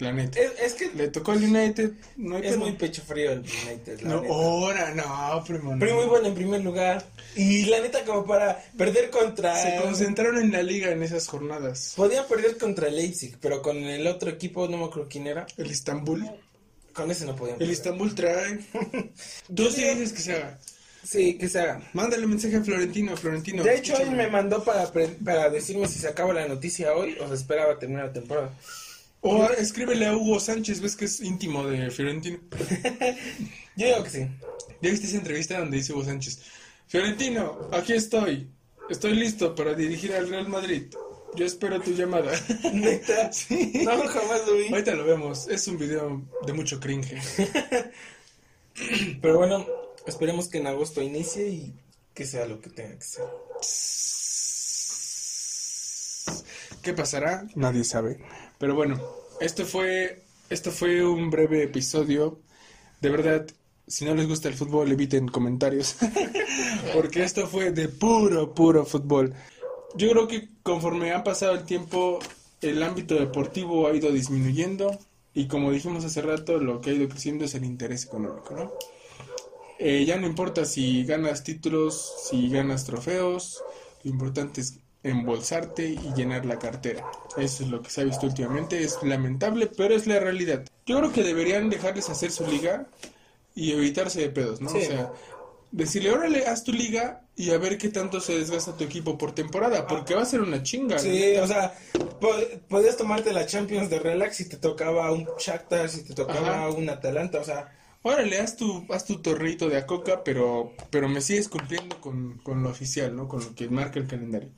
La 0.00 0.12
neta. 0.12 0.40
Es, 0.40 0.52
es 0.60 0.72
que 0.74 0.90
Le 0.96 1.08
tocó 1.08 1.32
al 1.32 1.44
United. 1.44 1.92
No 2.16 2.36
hay 2.36 2.46
es 2.46 2.56
muy 2.56 2.72
pecho 2.72 3.02
frío 3.02 3.32
el 3.32 3.40
United. 3.40 4.00
la 4.00 4.08
No, 4.08 4.22
neta. 4.22 4.34
ahora, 4.34 4.94
no, 4.94 5.44
primo. 5.44 5.72
no. 5.74 5.78
Pero 5.78 5.94
muy 5.96 6.06
bueno 6.06 6.26
en 6.28 6.34
primer 6.34 6.62
lugar. 6.62 7.04
Y 7.36 7.66
la 7.66 7.80
neta, 7.80 8.02
como 8.04 8.24
para 8.26 8.60
perder 8.76 9.10
contra. 9.10 9.54
Se 9.62 9.80
concentraron 9.82 10.38
en 10.38 10.50
la 10.52 10.62
liga 10.62 10.90
en 10.90 11.02
esas 11.02 11.26
jornadas. 11.28 11.92
Podían 11.96 12.26
perder 12.26 12.56
contra 12.58 12.88
Leipzig, 12.88 13.36
pero 13.40 13.62
con 13.62 13.76
el 13.76 14.06
otro 14.06 14.30
equipo, 14.30 14.66
no 14.68 14.78
me 14.78 14.84
acuerdo 14.86 15.06
quién 15.08 15.26
era. 15.26 15.46
El 15.56 15.70
Istanbul. 15.70 16.28
Con 16.92 17.08
ese 17.10 17.24
no 17.24 17.36
podían 17.36 17.60
El. 17.62 17.70
Istanbul 17.70 18.14
trae. 18.14 18.58
Tú 19.54 19.70
sí 19.70 19.84
dices 19.84 20.12
que 20.12 20.20
se 20.22 20.32
haga. 20.34 20.58
Sí, 21.04 21.34
que 21.38 21.48
se 21.48 21.60
haga. 21.60 21.80
Mándale 21.92 22.26
mensaje 22.26 22.56
a 22.56 22.62
Florentino, 22.62 23.16
Florentino. 23.16 23.62
De 23.62 23.76
hecho, 23.76 23.96
él 23.98 24.10
me 24.10 24.28
mandó 24.28 24.62
para, 24.64 24.90
para 25.24 25.48
decirme 25.50 25.86
si 25.88 25.98
se 25.98 26.08
acaba 26.08 26.32
la 26.34 26.46
noticia 26.48 26.92
hoy 26.94 27.16
o 27.20 27.28
se 27.28 27.34
esperaba 27.34 27.78
terminar 27.78 28.06
la 28.06 28.12
temporada. 28.12 28.50
O 29.22 29.44
escríbele 29.50 30.06
a 30.06 30.16
Hugo 30.16 30.40
Sánchez, 30.40 30.80
ves 30.80 30.96
que 30.96 31.04
es 31.04 31.20
íntimo 31.20 31.66
de 31.66 31.90
Fiorentino. 31.90 32.38
Yo 33.76 33.86
digo 33.86 34.04
que 34.04 34.10
sí. 34.10 34.26
¿Ya 34.80 34.90
viste 34.90 35.06
esa 35.06 35.18
entrevista 35.18 35.58
donde 35.58 35.76
dice 35.76 35.92
Hugo 35.92 36.04
Sánchez? 36.04 36.40
Fiorentino, 36.86 37.68
aquí 37.72 37.92
estoy. 37.92 38.48
Estoy 38.88 39.14
listo 39.14 39.54
para 39.54 39.74
dirigir 39.74 40.14
al 40.14 40.28
Real 40.28 40.48
Madrid. 40.48 40.84
Yo 41.36 41.46
espero 41.46 41.80
tu 41.80 41.92
llamada. 41.92 42.32
¿Neta? 42.72 43.32
Sí. 43.32 43.82
No, 43.84 44.02
jamás 44.08 44.46
lo 44.46 44.54
vi. 44.54 44.68
Ahorita 44.68 44.94
lo 44.94 45.04
vemos. 45.04 45.46
Es 45.48 45.68
un 45.68 45.78
video 45.78 46.22
de 46.46 46.52
mucho 46.52 46.80
cringe. 46.80 47.14
Pero 49.20 49.38
bueno, 49.38 49.66
esperemos 50.06 50.48
que 50.48 50.58
en 50.58 50.66
agosto 50.66 51.02
inicie 51.02 51.48
y 51.48 51.74
que 52.14 52.24
sea 52.24 52.46
lo 52.46 52.60
que 52.60 52.70
tenga 52.70 52.98
que 52.98 53.04
ser. 53.04 53.24
¿Qué 56.82 56.94
pasará? 56.94 57.46
Nadie 57.54 57.84
sabe. 57.84 58.18
Pero 58.60 58.74
bueno, 58.74 59.00
esto 59.40 59.64
fue, 59.64 60.22
esto 60.50 60.70
fue 60.70 61.02
un 61.02 61.30
breve 61.30 61.62
episodio. 61.62 62.40
De 63.00 63.08
verdad, 63.08 63.46
si 63.86 64.04
no 64.04 64.14
les 64.14 64.28
gusta 64.28 64.48
el 64.48 64.54
fútbol, 64.54 64.92
eviten 64.92 65.28
comentarios. 65.28 65.96
Porque 66.94 67.24
esto 67.24 67.46
fue 67.46 67.70
de 67.70 67.88
puro, 67.88 68.52
puro 68.52 68.84
fútbol. 68.84 69.32
Yo 69.96 70.10
creo 70.10 70.28
que 70.28 70.50
conforme 70.62 71.14
ha 71.14 71.24
pasado 71.24 71.54
el 71.54 71.64
tiempo, 71.64 72.18
el 72.60 72.82
ámbito 72.82 73.14
deportivo 73.14 73.86
ha 73.88 73.96
ido 73.96 74.12
disminuyendo. 74.12 74.98
Y 75.32 75.48
como 75.48 75.72
dijimos 75.72 76.04
hace 76.04 76.20
rato, 76.20 76.58
lo 76.58 76.82
que 76.82 76.90
ha 76.90 76.92
ido 76.92 77.08
creciendo 77.08 77.46
es 77.46 77.54
el 77.54 77.64
interés 77.64 78.04
económico, 78.04 78.54
¿no? 78.54 78.72
Eh, 79.78 80.04
ya 80.04 80.18
no 80.18 80.26
importa 80.26 80.66
si 80.66 81.06
ganas 81.06 81.44
títulos, 81.44 82.26
si 82.28 82.50
ganas 82.50 82.84
trofeos, 82.84 83.64
lo 84.04 84.10
importante 84.10 84.60
es 84.60 84.78
embolsarte 85.02 85.86
y 85.88 86.12
llenar 86.14 86.44
la 86.46 86.58
cartera. 86.58 87.04
Eso 87.36 87.62
es 87.64 87.70
lo 87.70 87.82
que 87.82 87.90
se 87.90 88.02
ha 88.02 88.04
visto 88.04 88.26
últimamente, 88.26 88.82
es 88.82 88.98
lamentable, 89.02 89.66
pero 89.66 89.94
es 89.94 90.06
la 90.06 90.18
realidad. 90.20 90.64
Yo 90.86 90.98
creo 90.98 91.12
que 91.12 91.22
deberían 91.22 91.70
dejarles 91.70 92.08
hacer 92.10 92.30
su 92.30 92.46
liga 92.46 92.86
y 93.54 93.72
evitarse 93.72 94.20
de 94.20 94.30
pedos, 94.30 94.60
¿no? 94.60 94.68
Sí. 94.70 94.78
O 94.78 94.80
sea, 94.82 95.12
decirle, 95.72 96.10
órale, 96.10 96.46
haz 96.46 96.64
tu 96.64 96.72
liga 96.72 97.22
y 97.36 97.50
a 97.50 97.58
ver 97.58 97.78
qué 97.78 97.88
tanto 97.88 98.20
se 98.20 98.38
desgasta 98.38 98.76
tu 98.76 98.84
equipo 98.84 99.16
por 99.16 99.32
temporada, 99.32 99.86
porque 99.86 100.14
va 100.14 100.22
a 100.22 100.26
ser 100.26 100.40
una 100.40 100.62
chinga. 100.62 100.96
¿no? 100.96 101.02
Sí, 101.02 101.36
o 101.36 101.46
sea, 101.46 101.74
po- 102.20 102.34
podías 102.68 102.96
tomarte 102.96 103.32
la 103.32 103.46
Champions 103.46 103.88
de 103.88 103.98
relax 104.00 104.36
si 104.36 104.48
te 104.48 104.56
tocaba 104.56 105.10
un 105.12 105.26
Shakhtar, 105.38 105.88
si 105.88 106.02
te 106.04 106.14
tocaba 106.14 106.66
Ajá. 106.66 106.68
un 106.70 106.88
Atalanta, 106.90 107.40
o 107.40 107.44
sea, 107.44 107.76
Órale, 108.02 108.38
haz 108.40 108.56
tu, 108.56 108.86
haz 108.88 109.04
tu 109.04 109.20
torrito 109.20 109.68
de 109.68 109.76
acoca, 109.76 110.24
pero, 110.24 110.72
pero 110.88 111.06
me 111.06 111.20
sigues 111.20 111.50
cumpliendo 111.50 112.00
con, 112.00 112.38
con 112.38 112.62
lo 112.62 112.70
oficial, 112.70 113.14
¿no? 113.14 113.28
Con 113.28 113.40
lo 113.44 113.54
que 113.54 113.68
marca 113.68 113.98
el 113.98 114.06
calendario. 114.06 114.48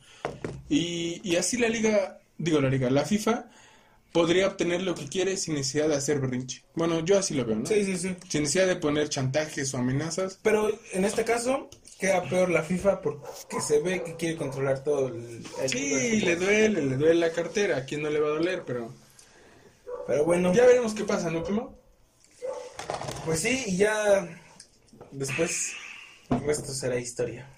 Y, 0.68 1.20
y 1.24 1.36
así 1.36 1.56
la 1.58 1.68
liga, 1.68 2.20
digo 2.38 2.60
la 2.60 2.68
liga, 2.70 2.90
la 2.90 3.04
FIFA 3.04 3.46
podría 4.12 4.46
obtener 4.46 4.82
lo 4.82 4.94
que 4.94 5.08
quiere 5.08 5.36
sin 5.36 5.54
necesidad 5.54 5.88
de 5.88 5.96
hacer 5.96 6.20
berrinche. 6.20 6.62
Bueno, 6.74 7.00
yo 7.00 7.18
así 7.18 7.34
lo 7.34 7.44
veo, 7.44 7.56
¿no? 7.56 7.66
sí, 7.66 7.84
sí, 7.84 7.96
sí. 7.96 8.16
Sin 8.28 8.42
necesidad 8.42 8.66
de 8.66 8.76
poner 8.76 9.08
chantajes 9.08 9.72
o 9.74 9.78
amenazas. 9.78 10.38
Pero 10.42 10.70
en 10.92 11.04
este 11.04 11.24
caso 11.24 11.68
queda 11.98 12.22
peor 12.28 12.50
la 12.50 12.62
FIFA 12.62 13.00
porque 13.00 13.60
se 13.66 13.80
ve 13.80 14.02
que 14.02 14.16
quiere 14.16 14.36
controlar 14.36 14.82
todo 14.82 15.08
el, 15.08 15.44
el 15.60 15.70
Sí, 15.70 16.20
le 16.20 16.36
duele, 16.36 16.82
le 16.82 16.96
duele 16.96 17.14
la 17.14 17.32
cartera, 17.32 17.78
a 17.78 17.84
quién 17.84 18.02
no 18.02 18.10
le 18.10 18.20
va 18.20 18.28
a 18.28 18.32
doler, 18.32 18.64
pero 18.66 18.92
Pero 20.06 20.24
bueno, 20.24 20.52
ya 20.52 20.66
veremos 20.66 20.94
qué 20.94 21.04
pasa, 21.04 21.30
¿no, 21.30 21.42
primo? 21.44 21.78
pues 23.24 23.40
sí, 23.40 23.64
y 23.66 23.76
ya 23.76 24.28
después 25.12 25.72
el 26.30 26.40
resto 26.44 26.72
será 26.72 26.98
historia. 26.98 27.48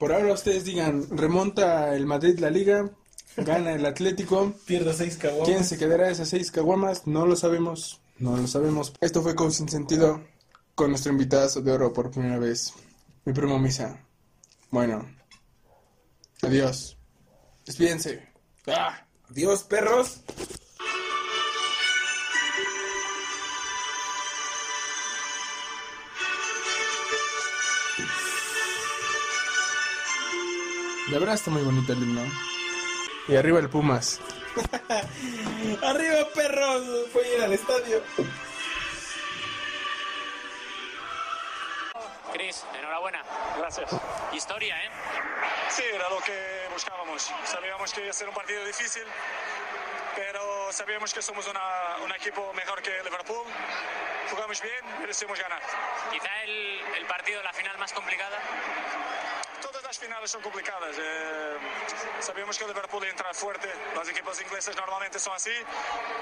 Por 0.00 0.14
ahora 0.14 0.32
ustedes 0.32 0.64
digan, 0.64 1.06
remonta 1.10 1.94
el 1.94 2.06
Madrid 2.06 2.38
la 2.38 2.48
liga, 2.48 2.90
gana 3.36 3.74
el 3.74 3.84
Atlético. 3.84 4.54
Pierdo 4.64 4.94
seis 4.94 5.18
caguamas. 5.18 5.46
¿Quién 5.46 5.62
se 5.62 5.76
quedará 5.76 6.08
esas 6.08 6.30
seis 6.30 6.50
caguamas? 6.50 7.06
No 7.06 7.26
lo 7.26 7.36
sabemos. 7.36 8.00
No 8.18 8.34
lo 8.34 8.46
sabemos. 8.46 8.94
Esto 9.02 9.20
fue 9.20 9.34
Coach 9.34 9.52
Sin 9.52 9.68
Sentido 9.68 10.24
con 10.74 10.88
nuestro 10.88 11.12
invitado 11.12 11.60
de 11.60 11.70
oro 11.70 11.92
por 11.92 12.10
primera 12.10 12.38
vez. 12.38 12.72
Mi 13.26 13.34
primo 13.34 13.58
Misa. 13.58 14.02
Bueno. 14.70 15.06
Adiós. 16.40 16.96
Despídense. 17.66 18.26
¡Ah! 18.68 19.06
Adiós, 19.28 19.64
perros. 19.64 20.22
La 31.10 31.18
verdad 31.18 31.34
está 31.34 31.50
muy 31.50 31.62
bonito 31.62 31.92
el 31.92 32.02
himno. 32.02 32.22
Y 33.28 33.36
arriba 33.36 33.58
el 33.60 33.68
Pumas. 33.68 34.20
Arriba, 35.82 36.26
perros. 36.34 36.82
Fue 37.12 37.24
a 37.24 37.28
ir 37.36 37.42
al 37.42 37.52
estadio. 37.52 38.02
Cris, 42.32 42.64
enhorabuena. 42.78 43.22
Gracias. 43.58 43.90
Historia, 44.32 44.76
¿eh? 44.84 44.88
Sí, 45.68 45.82
era 45.94 46.08
lo 46.10 46.18
que 46.20 46.66
buscábamos. 46.72 47.30
Sabíamos 47.44 47.92
que 47.92 48.00
iba 48.02 48.10
a 48.10 48.14
ser 48.14 48.28
un 48.28 48.34
partido 48.34 48.64
difícil, 48.64 49.04
pero 50.16 50.72
sabíamos 50.72 51.12
que 51.14 51.22
somos 51.22 51.46
una- 51.46 51.96
un 52.04 52.12
equipo 52.12 52.52
mejor 52.54 52.82
que 52.82 52.90
Liverpool. 53.04 53.46
Jugamos 54.30 54.60
bien, 54.62 55.00
merecemos 55.00 55.38
ganar. 55.38 55.60
Quizá 56.10 56.42
el, 56.44 56.80
el 56.98 57.06
partido, 57.06 57.42
la 57.42 57.52
final 57.52 57.76
más 57.78 57.92
complicada. 57.92 58.38
Las 59.90 59.98
finales 59.98 60.30
son 60.30 60.40
complicadas. 60.40 60.96
eh, 61.00 61.56
sabíamos 62.20 62.56
que 62.56 62.64
Liverpool 62.64 63.02
iba 63.02 63.08
a 63.08 63.10
entrar 63.10 63.34
fuerte. 63.34 63.68
Los 63.92 64.08
equipos 64.08 64.40
ingleses 64.40 64.76
normalmente 64.76 65.18
son 65.18 65.34
así, 65.34 65.50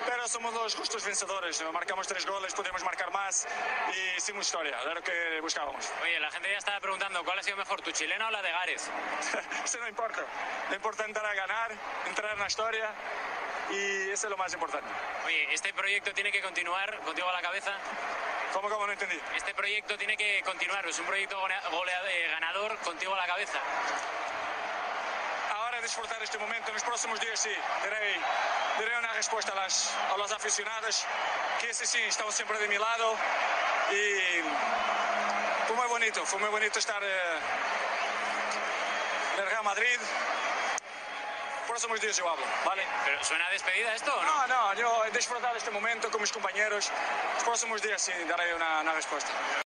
pero 0.06 0.26
somos 0.26 0.54
los 0.54 0.74
justos 0.74 1.04
vencedores. 1.04 1.60
¿no? 1.60 1.70
Marcamos 1.70 2.08
tres 2.08 2.24
goles, 2.24 2.54
podemos 2.54 2.82
marcar 2.82 3.12
más 3.12 3.46
y 3.94 4.16
hicimos 4.16 4.46
historia. 4.46 4.74
Era 4.80 4.94
lo 4.94 5.02
que 5.02 5.38
buscábamos. 5.42 5.86
Oye, 6.02 6.18
la 6.18 6.30
gente 6.30 6.50
ya 6.50 6.56
estaba 6.56 6.80
preguntando 6.80 7.22
cuál 7.24 7.40
ha 7.40 7.42
sido 7.42 7.58
mejor, 7.58 7.82
tu 7.82 7.90
chilena 7.90 8.28
o 8.28 8.30
la 8.30 8.40
de 8.40 8.50
Gares. 8.50 8.90
Eso 9.66 9.78
no 9.80 9.88
importa. 9.88 10.24
Lo 10.70 10.74
importante 10.74 11.20
era 11.20 11.34
ganar, 11.34 11.70
entrar 12.06 12.32
en 12.32 12.38
la 12.38 12.46
historia 12.46 12.90
y 13.70 14.08
eso 14.08 14.28
es 14.28 14.30
lo 14.30 14.38
más 14.38 14.50
importante. 14.54 14.88
Oye, 15.26 15.52
este 15.52 15.74
proyecto 15.74 16.14
tiene 16.14 16.32
que 16.32 16.40
continuar 16.40 17.00
contigo 17.00 17.28
a 17.28 17.34
la 17.34 17.42
cabeza. 17.42 17.74
¿Cómo, 18.52 18.68
cómo 18.68 18.86
no 18.86 18.92
entendí? 18.92 19.18
Este 19.36 19.54
proyecto 19.54 19.96
tiene 19.98 20.16
que 20.16 20.42
continuar, 20.42 20.86
es 20.86 20.98
un 20.98 21.06
proyecto 21.06 21.36
eh, 21.48 22.28
ganador 22.30 22.76
contigo 22.78 23.14
a 23.14 23.18
la 23.18 23.26
cabeza. 23.26 23.58
Ahora 25.54 25.80
disfrutar 25.82 26.22
este 26.22 26.38
momento. 26.38 26.68
En 26.68 26.74
los 26.74 26.82
próximos 26.82 27.20
días 27.20 27.38
sí, 27.38 27.50
daré, 27.82 28.16
daré 28.78 28.98
una 28.98 29.12
respuesta 29.12 29.52
a, 29.52 29.56
las, 29.56 29.94
a 30.14 30.16
los 30.16 30.32
aficionados 30.32 31.04
que 31.60 31.74
sí, 31.74 31.86
sí, 31.86 31.98
están 32.02 32.30
siempre 32.32 32.58
de 32.58 32.68
mi 32.68 32.78
lado 32.78 33.16
y 33.90 34.40
fue 35.66 35.76
muy 35.76 35.86
bonito, 35.88 36.24
fue 36.24 36.38
muy 36.40 36.48
bonito 36.48 36.78
estar 36.78 37.02
eh, 37.02 37.38
en 39.34 39.40
el 39.44 39.50
Real 39.50 39.64
Madrid. 39.64 39.98
Próximos 41.68 42.00
días 42.00 42.16
yo 42.16 42.26
hablo, 42.26 42.46
¿vale? 42.64 42.82
¿Pero 43.04 43.22
suena 43.22 43.46
a 43.46 43.50
despedida 43.50 43.94
esto 43.94 44.10
o 44.10 44.24
no? 44.24 44.46
No, 44.46 44.72
no, 44.72 44.74
yo 44.74 45.04
he 45.04 45.10
disfrutado 45.10 45.54
este 45.54 45.70
momento 45.70 46.10
con 46.10 46.22
mis 46.22 46.32
compañeros. 46.32 46.90
Los 47.34 47.44
próximos 47.44 47.82
días 47.82 48.00
sí 48.00 48.10
daré 48.26 48.54
una, 48.54 48.80
una 48.80 48.94
respuesta. 48.94 49.30